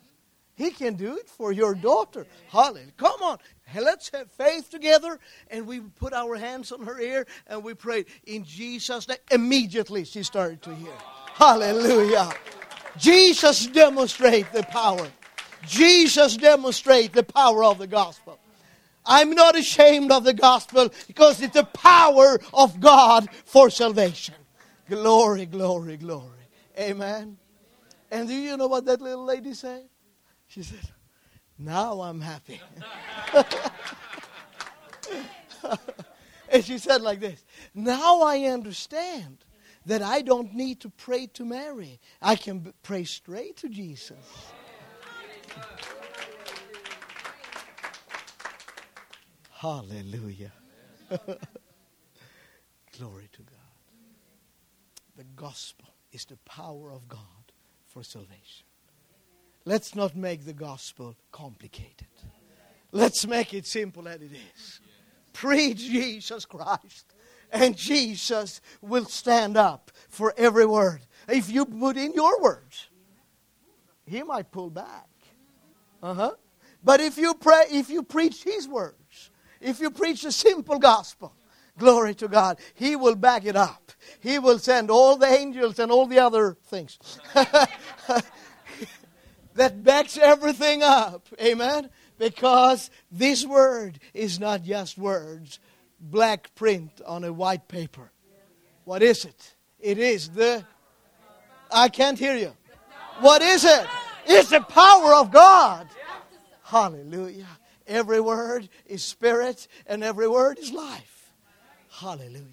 he 0.54 0.70
can 0.70 0.94
do 0.94 1.16
it 1.16 1.26
for 1.26 1.52
your 1.52 1.74
daughter. 1.74 2.26
Hallelujah. 2.48 2.92
Come 2.98 3.22
on. 3.22 3.38
Let's 3.74 4.10
have 4.10 4.30
faith 4.30 4.68
together. 4.68 5.18
And 5.50 5.66
we 5.66 5.80
put 5.80 6.12
our 6.12 6.36
hands 6.36 6.70
on 6.70 6.84
her 6.84 7.00
ear 7.00 7.26
and 7.46 7.64
we 7.64 7.72
prayed 7.72 8.06
in 8.26 8.44
Jesus' 8.44 9.08
name. 9.08 9.16
Immediately 9.30 10.04
she 10.04 10.22
started 10.22 10.60
to 10.62 10.74
hear. 10.74 10.92
Hallelujah. 11.32 12.30
Jesus 12.98 13.68
demonstrate 13.68 14.52
the 14.52 14.62
power. 14.64 15.08
Jesus 15.66 16.36
demonstrate 16.36 17.12
the 17.12 17.22
power 17.22 17.64
of 17.64 17.78
the 17.78 17.86
gospel. 17.86 18.38
I'm 19.10 19.32
not 19.32 19.58
ashamed 19.58 20.12
of 20.12 20.22
the 20.22 20.32
gospel 20.32 20.88
because 21.08 21.42
it's 21.42 21.54
the 21.54 21.64
power 21.64 22.38
of 22.54 22.78
God 22.78 23.28
for 23.44 23.68
salvation. 23.68 24.36
Glory, 24.88 25.46
glory, 25.46 25.96
glory. 25.96 26.46
Amen. 26.78 27.36
And 28.12 28.28
do 28.28 28.34
you 28.34 28.56
know 28.56 28.68
what 28.68 28.84
that 28.84 29.00
little 29.00 29.24
lady 29.24 29.52
said? 29.52 29.88
She 30.46 30.62
said, 30.62 30.88
Now 31.58 32.02
I'm 32.02 32.20
happy. 32.20 32.60
and 36.48 36.64
she 36.64 36.78
said 36.78 37.02
like 37.02 37.18
this 37.18 37.44
Now 37.74 38.22
I 38.22 38.44
understand 38.44 39.38
that 39.86 40.02
I 40.02 40.22
don't 40.22 40.54
need 40.54 40.80
to 40.82 40.90
pray 40.90 41.26
to 41.34 41.44
Mary. 41.44 41.98
I 42.22 42.36
can 42.36 42.72
pray 42.84 43.02
straight 43.02 43.56
to 43.58 43.68
Jesus. 43.68 44.52
Hallelujah. 49.60 50.52
Glory 52.98 53.28
to 53.30 53.42
God. 53.42 53.58
the 55.18 55.24
gospel 55.36 55.86
is 56.12 56.24
the 56.24 56.38
power 56.46 56.90
of 56.90 57.06
God 57.06 57.20
for 57.84 58.02
salvation. 58.02 58.64
Let's 59.66 59.94
not 59.94 60.16
make 60.16 60.46
the 60.46 60.54
gospel 60.54 61.14
complicated. 61.30 62.06
Let's 62.90 63.26
make 63.26 63.52
it 63.52 63.66
simple 63.66 64.08
as 64.08 64.22
it 64.22 64.30
is. 64.32 64.80
Preach 65.34 65.76
Jesus 65.76 66.46
Christ, 66.46 67.12
and 67.52 67.76
Jesus 67.76 68.62
will 68.80 69.04
stand 69.04 69.58
up 69.58 69.90
for 70.08 70.32
every 70.38 70.64
word. 70.64 71.02
If 71.28 71.50
you 71.50 71.66
put 71.66 71.98
in 71.98 72.14
your 72.14 72.40
words, 72.40 72.88
he 74.06 74.22
might 74.22 74.50
pull 74.50 74.70
back. 74.70 75.10
Uh 76.02 76.14
huh. 76.14 76.30
But 76.82 77.02
if 77.02 77.18
you 77.18 77.34
pray, 77.34 77.64
if 77.70 77.90
you 77.90 78.02
preach 78.02 78.42
his 78.42 78.66
words, 78.66 78.99
if 79.60 79.80
you 79.80 79.90
preach 79.90 80.22
the 80.22 80.32
simple 80.32 80.78
gospel, 80.78 81.34
glory 81.78 82.14
to 82.14 82.28
God, 82.28 82.58
he 82.74 82.96
will 82.96 83.14
back 83.14 83.44
it 83.44 83.56
up. 83.56 83.92
He 84.20 84.38
will 84.38 84.58
send 84.58 84.90
all 84.90 85.16
the 85.16 85.26
angels 85.26 85.78
and 85.78 85.92
all 85.92 86.06
the 86.06 86.18
other 86.18 86.56
things. 86.66 86.98
that 89.54 89.82
backs 89.84 90.16
everything 90.18 90.82
up. 90.82 91.26
Amen? 91.40 91.90
Because 92.18 92.90
this 93.10 93.44
word 93.44 93.98
is 94.14 94.40
not 94.40 94.62
just 94.62 94.98
words, 94.98 95.58
black 96.00 96.54
print 96.54 97.00
on 97.06 97.24
a 97.24 97.32
white 97.32 97.68
paper. 97.68 98.12
What 98.84 99.02
is 99.02 99.24
it? 99.24 99.54
It 99.78 99.98
is 99.98 100.30
the. 100.30 100.64
I 101.70 101.88
can't 101.88 102.18
hear 102.18 102.36
you. 102.36 102.52
What 103.20 103.42
is 103.42 103.64
it? 103.64 103.86
It's 104.26 104.50
the 104.50 104.60
power 104.60 105.14
of 105.14 105.30
God. 105.30 105.86
Hallelujah. 106.62 107.46
Every 107.90 108.20
word 108.20 108.68
is 108.86 109.02
spirit 109.02 109.66
and 109.84 110.04
every 110.04 110.28
word 110.28 110.60
is 110.60 110.70
life. 110.70 111.32
Hallelujah. 111.90 112.44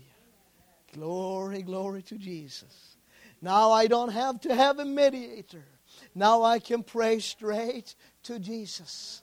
Glory, 0.94 1.62
glory 1.62 2.02
to 2.02 2.18
Jesus. 2.18 2.98
Now 3.40 3.72
I 3.72 3.86
don't 3.86 4.12
have 4.12 4.42
to 4.42 4.56
have 4.56 4.80
a 4.80 4.86
mediator. 4.86 5.64
Now 6.16 6.42
I 6.42 6.58
can 6.58 6.82
pray 6.82 7.20
straight 7.20 7.94
to 8.24 8.40
Jesus. 8.40 9.22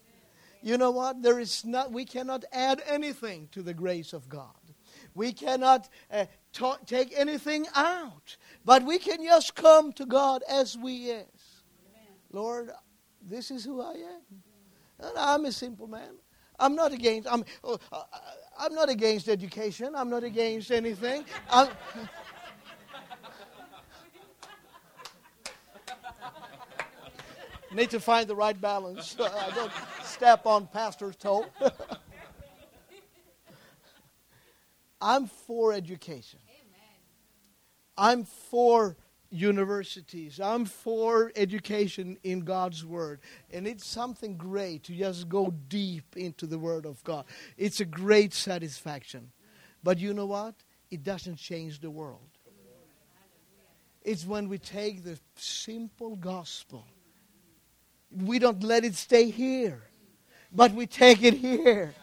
You 0.62 0.78
know 0.78 0.92
what? 0.92 1.20
There 1.20 1.40
is 1.40 1.64
not 1.64 1.90
we 1.90 2.04
cannot 2.04 2.44
add 2.52 2.80
anything 2.88 3.48
to 3.50 3.60
the 3.60 3.74
grace 3.74 4.12
of 4.12 4.28
God. 4.28 4.54
We 5.16 5.32
cannot 5.32 5.88
uh, 6.12 6.26
ta- 6.52 6.78
take 6.86 7.12
anything 7.18 7.66
out, 7.74 8.36
but 8.64 8.84
we 8.84 9.00
can 9.00 9.20
just 9.24 9.56
come 9.56 9.92
to 9.94 10.06
God 10.06 10.44
as 10.48 10.78
we 10.78 11.10
is. 11.10 11.62
Lord, 12.30 12.70
this 13.20 13.50
is 13.50 13.64
who 13.64 13.80
I 13.80 13.94
am. 13.94 14.44
I'm 15.16 15.44
a 15.44 15.52
simple 15.52 15.86
man. 15.86 16.16
I'm 16.58 16.74
not 16.74 16.92
against. 16.92 17.28
I'm. 17.30 17.44
Oh, 17.62 17.78
uh, 17.92 17.96
uh, 17.96 18.18
I'm 18.58 18.74
not 18.74 18.88
against 18.88 19.28
education. 19.28 19.94
I'm 19.96 20.08
not 20.08 20.22
against 20.22 20.70
anything. 20.70 21.24
I'm, 21.50 21.68
need 27.74 27.90
to 27.90 28.00
find 28.00 28.26
the 28.28 28.36
right 28.36 28.60
balance. 28.60 29.16
I 29.20 29.50
don't 29.54 29.72
step 30.04 30.46
on 30.46 30.66
pastor's 30.68 31.16
toe. 31.16 31.46
I'm 35.00 35.26
for 35.26 35.72
education. 35.72 36.38
I'm 37.96 38.24
for 38.24 38.96
universities. 39.34 40.40
I'm 40.40 40.64
for 40.64 41.32
education 41.36 42.16
in 42.22 42.40
God's 42.40 42.84
Word. 42.84 43.20
And 43.52 43.66
it's 43.66 43.86
something 43.86 44.36
great 44.36 44.84
to 44.84 44.94
just 44.94 45.28
go 45.28 45.52
deep 45.68 46.16
into 46.16 46.46
the 46.46 46.58
Word 46.58 46.86
of 46.86 47.02
God. 47.04 47.24
It's 47.56 47.80
a 47.80 47.84
great 47.84 48.32
satisfaction. 48.32 49.32
But 49.82 49.98
you 49.98 50.14
know 50.14 50.26
what? 50.26 50.54
It 50.90 51.02
doesn't 51.02 51.36
change 51.36 51.80
the 51.80 51.90
world. 51.90 52.20
It's 54.02 54.24
when 54.24 54.48
we 54.48 54.58
take 54.58 55.02
the 55.02 55.18
simple 55.36 56.16
gospel, 56.16 56.86
we 58.10 58.38
don't 58.38 58.62
let 58.62 58.84
it 58.84 58.94
stay 58.94 59.30
here, 59.30 59.82
but 60.52 60.72
we 60.72 60.86
take 60.86 61.22
it 61.22 61.34
here 61.34 61.94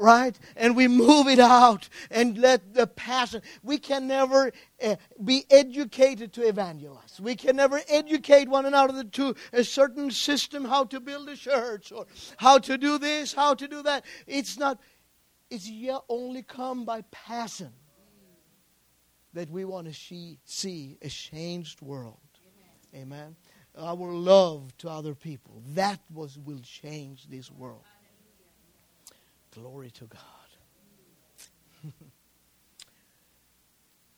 right? 0.00 0.36
And 0.56 0.74
we 0.74 0.88
move 0.88 1.28
it 1.28 1.38
out 1.38 1.88
and 2.10 2.38
let 2.38 2.74
the 2.74 2.86
passion. 2.86 3.42
We 3.62 3.78
can 3.78 4.08
never 4.08 4.50
uh, 4.82 4.96
be 5.22 5.44
educated 5.50 6.32
to 6.32 6.48
evangelize. 6.48 7.20
We 7.20 7.36
can 7.36 7.56
never 7.56 7.80
educate 7.88 8.48
one 8.48 8.66
another 8.66 9.04
to 9.04 9.34
a 9.52 9.62
certain 9.62 10.10
system, 10.10 10.64
how 10.64 10.84
to 10.84 11.00
build 11.00 11.28
a 11.28 11.36
church 11.36 11.92
or 11.92 12.06
how 12.38 12.58
to 12.58 12.78
do 12.78 12.98
this, 12.98 13.34
how 13.34 13.54
to 13.54 13.68
do 13.68 13.82
that. 13.82 14.04
It's 14.26 14.58
not, 14.58 14.80
it's 15.50 15.70
only 16.08 16.42
come 16.42 16.84
by 16.84 17.02
passion 17.10 17.72
that 19.34 19.50
we 19.50 19.64
want 19.64 19.86
to 19.86 19.94
see, 19.94 20.38
see 20.44 20.96
a 21.02 21.08
changed 21.08 21.82
world. 21.82 22.16
Amen. 22.94 23.36
Our 23.78 24.12
love 24.12 24.76
to 24.78 24.88
other 24.88 25.14
people. 25.14 25.62
That 25.74 26.00
was 26.12 26.36
will 26.38 26.58
change 26.60 27.28
this 27.28 27.50
world. 27.50 27.84
Glory 29.54 29.90
to 29.90 30.04
God. 30.04 30.20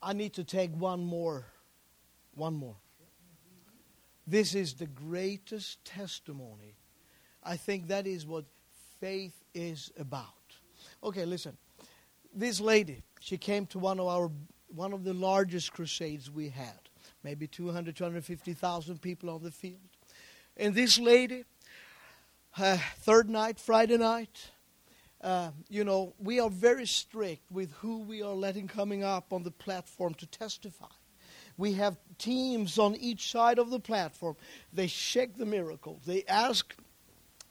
I 0.02 0.12
need 0.12 0.34
to 0.34 0.44
take 0.44 0.70
one 0.72 1.04
more. 1.04 1.46
One 2.34 2.54
more. 2.54 2.76
This 4.26 4.54
is 4.54 4.74
the 4.74 4.86
greatest 4.86 5.84
testimony. 5.84 6.76
I 7.42 7.56
think 7.56 7.88
that 7.88 8.06
is 8.06 8.26
what 8.26 8.44
faith 9.00 9.42
is 9.54 9.90
about. 9.98 10.26
Okay, 11.02 11.24
listen. 11.24 11.56
This 12.34 12.60
lady, 12.60 13.02
she 13.20 13.36
came 13.36 13.66
to 13.66 13.78
one 13.78 13.98
of 14.00 14.06
our 14.06 14.30
one 14.74 14.92
of 14.92 15.04
the 15.04 15.12
largest 15.12 15.72
crusades 15.72 16.30
we 16.30 16.48
had. 16.48 16.78
Maybe 17.22 17.46
200, 17.46 17.94
250,000 17.94 19.00
people 19.00 19.30
on 19.30 19.42
the 19.42 19.50
field. 19.50 19.76
And 20.56 20.74
this 20.74 20.98
lady, 20.98 21.44
uh, 22.56 22.78
third 22.98 23.28
night, 23.28 23.58
Friday 23.58 23.98
night, 23.98 24.50
uh, 25.22 25.50
you 25.68 25.84
know, 25.84 26.14
we 26.18 26.40
are 26.40 26.50
very 26.50 26.86
strict 26.86 27.42
with 27.50 27.72
who 27.74 27.98
we 27.98 28.22
are 28.22 28.34
letting 28.34 28.68
coming 28.68 29.04
up 29.04 29.32
on 29.32 29.42
the 29.42 29.50
platform 29.50 30.14
to 30.14 30.26
testify. 30.26 30.86
We 31.56 31.74
have 31.74 31.96
teams 32.18 32.78
on 32.78 32.96
each 32.96 33.30
side 33.30 33.58
of 33.58 33.70
the 33.70 33.78
platform. 33.78 34.36
They 34.72 34.88
check 34.88 35.36
the 35.36 35.46
miracle. 35.46 36.00
They 36.06 36.24
ask 36.26 36.74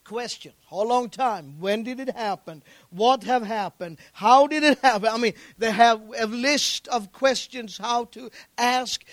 questions. 0.04 0.56
How 0.70 0.82
long 0.82 1.10
time? 1.10 1.60
When 1.60 1.84
did 1.84 2.00
it 2.00 2.16
happen? 2.16 2.64
What 2.90 3.24
have 3.24 3.44
happened? 3.44 4.00
How 4.14 4.48
did 4.48 4.64
it 4.64 4.80
happen? 4.80 5.10
I 5.10 5.18
mean, 5.18 5.34
they 5.58 5.72
have 5.72 6.02
a 6.18 6.26
list 6.26 6.88
of 6.88 7.12
questions 7.14 7.78
how 7.78 8.06
to 8.06 8.30
ask 8.58 9.04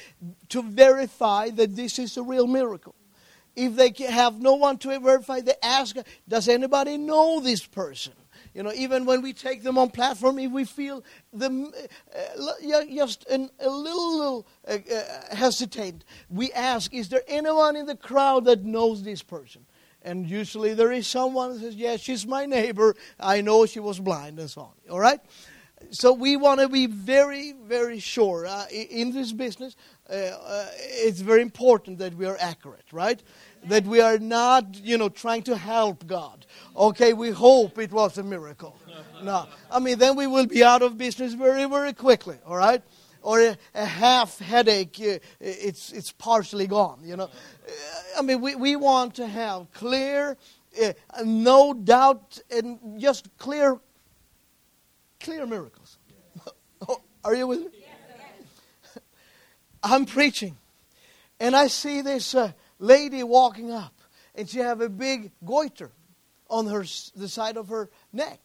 to 0.48 0.62
verify 0.62 1.50
that 1.50 1.76
this 1.76 1.98
is 1.98 2.16
a 2.16 2.22
real 2.22 2.46
miracle. 2.46 2.94
If 3.54 3.74
they 3.76 3.92
have 4.06 4.40
no 4.40 4.54
one 4.54 4.78
to 4.78 4.98
verify, 5.00 5.40
they 5.40 5.54
ask, 5.62 5.96
does 6.28 6.48
anybody 6.48 6.96
know 6.96 7.40
this 7.40 7.66
person? 7.66 8.12
You 8.58 8.64
know, 8.64 8.72
even 8.74 9.04
when 9.04 9.22
we 9.22 9.32
take 9.32 9.62
them 9.62 9.78
on 9.78 9.90
platform, 9.90 10.36
if 10.40 10.50
we 10.50 10.64
feel 10.64 11.04
them 11.32 11.70
uh, 12.12 12.82
just 12.92 13.24
an, 13.28 13.50
a 13.60 13.70
little, 13.70 14.18
little 14.18 14.46
uh, 14.66 14.78
uh, 14.92 15.36
hesitant, 15.36 16.04
we 16.28 16.50
ask, 16.50 16.92
is 16.92 17.08
there 17.08 17.22
anyone 17.28 17.76
in 17.76 17.86
the 17.86 17.94
crowd 17.94 18.46
that 18.46 18.64
knows 18.64 19.04
this 19.04 19.22
person? 19.22 19.64
And 20.02 20.28
usually 20.28 20.74
there 20.74 20.90
is 20.90 21.06
someone 21.06 21.52
that 21.52 21.60
says, 21.60 21.76
yes, 21.76 22.00
she's 22.00 22.26
my 22.26 22.46
neighbor. 22.46 22.96
I 23.20 23.42
know 23.42 23.64
she 23.64 23.78
was 23.78 24.00
blind 24.00 24.40
and 24.40 24.50
so 24.50 24.62
on. 24.62 24.72
All 24.90 24.98
right? 24.98 25.20
So 25.90 26.12
we 26.12 26.36
want 26.36 26.58
to 26.58 26.68
be 26.68 26.86
very, 26.86 27.52
very 27.52 28.00
sure. 28.00 28.44
Uh, 28.44 28.66
in 28.70 29.12
this 29.12 29.30
business, 29.32 29.76
uh, 30.10 30.14
uh, 30.14 30.66
it's 30.76 31.20
very 31.20 31.42
important 31.42 31.98
that 31.98 32.14
we 32.14 32.26
are 32.26 32.36
accurate, 32.40 32.86
right? 32.90 33.22
That 33.68 33.84
we 33.84 34.00
are 34.00 34.18
not, 34.18 34.76
you 34.82 34.96
know, 34.96 35.08
trying 35.08 35.42
to 35.44 35.56
help 35.56 36.06
God. 36.06 36.46
Okay, 36.76 37.12
we 37.12 37.30
hope 37.30 37.78
it 37.78 37.92
was 37.92 38.18
a 38.18 38.22
miracle. 38.22 38.76
No. 39.20 39.48
I 39.68 39.80
mean, 39.80 39.98
then 39.98 40.14
we 40.14 40.28
will 40.28 40.46
be 40.46 40.62
out 40.62 40.80
of 40.80 40.96
business 40.96 41.34
very, 41.34 41.64
very 41.64 41.92
quickly, 41.92 42.36
all 42.46 42.56
right? 42.56 42.80
Or 43.20 43.40
a, 43.40 43.58
a 43.74 43.84
half 43.84 44.38
headache, 44.38 44.96
uh, 45.00 45.18
it's, 45.40 45.92
it's 45.92 46.12
partially 46.12 46.68
gone, 46.68 47.00
you 47.02 47.16
know. 47.16 47.24
Uh, 47.24 47.70
I 48.16 48.22
mean, 48.22 48.40
we, 48.40 48.54
we 48.54 48.76
want 48.76 49.16
to 49.16 49.26
have 49.26 49.72
clear, 49.72 50.36
uh, 50.80 50.92
no 51.24 51.74
doubt, 51.74 52.38
and 52.48 53.00
just 53.00 53.28
clear, 53.38 53.80
clear 55.18 55.44
miracles. 55.46 55.98
Are 57.24 57.34
you 57.34 57.48
with 57.48 57.60
me? 57.60 57.84
I'm 59.82 60.06
preaching, 60.06 60.56
and 61.40 61.56
I 61.56 61.66
see 61.66 62.02
this 62.02 62.36
uh, 62.36 62.52
lady 62.78 63.22
walking 63.22 63.70
up, 63.70 63.94
and 64.34 64.48
she 64.48 64.58
have 64.58 64.80
a 64.80 64.88
big 64.88 65.32
goiter 65.44 65.90
on 66.48 66.66
her 66.66 66.84
the 67.16 67.28
side 67.28 67.56
of 67.56 67.68
her 67.68 67.90
neck, 68.12 68.40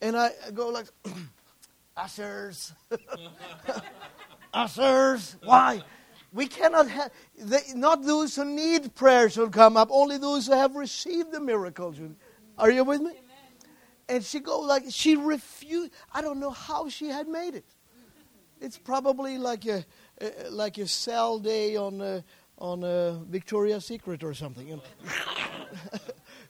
and 0.00 0.16
I 0.16 0.30
go 0.54 0.68
like, 0.68 0.86
ushers, 1.96 2.72
ushers, 4.54 5.36
why? 5.44 5.82
We 6.32 6.46
cannot 6.46 6.88
have 6.88 7.10
not 7.74 8.04
those 8.04 8.36
who 8.36 8.44
need 8.44 8.94
prayer 8.94 9.28
should 9.28 9.52
come 9.52 9.76
up, 9.76 9.88
only 9.90 10.16
those 10.16 10.46
who 10.46 10.52
have 10.52 10.76
received 10.76 11.32
the 11.32 11.40
miracle. 11.40 11.92
Are 12.56 12.70
you 12.70 12.84
with 12.84 13.00
me? 13.00 13.12
And 14.08 14.24
she 14.24 14.38
go 14.40 14.60
like 14.60 14.84
she 14.90 15.16
refused. 15.16 15.92
I 16.12 16.20
don't 16.20 16.38
know 16.38 16.50
how 16.50 16.88
she 16.88 17.08
had 17.08 17.26
made 17.26 17.54
it. 17.54 17.64
It's 18.60 18.76
probably 18.76 19.38
like 19.38 19.64
a, 19.66 19.84
like 20.50 20.76
a 20.78 20.86
sale 20.86 21.38
day 21.38 21.76
on 21.76 22.00
uh, 22.00 22.20
on 22.60 22.84
uh, 22.84 23.18
Victoria's 23.28 23.84
Secret 23.84 24.22
or 24.22 24.34
something. 24.34 24.80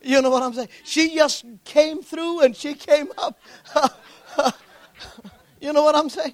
You 0.03 0.23
know? 0.23 0.31
what 0.31 0.43
I'm 0.43 0.55
saying? 0.55 0.71
She 0.83 1.15
just 1.15 1.45
came 1.65 2.03
through 2.03 2.41
and 2.41 2.57
she 2.57 2.73
came 2.73 3.09
up. 3.19 3.39
you 5.61 5.75
know 5.75 5.83
what 5.83 5.95
I'm 5.95 6.09
saying? 6.09 6.33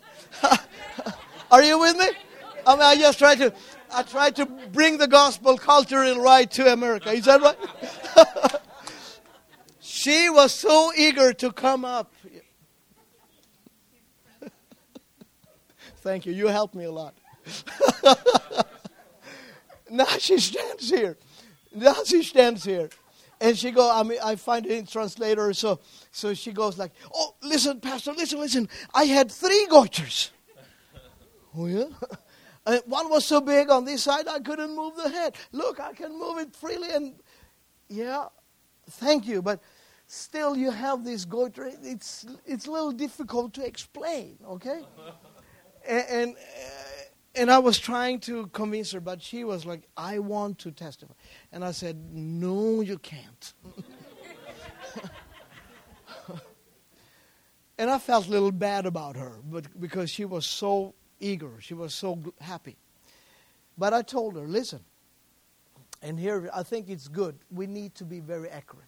Are 1.51 1.65
you 1.65 1.77
with 1.81 1.97
me? 1.97 2.07
I 2.65 2.75
mean, 2.75 2.83
I 2.83 2.97
just 2.97 3.19
try 3.19 3.35
to, 3.35 3.53
I 3.93 4.05
try 4.05 4.31
to 4.31 4.47
bring 4.47 4.99
the 4.99 5.09
gospel 5.09 5.59
cultural 5.59 6.21
right 6.21 6.49
to 6.53 6.73
America. 6.73 7.11
Is 7.11 7.25
that 7.25 7.41
right? 7.43 8.61
she 9.81 10.31
was 10.31 10.53
so 10.53 10.93
eager 10.97 11.33
to 11.33 11.51
come 11.51 11.85
up. 11.85 12.15
Thank 15.97 16.25
you. 16.25 16.33
You 16.33 16.47
helped 16.47 16.77
me 16.77 16.85
a 16.85 16.93
lot. 16.93 17.15
now 19.91 20.07
she 20.19 20.39
stands 20.39 20.91
here. 20.91 21.17
Now 21.75 21.97
she 22.05 22.23
stands 22.23 22.65
here. 22.65 22.91
And 23.39 23.57
she 23.57 23.71
go, 23.71 23.91
I 23.91 24.03
mean, 24.03 24.19
I 24.25 24.37
find 24.37 24.65
it 24.65 24.73
in 24.73 24.87
translator, 24.87 25.53
so 25.53 25.81
so 26.11 26.33
she 26.33 26.53
goes 26.53 26.79
like, 26.79 26.93
Oh, 27.15 27.35
listen, 27.43 27.81
Pastor, 27.81 28.13
listen, 28.13 28.41
listen. 28.41 28.69
I 28.95 29.05
had 29.05 29.31
three 29.31 29.67
goiters. 29.71 30.31
oh 31.57 31.67
yeah? 31.67 31.85
And 32.69 32.83
one 32.87 33.09
was 33.09 33.25
so 33.25 33.41
big 33.41 33.71
on 33.71 33.85
this 33.85 34.03
side 34.03 34.27
I 34.27 34.41
couldn't 34.41 34.75
move 34.75 34.97
the 34.97 35.09
head. 35.09 35.37
Look, 35.53 35.79
I 35.79 35.93
can 35.93 36.19
move 36.19 36.39
it 36.39 36.53
freely 36.53 36.91
and 36.91 37.15
yeah, 37.89 38.27
thank 38.91 39.27
you. 39.27 39.41
But 39.41 39.63
still 40.09 40.57
you 40.57 40.73
have 40.73 41.05
this 41.05 41.25
goiter. 41.25 41.71
It's 41.83 42.27
it's 42.45 42.67
a 42.67 42.71
little 42.73 42.93
difficult 42.93 43.55
to 43.55 43.65
explain, 43.65 44.39
okay? 44.49 44.81
and, 45.87 46.05
and 46.09 46.37
and 47.37 47.51
I 47.51 47.59
was 47.59 47.79
trying 47.79 48.21
to 48.21 48.47
convince 48.49 48.93
her, 48.93 49.01
but 49.01 49.21
she 49.23 49.45
was 49.45 49.67
like, 49.67 49.87
I 49.97 50.19
want 50.19 50.59
to 50.61 50.71
testify. 50.71 51.15
And 51.53 51.65
I 51.65 51.73
said, 51.73 51.97
No, 52.13 52.81
you 52.81 52.99
can't. 52.99 53.53
and 57.79 57.91
I 57.91 57.99
felt 57.99 58.27
a 58.27 58.31
little 58.31 58.53
bad 58.53 58.87
about 58.87 59.17
her 59.17 59.39
but 59.45 59.81
because 59.81 60.11
she 60.11 60.25
was 60.25 60.47
so 60.47 60.95
eager, 61.21 61.53
she 61.61 61.75
was 61.75 61.95
so 61.95 62.19
happy. 62.41 62.77
But 63.79 63.93
I 63.93 64.03
told 64.03 64.37
her, 64.37 64.47
listen, 64.47 64.81
and 66.03 66.19
here 66.19 66.49
I 66.55 66.63
think 66.63 66.89
it's 66.89 67.09
good, 67.09 67.39
we 67.51 67.67
need 67.67 67.95
to 67.97 68.05
be 68.05 68.21
very 68.21 68.49
accurate. 68.49 68.87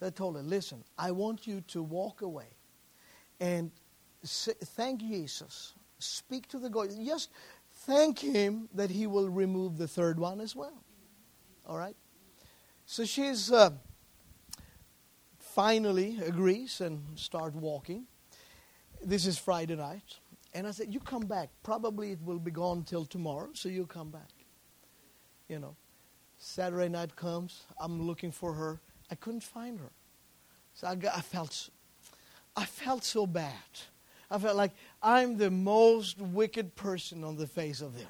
I 0.00 0.10
told 0.10 0.36
her, 0.36 0.42
listen, 0.42 0.84
I 0.98 1.10
want 1.10 1.46
you 1.46 1.62
to 1.68 1.82
walk 1.82 2.20
away 2.20 2.48
and 3.40 3.70
say, 4.22 4.52
thank 4.60 5.00
Jesus. 5.00 5.74
Speak 5.98 6.46
to 6.48 6.58
the 6.58 6.68
God. 6.68 6.90
Just 7.04 7.30
thank 7.86 8.18
Him 8.18 8.68
that 8.74 8.90
He 8.90 9.06
will 9.06 9.28
remove 9.28 9.78
the 9.78 9.88
third 9.88 10.18
one 10.18 10.40
as 10.40 10.54
well. 10.54 10.82
All 11.66 11.78
right? 11.78 11.96
So 12.84 13.04
she's 13.04 13.50
uh, 13.50 13.70
finally 15.38 16.18
agrees 16.24 16.80
and 16.80 17.02
start 17.18 17.54
walking. 17.54 18.06
This 19.04 19.26
is 19.26 19.38
Friday 19.38 19.76
night. 19.76 20.18
And 20.54 20.66
I 20.66 20.70
said, 20.70 20.92
You 20.92 21.00
come 21.00 21.26
back. 21.26 21.50
Probably 21.62 22.12
it 22.12 22.18
will 22.24 22.38
be 22.38 22.50
gone 22.50 22.84
till 22.84 23.04
tomorrow, 23.04 23.50
so 23.52 23.68
you 23.68 23.86
come 23.86 24.10
back. 24.10 24.30
You 25.48 25.58
know. 25.58 25.76
Saturday 26.38 26.88
night 26.88 27.16
comes. 27.16 27.64
I'm 27.80 28.02
looking 28.02 28.30
for 28.30 28.52
her. 28.52 28.80
I 29.10 29.14
couldn't 29.14 29.42
find 29.42 29.78
her. 29.78 29.90
So 30.74 30.86
I, 30.86 30.94
got, 30.94 31.16
I 31.16 31.20
felt 31.20 31.70
I 32.56 32.64
felt 32.64 33.04
so 33.04 33.26
bad. 33.26 33.52
I 34.30 34.38
felt 34.38 34.56
like 34.56 34.72
I'm 35.02 35.36
the 35.36 35.50
most 35.50 36.20
wicked 36.20 36.74
person 36.74 37.24
on 37.24 37.36
the 37.36 37.46
face 37.46 37.80
of 37.80 37.94
the 37.94 38.02
earth. 38.02 38.08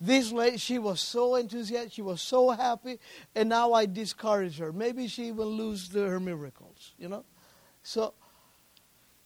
This 0.00 0.30
lady, 0.30 0.58
she 0.58 0.78
was 0.78 1.00
so 1.00 1.34
enthusiastic, 1.34 1.92
she 1.92 2.02
was 2.02 2.22
so 2.22 2.50
happy, 2.50 2.98
and 3.34 3.48
now 3.48 3.72
I 3.72 3.86
discourage 3.86 4.58
her. 4.58 4.72
Maybe 4.72 5.08
she 5.08 5.32
will 5.32 5.50
lose 5.50 5.88
the, 5.88 6.06
her 6.06 6.20
miracles, 6.20 6.94
you 6.98 7.08
know. 7.08 7.24
So 7.82 8.14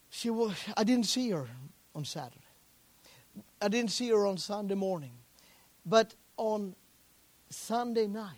she 0.09 0.29
was. 0.29 0.55
I 0.75 0.83
didn't 0.83 1.05
see 1.05 1.29
her 1.29 1.47
on 1.93 2.05
Saturday. 2.05 2.39
I 3.61 3.67
didn't 3.67 3.91
see 3.91 4.09
her 4.09 4.25
on 4.25 4.37
Sunday 4.37 4.75
morning, 4.75 5.13
but 5.85 6.15
on 6.37 6.75
Sunday 7.49 8.07
night, 8.07 8.33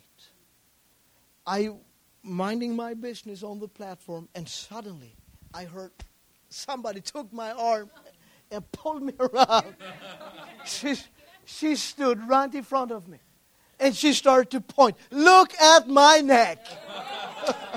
I 1.47 1.69
minding 2.21 2.75
my 2.75 2.93
business 2.93 3.43
on 3.43 3.59
the 3.59 3.67
platform, 3.67 4.27
and 4.35 4.47
suddenly 4.47 5.15
I 5.53 5.65
heard 5.65 5.91
somebody 6.49 7.01
took 7.01 7.31
my 7.31 7.51
arm 7.51 7.89
and 8.51 8.71
pulled 8.71 9.03
me 9.03 9.13
around. 9.19 9.75
she, 10.65 10.95
she 11.45 11.75
stood 11.75 12.27
right 12.27 12.53
in 12.53 12.63
front 12.63 12.91
of 12.91 13.07
me. 13.07 13.19
And 13.79 13.95
she 13.95 14.13
started 14.13 14.51
to 14.51 14.61
point. 14.61 14.95
Look 15.11 15.53
at 15.59 15.87
my 15.87 16.19
neck. 16.19 16.65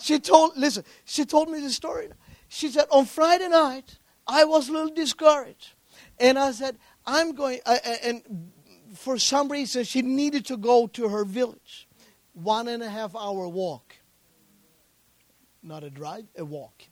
she 0.00 0.20
told, 0.20 0.56
listen, 0.56 0.84
she 1.04 1.24
told 1.24 1.50
me 1.50 1.60
the 1.60 1.70
story. 1.70 2.08
She 2.48 2.68
said, 2.68 2.86
on 2.90 3.06
Friday 3.06 3.48
night, 3.48 3.98
I 4.26 4.44
was 4.44 4.68
a 4.68 4.72
little 4.72 4.94
discouraged. 4.94 5.72
And 6.20 6.38
I 6.38 6.52
said, 6.52 6.78
I'm 7.04 7.34
going, 7.34 7.58
uh, 7.66 7.78
and 8.04 8.22
for 8.94 9.18
some 9.18 9.48
reason, 9.48 9.82
she 9.84 10.02
needed 10.02 10.46
to 10.46 10.56
go 10.56 10.86
to 10.88 11.08
her 11.08 11.24
village 11.24 11.88
one 12.32 12.68
and 12.68 12.82
a 12.82 12.88
half 12.88 13.14
hour 13.14 13.48
walk. 13.48 13.96
Not 15.62 15.84
a 15.84 15.90
drive, 15.90 16.26
a 16.36 16.44
walk. 16.44 16.82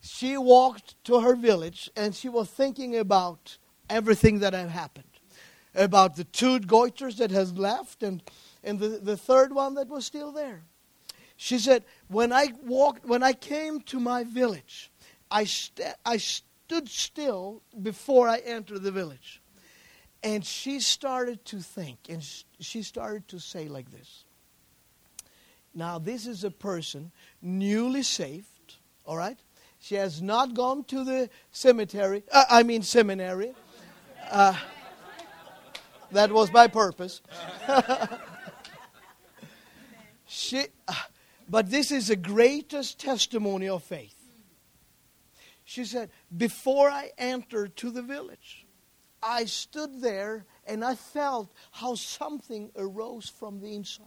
She 0.00 0.36
walked 0.36 1.02
to 1.04 1.20
her 1.20 1.34
village 1.34 1.90
and 1.96 2.14
she 2.14 2.28
was 2.28 2.48
thinking 2.48 2.96
about 2.96 3.58
everything 3.88 4.40
that 4.40 4.52
had 4.52 4.70
happened. 4.70 5.04
About 5.74 6.16
the 6.16 6.24
two 6.24 6.58
goiters 6.60 7.18
that 7.18 7.30
has 7.30 7.52
left 7.52 8.02
and, 8.02 8.22
and 8.64 8.78
the, 8.78 8.88
the 8.88 9.16
third 9.16 9.52
one 9.52 9.74
that 9.74 9.88
was 9.88 10.06
still 10.06 10.32
there. 10.32 10.62
She 11.36 11.58
said, 11.58 11.84
when 12.08 12.32
I 12.32 12.52
walked, 12.64 13.04
when 13.04 13.22
I 13.22 13.34
came 13.34 13.80
to 13.82 14.00
my 14.00 14.24
village, 14.24 14.90
I, 15.30 15.44
st- 15.44 15.94
I 16.04 16.16
stood 16.16 16.88
still 16.88 17.62
before 17.82 18.26
I 18.28 18.38
entered 18.38 18.82
the 18.82 18.90
village. 18.90 19.42
And 20.22 20.44
she 20.44 20.80
started 20.80 21.44
to 21.46 21.60
think, 21.60 21.98
and 22.08 22.26
she 22.58 22.82
started 22.82 23.28
to 23.28 23.38
say 23.38 23.68
like 23.68 23.90
this. 23.90 24.24
Now, 25.76 25.98
this 25.98 26.26
is 26.26 26.42
a 26.42 26.50
person 26.50 27.12
newly 27.42 28.02
saved, 28.02 28.76
all 29.04 29.18
right? 29.18 29.38
She 29.78 29.94
has 29.96 30.22
not 30.22 30.54
gone 30.54 30.84
to 30.84 31.04
the 31.04 31.28
cemetery, 31.52 32.22
uh, 32.32 32.44
I 32.48 32.62
mean, 32.62 32.80
seminary. 32.80 33.52
Uh, 34.30 34.56
that 36.12 36.32
was 36.32 36.48
by 36.48 36.68
purpose. 36.68 37.20
she, 40.26 40.64
uh, 40.88 40.94
but 41.46 41.70
this 41.70 41.90
is 41.90 42.08
the 42.08 42.16
greatest 42.16 42.98
testimony 42.98 43.68
of 43.68 43.82
faith. 43.82 44.14
She 45.64 45.84
said, 45.84 46.08
Before 46.34 46.88
I 46.88 47.10
entered 47.18 47.76
to 47.76 47.90
the 47.90 48.02
village, 48.02 48.64
I 49.22 49.44
stood 49.44 50.00
there 50.00 50.46
and 50.66 50.82
I 50.82 50.94
felt 50.94 51.52
how 51.70 51.96
something 51.96 52.70
arose 52.76 53.28
from 53.28 53.60
the 53.60 53.74
inside. 53.74 54.06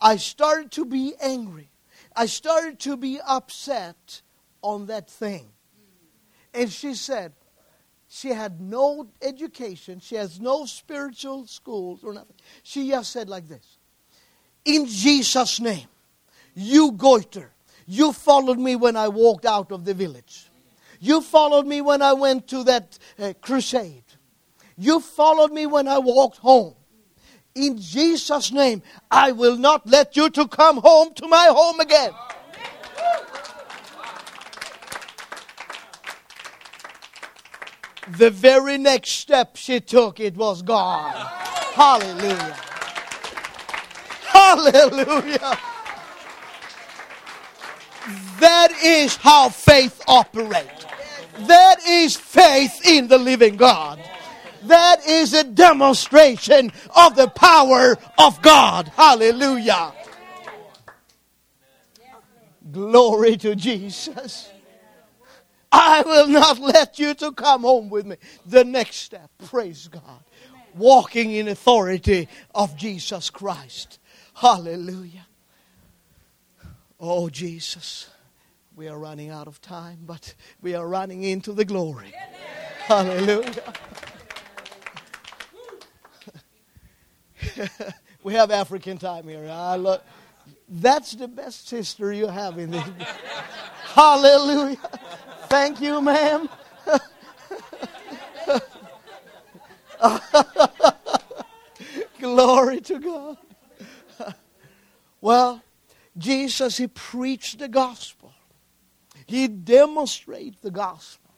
I 0.00 0.16
started 0.16 0.70
to 0.72 0.84
be 0.84 1.14
angry. 1.20 1.70
I 2.14 2.26
started 2.26 2.78
to 2.80 2.96
be 2.96 3.20
upset 3.26 4.22
on 4.62 4.86
that 4.86 5.10
thing. 5.10 5.48
And 6.54 6.70
she 6.70 6.94
said, 6.94 7.32
she 8.08 8.30
had 8.30 8.60
no 8.60 9.08
education, 9.20 10.00
she 10.00 10.14
has 10.14 10.40
no 10.40 10.64
spiritual 10.64 11.46
schools 11.46 12.02
or 12.02 12.14
nothing. 12.14 12.36
She 12.62 12.88
just 12.88 13.12
said 13.12 13.28
like 13.28 13.46
this 13.48 13.78
In 14.64 14.86
Jesus' 14.86 15.60
name, 15.60 15.86
you 16.54 16.92
goiter, 16.92 17.52
you 17.86 18.12
followed 18.12 18.58
me 18.58 18.76
when 18.76 18.96
I 18.96 19.08
walked 19.08 19.44
out 19.44 19.72
of 19.72 19.84
the 19.84 19.94
village. 19.94 20.50
You 21.00 21.20
followed 21.20 21.66
me 21.66 21.80
when 21.80 22.02
I 22.02 22.14
went 22.14 22.48
to 22.48 22.64
that 22.64 22.98
uh, 23.18 23.34
crusade. 23.40 24.02
You 24.76 25.00
followed 25.00 25.52
me 25.52 25.66
when 25.66 25.86
I 25.86 25.98
walked 25.98 26.38
home. 26.38 26.74
In 27.58 27.76
Jesus' 27.76 28.52
name, 28.52 28.82
I 29.10 29.32
will 29.32 29.56
not 29.56 29.84
let 29.84 30.16
you 30.16 30.30
to 30.30 30.46
come 30.46 30.76
home 30.76 31.12
to 31.14 31.26
my 31.26 31.48
home 31.50 31.80
again. 31.80 32.12
The 38.16 38.30
very 38.30 38.78
next 38.78 39.10
step 39.10 39.56
she 39.56 39.80
took, 39.80 40.20
it 40.20 40.36
was 40.36 40.62
God. 40.62 41.14
Hallelujah. 41.74 42.56
Hallelujah. 44.22 45.58
That 48.38 48.72
is 48.84 49.16
how 49.16 49.48
faith 49.48 50.00
operates. 50.06 50.86
That 51.48 51.84
is 51.86 52.16
faith 52.16 52.86
in 52.86 53.08
the 53.08 53.18
living 53.18 53.56
God. 53.56 54.00
That 54.64 55.06
is 55.06 55.32
a 55.32 55.44
demonstration 55.44 56.72
of 56.94 57.16
the 57.16 57.28
power 57.28 57.96
of 58.18 58.42
God. 58.42 58.88
Hallelujah. 58.88 59.92
Glory 62.70 63.36
to 63.38 63.54
Jesus. 63.54 64.50
I 65.70 66.02
will 66.02 66.28
not 66.28 66.58
let 66.58 66.98
you 66.98 67.14
to 67.14 67.32
come 67.32 67.62
home 67.62 67.88
with 67.90 68.06
me. 68.06 68.16
The 68.46 68.64
next 68.64 68.96
step, 68.96 69.30
praise 69.46 69.88
God. 69.88 70.24
Walking 70.74 71.32
in 71.32 71.48
authority 71.48 72.28
of 72.54 72.76
Jesus 72.76 73.30
Christ. 73.30 73.98
Hallelujah. 74.34 75.26
Oh, 77.00 77.28
Jesus. 77.28 78.08
We 78.76 78.88
are 78.88 78.98
running 78.98 79.30
out 79.30 79.48
of 79.48 79.60
time, 79.60 79.98
but 80.06 80.34
we 80.62 80.74
are 80.74 80.86
running 80.86 81.24
into 81.24 81.52
the 81.52 81.64
glory. 81.64 82.14
Hallelujah. 82.86 83.74
we 88.22 88.34
have 88.34 88.50
African 88.50 88.98
time 88.98 89.26
here. 89.28 89.48
I 89.50 89.76
love, 89.76 90.02
that's 90.68 91.12
the 91.12 91.28
best 91.28 91.68
sister 91.68 92.12
you 92.12 92.26
have 92.26 92.58
in 92.58 92.70
this. 92.70 92.84
Hallelujah. 93.94 94.76
Thank 95.48 95.80
you, 95.80 96.00
ma'am. 96.00 96.48
Glory 102.20 102.80
to 102.82 102.98
God. 102.98 103.36
Well, 105.20 105.62
Jesus, 106.16 106.76
He 106.76 106.86
preached 106.86 107.58
the 107.58 107.68
gospel. 107.68 108.32
He 109.26 109.48
demonstrated 109.48 110.56
the 110.62 110.70
gospel. 110.70 111.30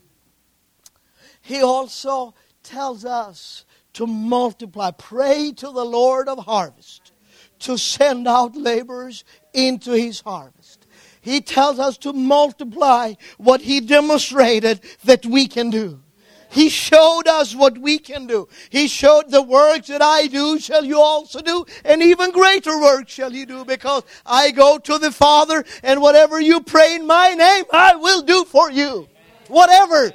He 1.41 1.63
also 1.63 2.35
tells 2.63 3.05
us 3.05 3.65
to 4.01 4.07
multiply. 4.07 4.91
Pray 4.93 5.53
to 5.53 5.67
the 5.67 5.85
Lord 5.85 6.27
of 6.27 6.39
harvest 6.39 7.13
to 7.59 7.77
send 7.77 8.27
out 8.27 8.57
laborers 8.57 9.25
into 9.53 9.93
his 9.93 10.21
harvest. 10.21 10.87
He 11.21 11.43
tells 11.43 11.79
us 11.79 11.99
to 11.99 12.15
multiply 12.15 13.13
what 13.37 13.61
he 13.61 13.83
demonstrated 13.83 14.81
that 15.05 15.27
we 15.27 15.47
can 15.47 15.69
do. 15.69 16.01
He 16.49 16.71
showed 16.71 17.29
us 17.29 17.55
what 17.55 17.77
we 17.77 17.99
can 17.99 18.27
do. 18.27 18.49
He 18.71 18.89
showed 18.89 19.31
the 19.31 19.43
works 19.43 19.89
that 19.89 20.01
I 20.01 20.29
do 20.29 20.59
shall 20.59 20.83
you 20.83 20.99
also 20.99 21.43
do, 21.43 21.67
and 21.85 22.03
even 22.03 22.31
greater 22.31 22.81
works 22.81 23.13
shall 23.13 23.35
you 23.35 23.45
do, 23.45 23.67
because 23.67 24.05
I 24.25 24.51
go 24.51 24.79
to 24.79 24.97
the 24.97 25.13
Father, 25.13 25.63
and 25.83 26.01
whatever 26.01 26.41
you 26.41 26.63
pray 26.63 26.95
in 26.95 27.07
my 27.07 27.35
name, 27.35 27.65
I 27.71 27.97
will 27.97 28.23
do 28.23 28.45
for 28.47 28.71
you. 28.71 29.09
Whatever. 29.49 30.11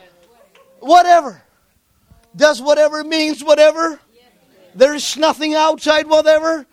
Whatever. 0.79 1.44
Does 2.35 2.61
whatever 2.61 3.03
means 3.03 3.43
whatever? 3.43 3.99
There 4.73 4.93
is 4.93 5.15
nothing 5.15 5.55
outside 5.55 6.07
whatever. 6.07 6.65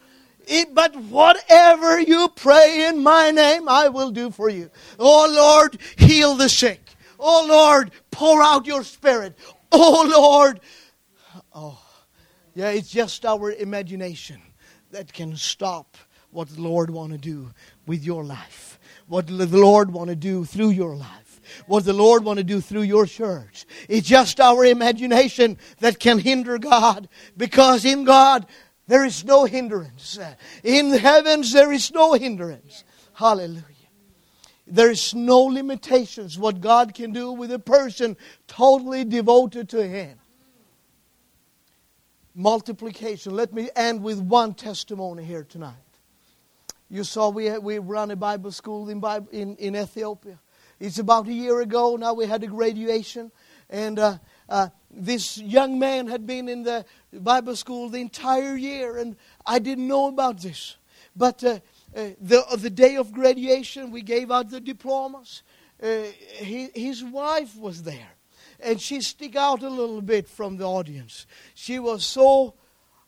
It, 0.46 0.74
but 0.74 0.96
whatever 0.96 2.00
you 2.00 2.28
pray 2.34 2.86
in 2.88 3.02
my 3.02 3.30
name, 3.30 3.68
I 3.68 3.88
will 3.88 4.10
do 4.10 4.30
for 4.32 4.48
you. 4.48 4.70
Oh 4.98 5.28
Lord, 5.30 5.78
heal 5.96 6.34
the 6.34 6.48
sick. 6.48 6.80
Oh 7.18 7.46
Lord, 7.48 7.92
pour 8.10 8.42
out 8.42 8.66
your 8.66 8.82
spirit. 8.82 9.38
Oh 9.70 10.06
Lord. 10.10 10.60
Oh, 11.54 11.80
yeah, 12.54 12.70
it's 12.70 12.90
just 12.90 13.24
our 13.24 13.52
imagination 13.52 14.42
that 14.90 15.12
can 15.12 15.36
stop 15.36 15.96
what 16.30 16.48
the 16.48 16.60
Lord 16.60 16.90
want 16.90 17.12
to 17.12 17.18
do 17.18 17.50
with 17.86 18.04
your 18.04 18.24
life. 18.24 18.80
What 19.06 19.28
the 19.28 19.46
Lord 19.46 19.92
want 19.92 20.10
to 20.10 20.16
do 20.16 20.44
through 20.44 20.70
your 20.70 20.96
life 20.96 21.22
what 21.66 21.84
the 21.84 21.92
Lord 21.92 22.24
want 22.24 22.38
to 22.38 22.44
do 22.44 22.61
through 22.61 22.82
your 22.82 23.07
church. 23.07 23.64
It's 23.88 24.09
just 24.09 24.40
our 24.40 24.64
imagination 24.64 25.59
that 25.80 25.98
can 25.98 26.18
hinder 26.18 26.59
God 26.59 27.09
because 27.36 27.84
in 27.84 28.05
God 28.05 28.46
there 28.86 29.05
is 29.05 29.24
no 29.24 29.44
hindrance. 29.44 30.18
In 30.62 30.90
the 30.90 30.98
heavens 30.98 31.53
there 31.53 31.72
is 31.72 31.92
no 31.92 32.14
hindrance. 32.14 32.84
Hallelujah. 33.14 33.64
There 34.66 34.90
is 34.90 35.14
no 35.14 35.40
limitations 35.40 36.38
what 36.38 36.61
God 36.61 36.94
can 36.94 37.12
do 37.12 37.32
with 37.32 37.53
a 37.53 37.59
person 37.59 38.16
totally 38.46 39.05
devoted 39.05 39.68
to 39.70 39.86
Him. 39.86 40.18
Multiplication. 42.34 43.36
Let 43.36 43.53
me 43.53 43.68
end 43.76 44.03
with 44.03 44.18
one 44.18 44.55
testimony 44.55 45.24
here 45.24 45.44
tonight. 45.44 45.74
You 46.88 47.05
saw 47.05 47.28
we, 47.28 47.50
we 47.59 47.78
run 47.78 48.11
a 48.11 48.16
Bible 48.16 48.53
school 48.53 48.88
in, 48.88 49.00
Bible, 49.00 49.28
in, 49.32 49.57
in 49.57 49.76
Ethiopia. 49.76 50.38
It's 50.83 50.99
about 50.99 51.28
a 51.28 51.33
year 51.33 51.61
ago. 51.61 51.95
Now 51.95 52.12
we 52.12 52.26
had 52.26 52.43
a 52.43 52.49
graduation. 52.49 53.30
And 53.70 54.01
uh, 54.01 54.18
uh, 54.49 54.68
this 54.91 55.39
young 55.39 55.78
man 55.78 56.09
had 56.09 56.26
been 56.26 56.49
in 56.49 56.64
the 56.64 56.85
Bible 57.12 57.55
school 57.55 57.89
the 57.89 58.01
entire 58.01 58.57
year. 58.57 58.97
And 58.97 59.14
I 59.47 59.61
didn't 59.61 59.87
know 59.87 60.09
about 60.09 60.43
this. 60.43 60.76
But 61.14 61.45
uh, 61.45 61.61
uh 61.95 62.11
the, 62.20 62.45
the 62.59 62.68
day 62.68 62.97
of 62.97 63.12
graduation, 63.12 63.93
we 63.93 64.03
gave 64.03 64.33
out 64.33 64.51
the 64.51 64.59
diplomas. 64.59 65.45
Uh, 65.80 66.03
he, 66.35 66.68
his 66.74 67.05
wife 67.05 67.57
was 67.57 67.85
there. 67.85 68.11
And 68.59 68.80
she 68.80 69.03
stick 69.03 69.37
out 69.37 69.62
a 69.62 69.70
little 69.70 70.03
bit 70.03 70.28
from 70.28 70.57
the 70.57 70.64
audience. 70.64 71.26
She 71.55 71.78
was 71.78 72.05
so, 72.05 72.55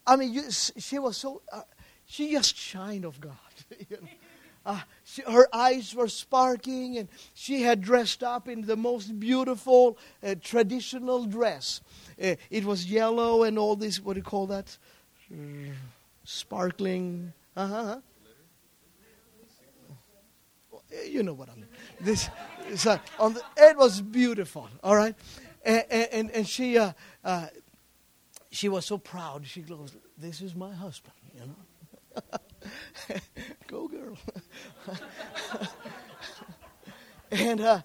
I 0.07 0.15
mean, 0.15 0.49
she 0.51 1.01
was 1.01 1.17
so, 1.17 1.43
uh, 1.53 1.63
she 2.07 2.31
just 2.31 2.57
shined 2.57 3.05
of 3.05 3.21
God. 3.21 3.35
you 3.91 3.97
know? 4.01 4.79
She, 5.15 5.23
her 5.23 5.47
eyes 5.53 5.95
were 5.95 6.09
sparkling, 6.09 6.99
and 6.99 7.09
she 7.35 7.63
had 7.63 7.81
dressed 7.81 8.25
up 8.25 8.49
in 8.49 8.63
the 8.63 8.75
most 8.75 9.21
beautiful 9.21 9.97
uh, 10.25 10.35
traditional 10.43 11.25
dress. 11.25 11.83
Uh, 12.21 12.35
it 12.51 12.65
was 12.65 12.91
yellow 12.91 13.45
and 13.45 13.57
all 13.57 13.77
this, 13.77 14.01
what 14.01 14.15
do 14.15 14.19
you 14.19 14.25
call 14.25 14.49
that? 14.49 14.77
Sparkling. 16.25 17.33
Uh-huh. 17.57 18.01
You 21.07 21.23
know 21.23 21.35
what 21.35 21.49
I 21.49 21.55
mean. 21.55 21.69
This, 22.01 22.29
uh, 22.85 22.99
on 23.21 23.35
the, 23.35 23.43
it 23.57 23.77
was 23.77 24.01
beautiful, 24.01 24.69
all 24.83 24.97
right? 24.97 25.15
And, 25.65 25.85
and, 25.91 26.31
and 26.33 26.49
she, 26.49 26.77
uh, 26.77 26.91
uh, 27.23 27.47
she 28.51 28.69
was 28.69 28.85
so 28.85 28.99
proud. 28.99 29.47
She 29.47 29.61
goes, 29.61 29.95
This 30.19 30.41
is 30.41 30.57
my 30.57 30.75
husband, 30.75 31.15
you 31.37 31.47
know. 31.47 32.39
Go, 33.67 33.89
girl. 33.89 34.17
and 37.31 37.61
uh, 37.61 37.83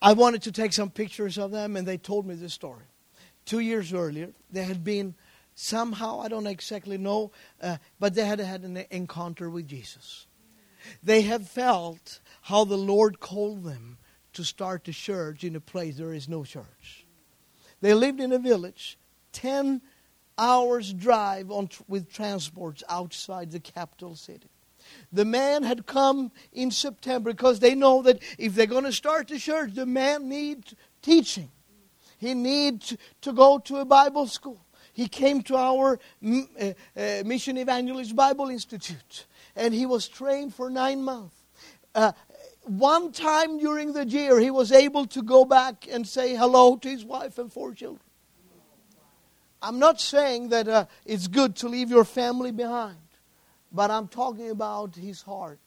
I 0.00 0.12
wanted 0.12 0.42
to 0.42 0.52
take 0.52 0.72
some 0.72 0.90
pictures 0.90 1.38
of 1.38 1.50
them, 1.50 1.76
and 1.76 1.86
they 1.86 1.96
told 1.96 2.26
me 2.26 2.34
this 2.34 2.52
story. 2.52 2.84
Two 3.44 3.60
years 3.60 3.92
earlier, 3.92 4.30
they 4.50 4.64
had 4.64 4.84
been 4.84 5.14
somehow, 5.54 6.20
I 6.20 6.28
don't 6.28 6.46
exactly 6.46 6.98
know, 6.98 7.32
uh, 7.62 7.76
but 7.98 8.14
they 8.14 8.24
had 8.24 8.38
had 8.38 8.62
an 8.62 8.84
encounter 8.90 9.48
with 9.48 9.68
Jesus. 9.68 10.26
They 11.02 11.22
had 11.22 11.46
felt 11.46 12.20
how 12.42 12.64
the 12.64 12.76
Lord 12.76 13.20
called 13.20 13.64
them 13.64 13.98
to 14.34 14.44
start 14.44 14.88
a 14.88 14.92
church 14.92 15.44
in 15.44 15.56
a 15.56 15.60
place 15.60 15.96
there 15.96 16.12
is 16.12 16.28
no 16.28 16.44
church. 16.44 17.06
They 17.80 17.94
lived 17.94 18.20
in 18.20 18.32
a 18.32 18.38
village, 18.38 18.98
10 19.32 19.80
hours 20.38 20.92
drive 20.92 21.50
on, 21.50 21.68
with 21.88 22.12
transports 22.12 22.82
outside 22.88 23.50
the 23.50 23.60
capital 23.60 24.16
city. 24.16 24.48
The 25.12 25.24
man 25.24 25.62
had 25.62 25.86
come 25.86 26.30
in 26.52 26.70
September 26.70 27.32
because 27.32 27.60
they 27.60 27.74
know 27.74 28.02
that 28.02 28.22
if 28.38 28.54
they're 28.54 28.66
going 28.66 28.84
to 28.84 28.92
start 28.92 29.28
the 29.28 29.38
church, 29.38 29.74
the 29.74 29.86
man 29.86 30.28
needs 30.28 30.74
teaching. 31.02 31.50
He 32.18 32.34
needs 32.34 32.96
to 33.22 33.32
go 33.32 33.58
to 33.60 33.78
a 33.78 33.84
Bible 33.84 34.26
school. 34.26 34.64
He 34.92 35.08
came 35.08 35.42
to 35.42 35.56
our 35.56 35.98
uh, 36.24 36.72
uh, 36.96 37.22
Mission 37.24 37.58
Evangelist 37.58 38.14
Bible 38.14 38.48
Institute 38.48 39.26
and 39.56 39.74
he 39.74 39.86
was 39.86 40.08
trained 40.08 40.54
for 40.54 40.70
nine 40.70 41.02
months. 41.02 41.34
Uh, 41.94 42.12
one 42.62 43.12
time 43.12 43.58
during 43.58 43.92
the 43.92 44.06
year, 44.06 44.40
he 44.40 44.50
was 44.50 44.72
able 44.72 45.06
to 45.06 45.22
go 45.22 45.44
back 45.44 45.86
and 45.90 46.06
say 46.06 46.34
hello 46.34 46.76
to 46.76 46.88
his 46.88 47.04
wife 47.04 47.38
and 47.38 47.52
four 47.52 47.74
children. 47.74 48.00
I'm 49.64 49.78
not 49.78 49.98
saying 49.98 50.50
that 50.50 50.68
uh, 50.68 50.84
it's 51.06 51.26
good 51.26 51.56
to 51.56 51.68
leave 51.68 51.88
your 51.88 52.04
family 52.04 52.52
behind, 52.52 52.98
but 53.72 53.90
I'm 53.90 54.08
talking 54.08 54.50
about 54.50 54.94
his 54.94 55.22
heart 55.22 55.58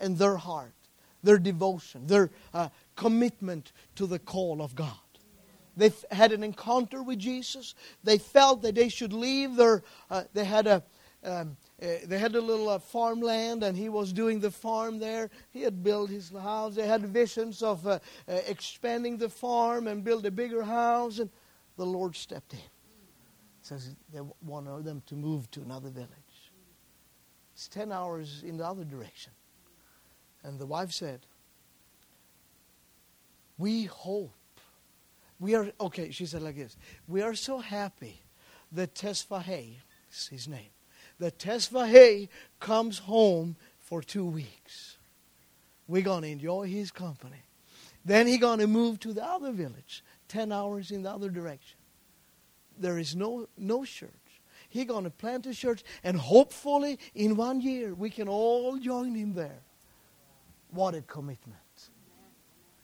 and 0.00 0.18
their 0.18 0.36
heart, 0.36 0.74
their 1.22 1.38
devotion, 1.38 2.08
their 2.08 2.30
uh, 2.52 2.70
commitment 2.96 3.70
to 3.94 4.08
the 4.08 4.18
call 4.18 4.60
of 4.60 4.74
God. 4.74 4.96
They 5.76 5.92
had 6.10 6.32
an 6.32 6.42
encounter 6.42 7.04
with 7.04 7.20
Jesus. 7.20 7.76
They 8.02 8.18
felt 8.18 8.62
that 8.62 8.74
they 8.74 8.88
should 8.88 9.12
leave 9.12 9.54
their. 9.54 9.84
Uh, 10.10 10.24
they 10.32 10.44
had 10.44 10.66
a. 10.66 10.82
Um, 11.22 11.56
uh, 11.82 11.86
they 12.04 12.18
had 12.18 12.34
a 12.34 12.40
little 12.40 12.68
uh, 12.68 12.78
farmland, 12.78 13.62
and 13.62 13.76
he 13.76 13.88
was 13.88 14.12
doing 14.12 14.40
the 14.40 14.50
farm 14.50 14.98
there. 14.98 15.30
He 15.50 15.62
had 15.62 15.82
built 15.82 16.10
his 16.10 16.30
house. 16.30 16.74
They 16.74 16.86
had 16.86 17.06
visions 17.06 17.62
of 17.62 17.86
uh, 17.86 17.98
uh, 18.28 18.32
expanding 18.46 19.16
the 19.16 19.28
farm 19.28 19.86
and 19.86 20.04
build 20.04 20.26
a 20.26 20.30
bigger 20.30 20.62
house, 20.62 21.18
and 21.18 21.30
the 21.76 21.86
Lord 21.86 22.14
stepped 22.14 22.52
in 22.52 22.60
says 23.64 23.94
they 24.12 24.20
want 24.42 24.84
them 24.84 25.02
to 25.06 25.14
move 25.14 25.50
to 25.52 25.62
another 25.62 25.88
village. 25.88 26.10
It's 27.54 27.68
10 27.68 27.92
hours 27.92 28.42
in 28.44 28.58
the 28.58 28.66
other 28.66 28.84
direction. 28.84 29.32
And 30.42 30.58
the 30.58 30.66
wife 30.66 30.92
said, 30.92 31.20
We 33.56 33.84
hope. 33.84 34.32
We 35.40 35.54
are, 35.54 35.70
okay, 35.80 36.10
she 36.10 36.26
said 36.26 36.42
like 36.42 36.56
this 36.56 36.76
We 37.08 37.22
are 37.22 37.34
so 37.34 37.58
happy 37.58 38.20
that 38.72 38.94
Tesfaye, 38.94 39.76
is 40.12 40.28
his 40.28 40.46
name, 40.46 40.70
that 41.18 41.38
Tesfaye 41.38 42.28
comes 42.60 42.98
home 42.98 43.56
for 43.78 44.02
two 44.02 44.26
weeks. 44.26 44.98
We're 45.86 46.02
going 46.02 46.22
to 46.22 46.28
enjoy 46.28 46.66
his 46.66 46.90
company. 46.90 47.42
Then 48.04 48.26
he 48.26 48.36
going 48.36 48.58
to 48.58 48.66
move 48.66 49.00
to 49.00 49.12
the 49.12 49.24
other 49.24 49.52
village, 49.52 50.04
10 50.28 50.52
hours 50.52 50.90
in 50.90 51.02
the 51.02 51.10
other 51.10 51.30
direction. 51.30 51.78
There 52.78 52.98
is 52.98 53.14
no, 53.14 53.48
no 53.56 53.84
church. 53.84 54.10
He 54.68 54.84
going 54.84 55.04
to 55.04 55.10
plant 55.10 55.46
a 55.46 55.54
church, 55.54 55.84
and 56.02 56.16
hopefully 56.16 56.98
in 57.14 57.36
one 57.36 57.60
year 57.60 57.94
we 57.94 58.10
can 58.10 58.28
all 58.28 58.76
join 58.76 59.14
him 59.14 59.34
there. 59.34 59.62
What 60.70 60.94
a 60.94 61.02
commitment. 61.02 61.60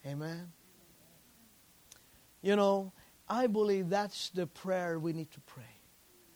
Amen. 0.07 0.53
You 2.43 2.57
know, 2.57 2.93
I 3.29 3.47
believe 3.47 3.89
that's 3.89 4.31
the 4.31 4.47
prayer 4.47 4.99
we 4.99 5.13
need 5.13 5.31
to 5.33 5.41
pray. 5.41 5.65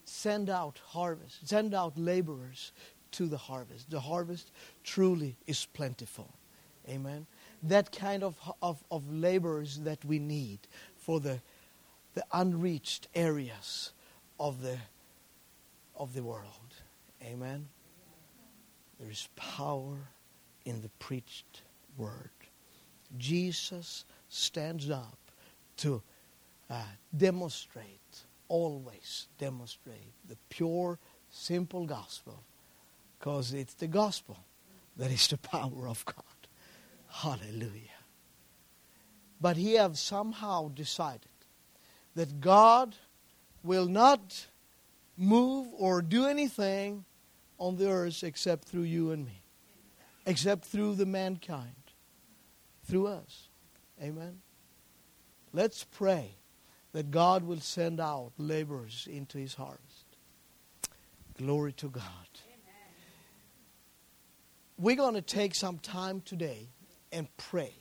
Send 0.04 0.50
out 0.50 0.80
harvest, 0.84 1.48
send 1.48 1.74
out 1.74 1.96
laborers 1.96 2.72
to 3.12 3.26
the 3.26 3.38
harvest. 3.38 3.90
The 3.90 4.00
harvest 4.00 4.50
truly 4.82 5.36
is 5.46 5.66
plentiful. 5.66 6.34
Amen. 6.88 7.26
That 7.62 7.90
kind 7.92 8.22
of, 8.22 8.36
of, 8.60 8.82
of 8.90 9.10
laborers 9.10 9.78
that 9.80 10.04
we 10.04 10.18
need 10.18 10.58
for 10.96 11.20
the, 11.20 11.40
the 12.14 12.24
unreached 12.32 13.08
areas 13.14 13.92
of 14.38 14.62
the, 14.62 14.78
of 15.96 16.14
the 16.14 16.22
world. 16.22 16.74
Amen. 17.22 17.68
There 19.00 19.10
is 19.10 19.28
power 19.36 19.98
in 20.64 20.80
the 20.82 20.90
preached 20.98 21.62
word. 21.96 22.30
Jesus 23.18 24.04
stands 24.28 24.90
up 24.90 25.18
to 25.78 26.02
uh, 26.70 26.82
demonstrate, 27.16 28.24
always 28.48 29.28
demonstrate 29.38 30.12
the 30.28 30.36
pure, 30.48 30.98
simple 31.30 31.86
gospel 31.86 32.42
because 33.18 33.52
it's 33.52 33.74
the 33.74 33.86
gospel 33.86 34.36
that 34.96 35.10
is 35.10 35.28
the 35.28 35.38
power 35.38 35.88
of 35.88 36.04
God. 36.04 36.24
Hallelujah. 37.08 37.90
But 39.40 39.56
he 39.56 39.74
have 39.74 39.98
somehow 39.98 40.68
decided 40.68 41.28
that 42.14 42.40
God 42.40 42.96
will 43.62 43.86
not 43.86 44.46
move 45.16 45.68
or 45.76 46.02
do 46.02 46.26
anything 46.26 47.04
on 47.58 47.76
the 47.76 47.88
earth 47.88 48.22
except 48.24 48.66
through 48.68 48.82
you 48.82 49.10
and 49.10 49.24
me, 49.24 49.42
except 50.26 50.64
through 50.64 50.94
the 50.94 51.06
mankind, 51.06 51.74
through 52.84 53.06
us. 53.06 53.48
Amen. 54.02 54.40
Let's 55.52 55.84
pray 55.84 56.36
that 56.92 57.10
God 57.10 57.44
will 57.44 57.60
send 57.60 58.00
out 58.00 58.32
laborers 58.38 59.08
into 59.10 59.38
his 59.38 59.54
harvest. 59.54 60.04
Glory 61.36 61.72
to 61.74 61.88
God. 61.88 62.02
We're 64.76 64.96
going 64.96 65.14
to 65.14 65.22
take 65.22 65.54
some 65.54 65.78
time 65.78 66.20
today 66.24 66.68
and 67.12 67.28
pray. 67.36 67.74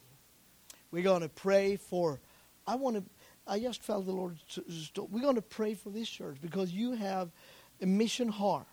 We're 0.92 1.04
going 1.04 1.22
to 1.24 1.30
pray 1.30 1.76
for, 1.76 2.20
I 2.68 2.76
want 2.76 2.98
to, 2.98 3.04
I 3.46 3.60
just 3.60 3.84
felt 3.84 4.06
the 4.06 4.12
Lord, 4.12 4.38
we're 4.98 5.22
going 5.22 5.36
to 5.36 5.42
pray 5.42 5.74
for 5.74 5.90
this 5.90 6.10
church 6.10 6.38
because 6.42 6.72
you 6.72 6.94
have 6.94 7.32
a 7.82 7.86
mission 7.86 8.30
heart. 8.30 8.68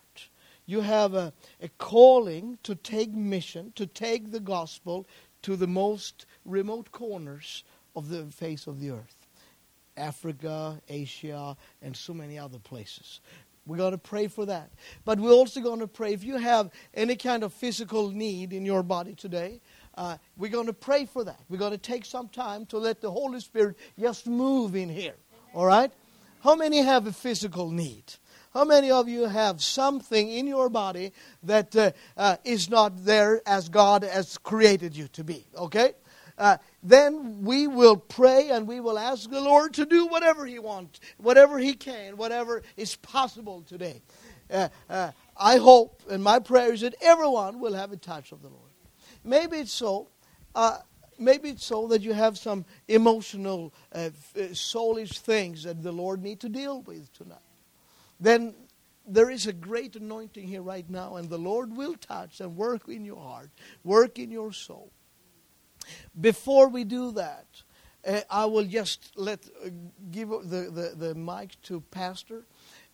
You 0.65 0.81
have 0.81 1.13
a, 1.13 1.33
a 1.61 1.67
calling 1.77 2.57
to 2.63 2.75
take 2.75 3.11
mission, 3.13 3.73
to 3.75 3.85
take 3.85 4.31
the 4.31 4.39
gospel 4.39 5.07
to 5.41 5.55
the 5.55 5.67
most 5.67 6.25
remote 6.45 6.91
corners 6.91 7.63
of 7.95 8.09
the 8.09 8.25
face 8.25 8.67
of 8.67 8.79
the 8.79 8.91
earth 8.91 9.15
Africa, 9.97 10.81
Asia, 10.87 11.57
and 11.81 11.95
so 11.95 12.13
many 12.13 12.39
other 12.39 12.59
places. 12.59 13.19
We're 13.67 13.77
going 13.77 13.91
to 13.91 13.97
pray 13.97 14.27
for 14.27 14.45
that. 14.45 14.71
But 15.05 15.19
we're 15.19 15.31
also 15.31 15.61
going 15.61 15.81
to 15.81 15.87
pray 15.87 16.13
if 16.13 16.23
you 16.23 16.37
have 16.37 16.71
any 16.93 17.15
kind 17.15 17.43
of 17.43 17.53
physical 17.53 18.09
need 18.09 18.53
in 18.53 18.65
your 18.65 18.83
body 18.83 19.13
today, 19.13 19.61
uh, 20.01 20.17
we're 20.35 20.49
going 20.49 20.65
to 20.65 20.73
pray 20.73 21.05
for 21.05 21.23
that. 21.23 21.39
We're 21.47 21.59
going 21.59 21.73
to 21.73 21.77
take 21.77 22.05
some 22.05 22.27
time 22.27 22.65
to 22.67 22.79
let 22.79 23.01
the 23.01 23.11
Holy 23.11 23.39
Spirit 23.39 23.77
just 23.99 24.25
move 24.25 24.75
in 24.75 24.89
here. 24.89 25.13
All 25.53 25.67
right? 25.67 25.91
How 26.43 26.55
many 26.55 26.79
have 26.79 27.05
a 27.05 27.11
physical 27.11 27.69
need? 27.69 28.05
How 28.51 28.65
many 28.65 28.89
of 28.89 29.07
you 29.07 29.27
have 29.27 29.61
something 29.61 30.27
in 30.27 30.47
your 30.47 30.69
body 30.69 31.11
that 31.43 31.75
uh, 31.75 31.91
uh, 32.17 32.37
is 32.43 32.67
not 32.67 33.05
there 33.05 33.43
as 33.45 33.69
God 33.69 34.01
has 34.01 34.39
created 34.39 34.97
you 34.97 35.07
to 35.09 35.23
be? 35.23 35.45
Okay? 35.55 35.93
Uh, 36.35 36.57
then 36.81 37.43
we 37.43 37.67
will 37.67 37.95
pray 37.95 38.49
and 38.49 38.67
we 38.67 38.79
will 38.79 38.97
ask 38.97 39.29
the 39.29 39.39
Lord 39.39 39.75
to 39.75 39.85
do 39.85 40.07
whatever 40.07 40.47
He 40.47 40.57
wants, 40.57 40.99
whatever 41.17 41.59
He 41.59 41.75
can, 41.75 42.17
whatever 42.17 42.63
is 42.75 42.95
possible 42.95 43.61
today. 43.61 44.01
Uh, 44.49 44.69
uh, 44.89 45.11
I 45.37 45.57
hope, 45.57 46.01
and 46.09 46.23
my 46.23 46.39
prayer 46.39 46.73
is 46.73 46.81
that 46.81 46.95
everyone 47.01 47.59
will 47.59 47.75
have 47.75 47.91
a 47.91 47.97
touch 47.97 48.31
of 48.31 48.41
the 48.41 48.49
Lord. 48.49 48.70
Maybe 49.23 49.57
it's 49.57 49.71
so. 49.71 50.09
Uh, 50.53 50.79
maybe 51.17 51.49
it's 51.49 51.63
so 51.63 51.87
that 51.87 52.01
you 52.01 52.13
have 52.13 52.37
some 52.37 52.65
emotional, 52.87 53.73
uh, 53.93 54.09
uh, 54.35 54.39
soulish 54.53 55.19
things 55.19 55.63
that 55.63 55.81
the 55.81 55.91
Lord 55.91 56.21
need 56.21 56.39
to 56.41 56.49
deal 56.49 56.81
with 56.81 57.13
tonight. 57.13 57.37
Then 58.19 58.53
there 59.07 59.29
is 59.29 59.47
a 59.47 59.53
great 59.53 59.95
anointing 59.95 60.47
here 60.47 60.61
right 60.61 60.89
now, 60.89 61.15
and 61.15 61.29
the 61.29 61.37
Lord 61.37 61.75
will 61.75 61.95
touch 61.95 62.41
and 62.41 62.55
work 62.55 62.87
in 62.87 63.05
your 63.05 63.21
heart, 63.21 63.49
work 63.83 64.19
in 64.19 64.31
your 64.31 64.51
soul. 64.51 64.91
Before 66.19 66.67
we 66.67 66.83
do 66.83 67.11
that, 67.11 67.47
uh, 68.05 68.21
I 68.29 68.45
will 68.45 68.65
just 68.65 69.11
let 69.15 69.39
uh, 69.63 69.69
give 70.11 70.29
the, 70.29 70.69
the, 70.71 70.93
the 70.95 71.15
mic 71.15 71.61
to 71.63 71.81
Pastor, 71.91 72.45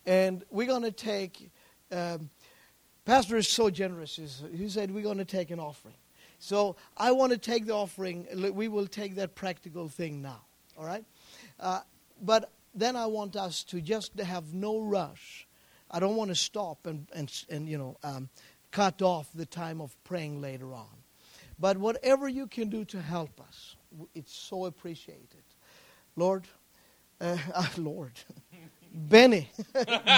and 0.06 0.44
we're 0.50 0.66
going 0.66 0.82
to 0.82 0.92
take. 0.92 1.50
Um, 1.90 2.30
Pastor 3.04 3.36
is 3.36 3.48
so 3.48 3.70
generous. 3.70 4.20
He 4.54 4.68
said 4.68 4.90
we're 4.90 5.02
going 5.02 5.18
to 5.18 5.24
take 5.24 5.50
an 5.50 5.60
offering. 5.60 5.94
So 6.38 6.76
I 6.96 7.12
want 7.12 7.32
to 7.32 7.38
take 7.38 7.66
the 7.66 7.74
offering. 7.74 8.26
We 8.54 8.68
will 8.68 8.86
take 8.86 9.16
that 9.16 9.34
practical 9.34 9.88
thing 9.88 10.22
now. 10.22 10.42
All 10.78 10.84
right? 10.84 11.04
Uh, 11.58 11.80
but 12.22 12.50
then 12.74 12.96
I 12.96 13.06
want 13.06 13.36
us 13.36 13.64
to 13.64 13.80
just 13.80 14.18
have 14.18 14.54
no 14.54 14.80
rush. 14.80 15.46
I 15.90 16.00
don't 16.00 16.16
want 16.16 16.30
to 16.30 16.34
stop 16.34 16.86
and, 16.86 17.08
and, 17.14 17.32
and 17.48 17.68
you 17.68 17.78
know, 17.78 17.96
um, 18.02 18.28
cut 18.70 19.02
off 19.02 19.28
the 19.34 19.46
time 19.46 19.80
of 19.80 19.96
praying 20.04 20.40
later 20.40 20.74
on. 20.74 20.86
But 21.58 21.78
whatever 21.78 22.28
you 22.28 22.46
can 22.46 22.68
do 22.68 22.84
to 22.86 23.00
help 23.02 23.40
us, 23.40 23.76
it's 24.14 24.32
so 24.32 24.66
appreciated. 24.66 25.42
Lord, 26.14 26.44
uh, 27.20 27.36
Lord, 27.76 28.12
Benny, 28.92 29.50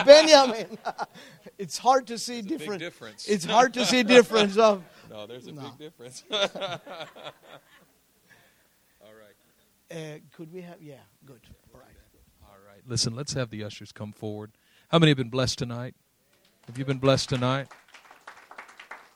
Benjamin. 0.06 0.78
it's 1.58 1.76
hard 1.78 2.06
to 2.08 2.18
see 2.18 2.42
different. 2.42 2.80
difference. 2.80 3.28
It's 3.28 3.44
hard 3.44 3.74
to 3.74 3.84
see 3.84 4.02
difference 4.02 4.56
of. 4.56 4.82
No, 5.10 5.26
there's 5.26 5.48
a 5.48 5.52
No. 5.52 5.62
big 5.62 5.76
difference. 5.78 6.22
All 6.30 6.38
right. 9.02 9.34
Uh, 9.90 10.18
could 10.36 10.52
we 10.52 10.60
have? 10.62 10.80
Yeah, 10.80 10.94
good. 11.26 11.40
All 11.74 11.80
right. 11.80 11.88
All 12.44 12.56
right. 12.64 12.80
Listen, 12.86 13.16
let's 13.16 13.32
have 13.32 13.50
the 13.50 13.64
ushers 13.64 13.90
come 13.90 14.12
forward. 14.12 14.52
How 14.88 15.00
many 15.00 15.10
have 15.10 15.16
been 15.18 15.28
blessed 15.30 15.58
tonight? 15.58 15.94
Have 16.68 16.78
you 16.78 16.84
been 16.84 16.98
blessed 16.98 17.28
tonight? 17.30 17.66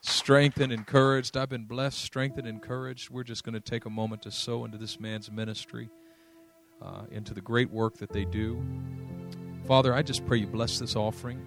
Strengthened, 0.00 0.72
encouraged. 0.72 1.36
I've 1.36 1.48
been 1.48 1.64
blessed, 1.66 2.00
strengthened, 2.00 2.48
encouraged. 2.48 3.08
We're 3.10 3.22
just 3.22 3.44
going 3.44 3.54
to 3.54 3.60
take 3.60 3.84
a 3.86 3.90
moment 3.90 4.22
to 4.22 4.30
sow 4.32 4.64
into 4.64 4.76
this 4.78 4.98
man's 4.98 5.30
ministry, 5.30 5.88
uh, 6.82 7.02
into 7.12 7.32
the 7.34 7.40
great 7.40 7.70
work 7.70 7.98
that 7.98 8.12
they 8.12 8.24
do. 8.24 8.60
Father, 9.66 9.94
I 9.94 10.02
just 10.02 10.26
pray 10.26 10.38
you 10.38 10.46
bless 10.46 10.78
this 10.78 10.94
offering. 10.94 11.40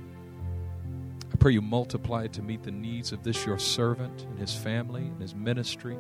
I 1.32 1.36
pray 1.38 1.54
you 1.54 1.62
multiply 1.62 2.24
it 2.24 2.34
to 2.34 2.42
meet 2.42 2.64
the 2.64 2.72
needs 2.72 3.12
of 3.12 3.22
this 3.24 3.46
your 3.46 3.60
servant 3.60 4.24
and 4.24 4.40
his 4.40 4.56
family 4.56 5.04
and 5.04 5.22
his 5.22 5.36
ministry. 5.36 5.98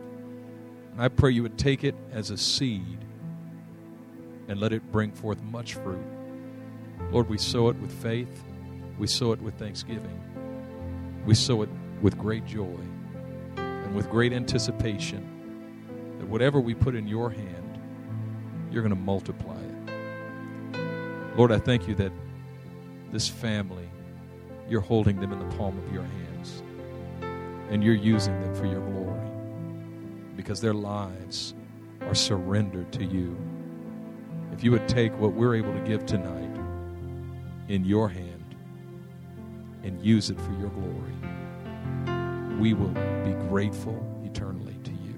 And 0.91 1.01
I 1.01 1.09
pray 1.09 1.32
you 1.32 1.43
would 1.43 1.59
take 1.59 1.84
it 1.84 1.93
as 2.11 2.32
a 2.32 2.38
seed 2.38 3.05
and 4.47 4.59
let 4.59 4.74
it 4.74 4.91
bring 4.91 5.11
forth 5.11 5.43
much 5.43 5.76
fruit. 5.76 6.03
Lord, 7.11 7.30
we 7.30 7.38
sow 7.38 7.70
it 7.70 7.76
with 7.78 7.91
faith. 8.01 8.43
We 8.97 9.05
sow 9.05 9.32
it 9.32 9.39
with 9.39 9.53
thanksgiving. 9.55 10.20
We 11.24 11.36
sow 11.36 11.61
it 11.61 11.70
with 12.01 12.18
great 12.18 12.45
joy 12.45 12.80
and 13.57 13.95
with 13.95 14.09
great 14.09 14.34
anticipation 14.34 16.15
that 16.18 16.28
whatever 16.28 16.59
we 16.59 16.74
put 16.74 16.95
in 16.95 17.07
your 17.07 17.30
hand, 17.30 17.80
you're 18.72 18.82
going 18.82 18.95
to 18.95 18.99
multiply 18.99 19.59
it. 19.59 19.77
Lord, 21.38 21.52
I 21.52 21.60
thank 21.60 21.88
you 21.88 21.94
that 21.96 22.12
this 23.12 23.30
family, 23.30 23.88
you're 24.68 24.82
holding 24.82 25.20
them 25.20 25.32
in 25.32 25.38
the 25.38 25.56
palm 25.56 25.78
of 25.78 25.94
your 25.94 26.02
hands 26.02 26.64
and 27.70 27.84
you're 27.84 27.94
using 27.94 28.40
them 28.42 28.56
for 28.56 28.66
your 28.66 28.82
glory 28.82 29.30
because 30.36 30.60
their 30.62 30.74
lives 30.74 31.54
are 32.02 32.16
surrendered 32.16 32.92
to 32.94 33.06
you. 33.06 33.38
If 34.52 34.64
you 34.64 34.72
would 34.72 34.88
take 34.88 35.14
what 35.20 35.34
we're 35.34 35.54
able 35.54 35.74
to 35.74 35.80
give 35.82 36.08
tonight 36.08 36.60
in 37.68 37.86
your 37.86 38.10
hand 38.10 38.56
and 39.84 40.04
use 40.04 40.32
it 40.32 40.42
for 40.42 40.54
your 40.54 40.70
glory, 40.70 41.14
we 42.60 42.74
will 42.74 42.96
be 43.24 43.34
grateful 43.48 44.04
eternally 44.26 44.80
to 44.84 44.92
you. 44.92 45.14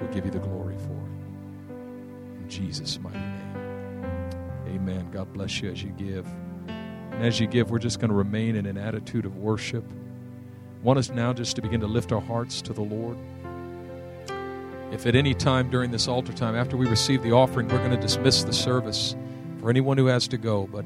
We'll 0.00 0.12
give 0.12 0.24
you 0.24 0.30
the 0.30 0.38
glory 0.38 0.76
for 0.78 0.92
it. 0.92 2.42
In 2.42 2.46
Jesus' 2.48 2.98
mighty 2.98 3.18
name. 3.18 3.35
Amen. 4.88 5.10
God 5.10 5.32
bless 5.32 5.60
you 5.60 5.72
as 5.72 5.82
you 5.82 5.90
give. 5.90 6.24
And 6.68 7.26
as 7.26 7.40
you 7.40 7.48
give, 7.48 7.72
we're 7.72 7.80
just 7.80 7.98
going 7.98 8.10
to 8.10 8.14
remain 8.14 8.54
in 8.54 8.66
an 8.66 8.78
attitude 8.78 9.26
of 9.26 9.36
worship. 9.36 9.84
want 10.84 10.96
us 10.96 11.10
now 11.10 11.32
just 11.32 11.56
to 11.56 11.62
begin 11.62 11.80
to 11.80 11.88
lift 11.88 12.12
our 12.12 12.20
hearts 12.20 12.62
to 12.62 12.72
the 12.72 12.82
Lord. 12.82 13.18
If 14.92 15.04
at 15.04 15.16
any 15.16 15.34
time 15.34 15.70
during 15.70 15.90
this 15.90 16.06
altar 16.06 16.32
time, 16.32 16.54
after 16.54 16.76
we 16.76 16.86
receive 16.86 17.24
the 17.24 17.32
offering, 17.32 17.66
we're 17.66 17.78
going 17.78 17.90
to 17.90 17.96
dismiss 17.96 18.44
the 18.44 18.52
service 18.52 19.16
for 19.58 19.70
anyone 19.70 19.98
who 19.98 20.06
has 20.06 20.28
to 20.28 20.36
go, 20.36 20.68
but 20.68 20.84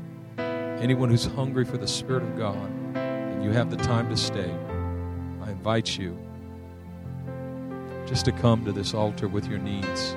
anyone 0.82 1.11
who's 1.11 1.26
hungry 1.26 1.66
for 1.66 1.76
the 1.76 1.86
Spirit 1.86 2.22
of 2.22 2.38
God 2.38 2.70
and 2.94 3.44
you 3.44 3.51
have 3.51 3.68
the 3.68 3.76
time 3.76 4.09
to 4.09 4.16
stay, 4.16 4.51
I 5.42 5.51
invite 5.51 5.98
you 5.98 6.16
just 8.07 8.24
to 8.24 8.32
come 8.32 8.64
to 8.64 8.72
this 8.72 8.94
altar 8.94 9.28
with 9.28 9.46
your 9.46 9.59
needs, 9.59 10.14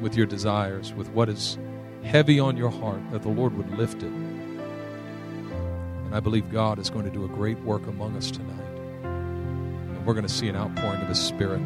with 0.00 0.16
your 0.16 0.26
desires, 0.26 0.92
with 0.94 1.08
what 1.10 1.28
is 1.28 1.58
heavy 2.02 2.40
on 2.40 2.56
your 2.56 2.70
heart, 2.70 3.00
that 3.10 3.22
the 3.22 3.28
Lord 3.28 3.56
would 3.56 3.70
lift 3.76 4.02
it. 4.02 4.10
And 4.10 6.14
I 6.14 6.20
believe 6.20 6.50
God 6.50 6.78
is 6.78 6.90
going 6.90 7.04
to 7.04 7.10
do 7.10 7.24
a 7.24 7.28
great 7.28 7.58
work 7.60 7.86
among 7.86 8.16
us 8.16 8.30
tonight. 8.30 8.56
And 9.04 10.06
we're 10.06 10.14
going 10.14 10.26
to 10.26 10.32
see 10.32 10.48
an 10.48 10.56
outpouring 10.56 11.02
of 11.02 11.08
His 11.08 11.20
Spirit. 11.20 11.60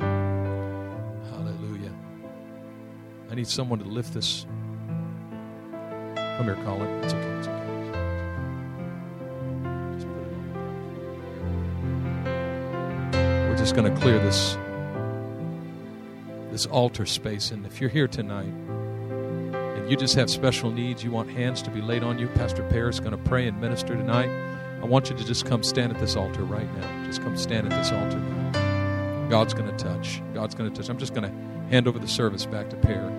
Hallelujah. 1.30 1.92
I 3.30 3.34
need 3.34 3.46
someone 3.46 3.78
to 3.78 3.84
lift 3.84 4.12
this. 4.12 4.44
Come 6.36 6.44
here, 6.44 6.56
Colin. 6.64 6.88
It's 7.04 7.14
okay. 7.14 7.38
It's 7.38 7.46
okay. 7.46 7.60
We're 13.48 13.56
just 13.56 13.76
going 13.76 13.94
to 13.94 14.00
clear 14.00 14.18
this 14.18 14.56
this 16.54 16.66
altar 16.66 17.04
space. 17.04 17.50
And 17.50 17.66
if 17.66 17.80
you're 17.80 17.90
here 17.90 18.06
tonight 18.06 18.46
and 18.46 19.90
you 19.90 19.96
just 19.96 20.14
have 20.14 20.30
special 20.30 20.70
needs, 20.70 21.02
you 21.02 21.10
want 21.10 21.28
hands 21.28 21.60
to 21.62 21.70
be 21.70 21.80
laid 21.80 22.04
on 22.04 22.16
you, 22.16 22.28
Pastor 22.28 22.62
Per 22.68 22.88
is 22.88 23.00
going 23.00 23.10
to 23.10 23.18
pray 23.18 23.48
and 23.48 23.60
minister 23.60 23.96
tonight. 23.96 24.28
I 24.80 24.84
want 24.86 25.10
you 25.10 25.16
to 25.16 25.24
just 25.24 25.46
come 25.46 25.64
stand 25.64 25.92
at 25.92 25.98
this 25.98 26.14
altar 26.14 26.44
right 26.44 26.72
now. 26.76 27.06
Just 27.06 27.22
come 27.22 27.36
stand 27.36 27.72
at 27.72 27.76
this 27.76 27.90
altar 27.90 28.20
now. 28.20 29.28
God's 29.28 29.52
going 29.52 29.68
to 29.68 29.76
touch. 29.76 30.22
God's 30.32 30.54
going 30.54 30.72
to 30.72 30.80
touch. 30.80 30.88
I'm 30.88 30.96
just 30.96 31.12
going 31.12 31.28
to 31.28 31.70
hand 31.72 31.88
over 31.88 31.98
the 31.98 32.06
service 32.06 32.46
back 32.46 32.70
to 32.70 32.76
Per. 32.76 33.10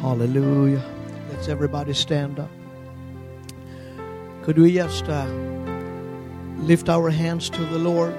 Hallelujah. 0.00 0.82
Let's 1.30 1.48
everybody 1.48 1.92
stand 1.92 2.40
up. 2.40 2.50
Could 4.42 4.56
we 4.56 4.72
just 4.72 5.04
uh, 5.06 5.26
lift 6.60 6.88
our 6.88 7.10
hands 7.10 7.50
to 7.50 7.62
the 7.66 7.78
Lord? 7.78 8.16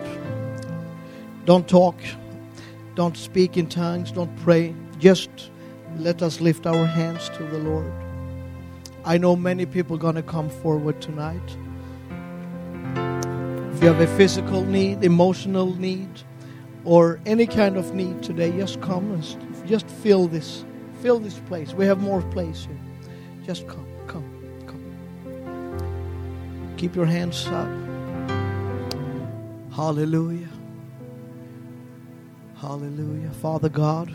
Don't 1.46 1.68
talk. 1.68 1.96
Don't 2.96 3.18
speak 3.18 3.58
in 3.58 3.68
tongues. 3.68 4.12
Don't 4.12 4.36
pray. 4.38 4.76
Just 5.00 5.30
let 5.98 6.22
us 6.22 6.42
lift 6.42 6.66
our 6.68 6.86
hands 6.86 7.30
to 7.30 7.44
the 7.44 7.58
Lord. 7.60 7.92
I 9.06 9.18
know 9.18 9.36
many 9.36 9.66
people 9.66 9.98
going 9.98 10.16
to 10.16 10.24
come 10.24 10.50
forward 10.50 11.02
tonight. 11.02 11.58
If 13.74 13.82
you 13.82 13.88
have 13.88 14.00
a 14.00 14.08
physical 14.16 14.64
need, 14.64 15.04
emotional 15.04 15.76
need, 15.76 16.10
or 16.86 17.20
any 17.26 17.48
kind 17.48 17.78
of 17.78 17.94
need 17.94 18.22
today, 18.22 18.52
just 18.52 18.80
come 18.82 19.12
and 19.12 19.68
just 19.68 19.88
fill 19.88 20.28
this, 20.28 20.64
fill 21.02 21.20
this 21.20 21.40
place. 21.40 21.74
We 21.74 21.86
have 21.86 22.00
more 22.02 22.22
place 22.22 22.66
here. 22.66 22.80
Just 23.46 23.68
come, 23.68 23.88
come, 24.08 24.24
come. 24.68 24.84
Keep 26.78 26.96
your 26.96 27.06
hands 27.06 27.48
up. 27.48 27.68
Hallelujah. 29.76 30.43
Hallelujah. 32.64 33.30
Father 33.42 33.68
God. 33.68 34.10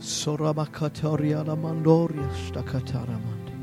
Soramakatoria 0.00 1.44
mandoria 1.44 2.28
stakataramandi. 2.34 3.54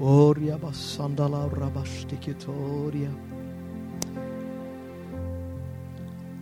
Oria 0.00 0.56
basandala 0.56 1.50
rabastikitoria. 1.50 3.14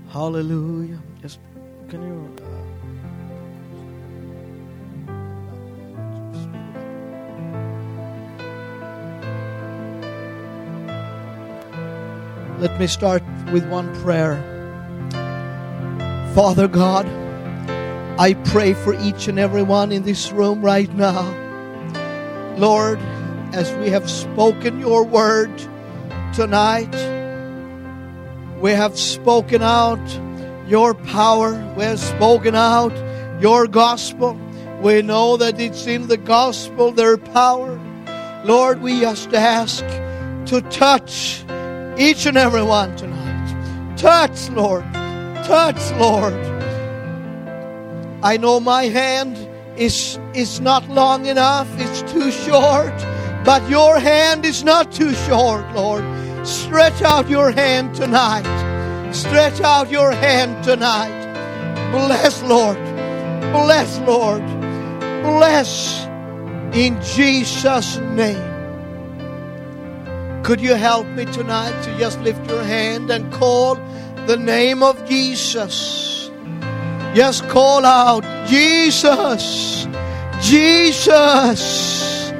Hallelujah. 0.08 1.00
Just 1.20 1.40
can 1.88 2.00
you 2.00 2.30
uh, 2.44 2.50
Let 12.60 12.78
me 12.78 12.86
start 12.86 13.24
with 13.52 13.68
one 13.68 13.92
prayer. 14.02 14.55
Father 16.36 16.68
God, 16.68 17.06
I 18.20 18.34
pray 18.34 18.74
for 18.74 18.92
each 18.92 19.26
and 19.26 19.38
every 19.38 19.62
one 19.62 19.90
in 19.90 20.02
this 20.02 20.30
room 20.32 20.60
right 20.60 20.92
now. 20.94 21.24
Lord, 22.58 22.98
as 23.54 23.72
we 23.76 23.88
have 23.88 24.10
spoken 24.10 24.78
your 24.78 25.02
word 25.02 25.50
tonight, 26.34 26.94
we 28.60 28.72
have 28.72 28.98
spoken 28.98 29.62
out 29.62 29.98
your 30.68 30.92
power, 30.92 31.54
we 31.74 31.84
have 31.84 32.00
spoken 32.00 32.54
out 32.54 32.92
your 33.40 33.66
gospel. 33.66 34.38
We 34.82 35.00
know 35.00 35.38
that 35.38 35.58
it's 35.58 35.86
in 35.86 36.06
the 36.06 36.18
gospel 36.18 36.92
their 36.92 37.16
power. 37.16 37.80
Lord, 38.44 38.82
we 38.82 39.00
just 39.00 39.32
ask 39.32 39.82
to 40.50 40.60
touch 40.68 41.46
each 41.96 42.26
and 42.26 42.36
every 42.36 42.62
one 42.62 42.94
tonight. 42.94 43.96
Touch, 43.96 44.50
Lord. 44.50 44.84
Touch, 45.46 45.92
Lord. 45.92 46.34
I 48.20 48.36
know 48.36 48.58
my 48.58 48.86
hand 48.86 49.38
is, 49.78 50.18
is 50.34 50.60
not 50.60 50.88
long 50.88 51.26
enough, 51.26 51.68
it's 51.78 52.02
too 52.10 52.32
short, 52.32 52.92
but 53.44 53.62
your 53.70 54.00
hand 54.00 54.44
is 54.44 54.64
not 54.64 54.90
too 54.90 55.14
short, 55.14 55.64
Lord. 55.72 56.04
Stretch 56.44 57.00
out 57.00 57.28
your 57.28 57.52
hand 57.52 57.94
tonight. 57.94 58.42
Stretch 59.12 59.60
out 59.60 59.88
your 59.88 60.10
hand 60.10 60.64
tonight. 60.64 61.14
Bless, 61.92 62.42
Lord. 62.42 62.76
Bless, 63.52 64.00
Lord. 64.00 64.44
Bless 65.22 66.06
in 66.72 67.00
Jesus' 67.02 67.98
name. 67.98 68.42
Could 70.42 70.60
you 70.60 70.74
help 70.74 71.06
me 71.06 71.24
tonight 71.26 71.80
to 71.82 71.98
just 71.98 72.20
lift 72.22 72.44
your 72.48 72.64
hand 72.64 73.12
and 73.12 73.32
call 73.32 73.76
the 74.26 74.36
name 74.36 74.82
of 74.82 75.08
Jesus? 75.08 76.30
Yes, 77.14 77.40
call 77.40 77.86
out 77.86 78.24
Jesus, 78.46 79.86
Jesus, 80.42 82.32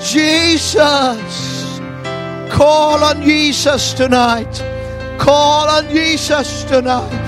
Jesus. 0.00 1.80
Call 2.50 3.02
on 3.02 3.22
Jesus 3.22 3.94
tonight. 3.94 4.52
Call 5.18 5.68
on 5.68 5.88
Jesus 5.88 6.64
tonight. 6.64 7.18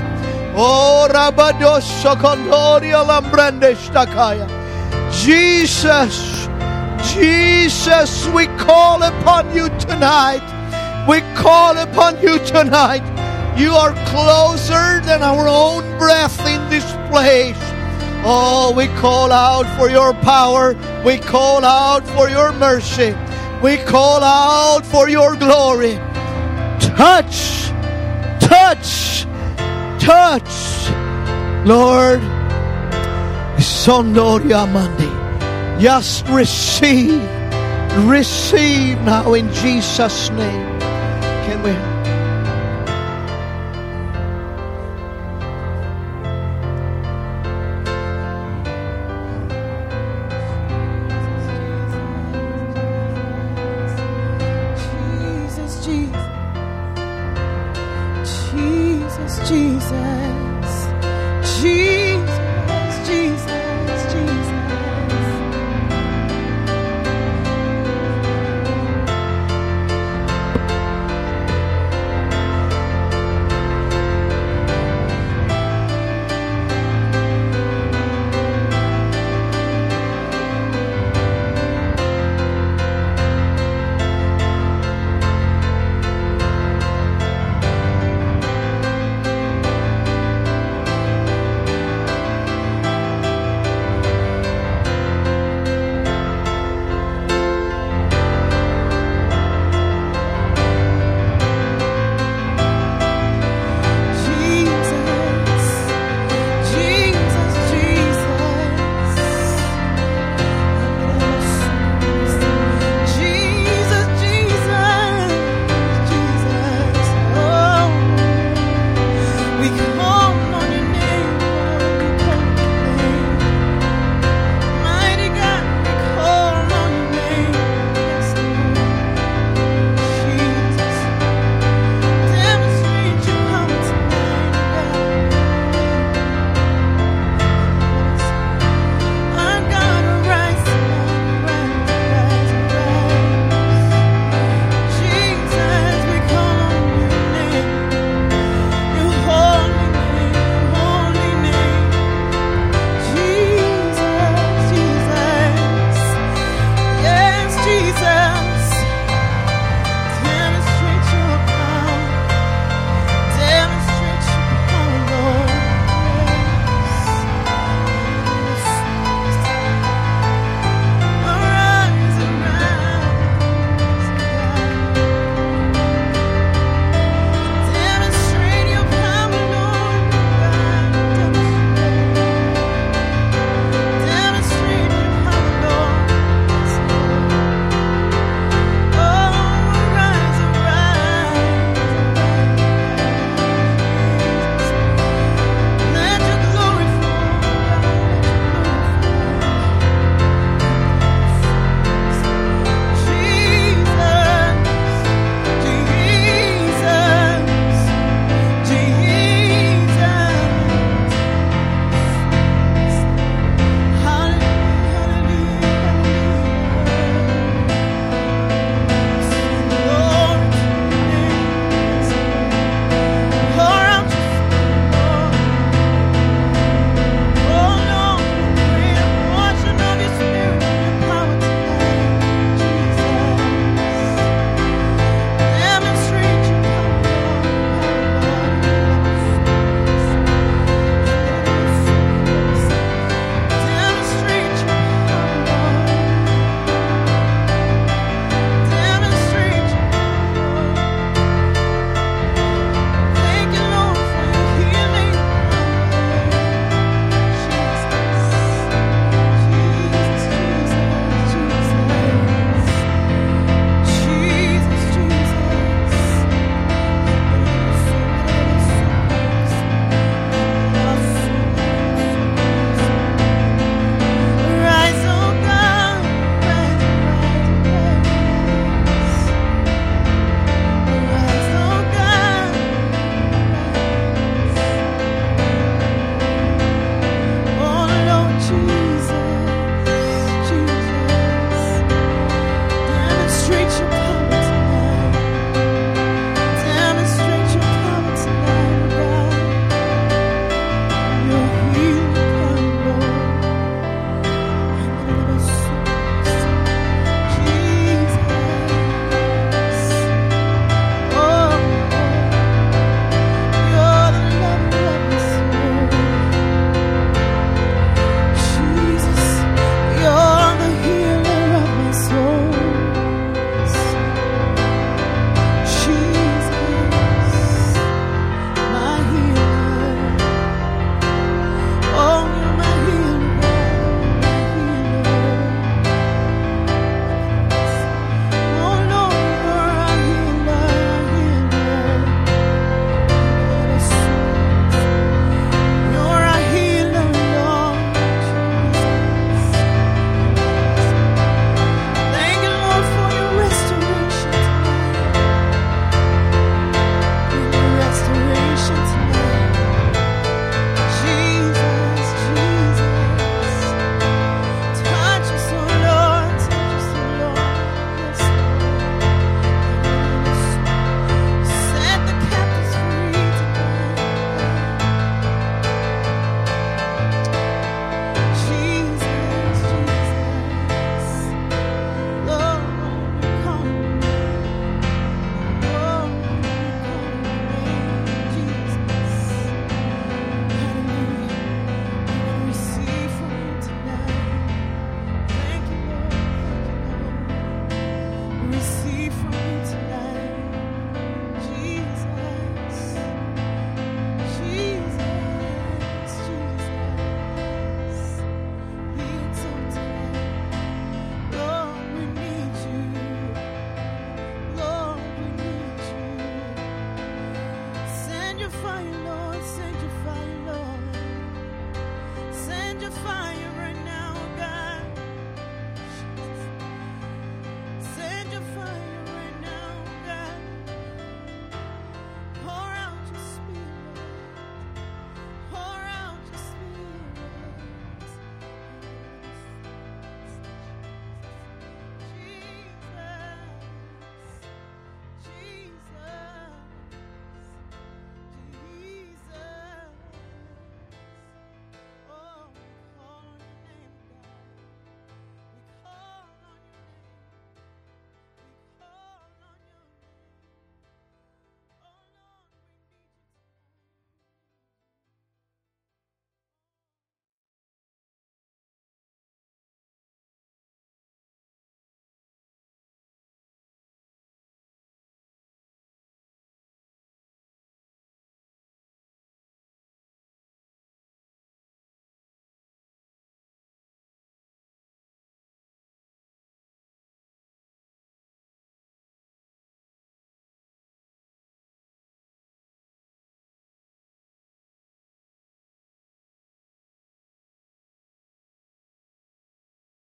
Oh, 0.57 1.09
Rabadosa 1.11 2.15
Condoria 2.17 3.03
Lambrande 3.05 3.75
Stakaya. 3.75 4.47
Jesus, 5.11 6.47
Jesus, 7.15 8.29
we 8.29 8.47
call 8.59 9.03
upon 9.03 9.53
you 9.57 9.69
tonight. 9.81 10.45
We 11.09 11.21
call 11.35 11.77
upon 11.79 12.21
you 12.23 12.39
tonight. 12.41 13.14
You 13.57 13.73
are 13.73 13.95
closer 14.07 15.01
than 15.03 15.23
our 15.23 15.47
own 15.47 15.83
breath 15.97 16.39
in 16.41 16.69
this 16.71 16.85
place. 17.09 17.57
Oh, 18.27 18.73
we 18.77 18.89
call 18.99 19.31
out 19.31 19.67
for 19.79 19.89
your 19.89 20.13
power. 20.15 20.75
We 21.05 21.19
call 21.19 21.65
out 21.65 22.05
for 22.17 22.29
your 22.29 22.53
mercy. 22.53 23.15
We 23.63 23.77
call 23.77 24.25
out 24.25 24.85
for 24.85 25.09
your 25.09 25.37
glory. 25.37 25.95
Touch, 26.81 27.69
touch, 28.41 29.25
touch. 30.01 30.91
Lord, 31.65 32.21
Sondoria 33.59 34.71
Mandi. 34.71 35.11
Just 35.81 36.27
receive, 36.29 37.23
receive 38.07 39.01
now 39.03 39.35
in 39.35 39.53
Jesus' 39.55 40.31
name. 40.31 40.79
Can 40.81 41.63
we? 41.63 41.94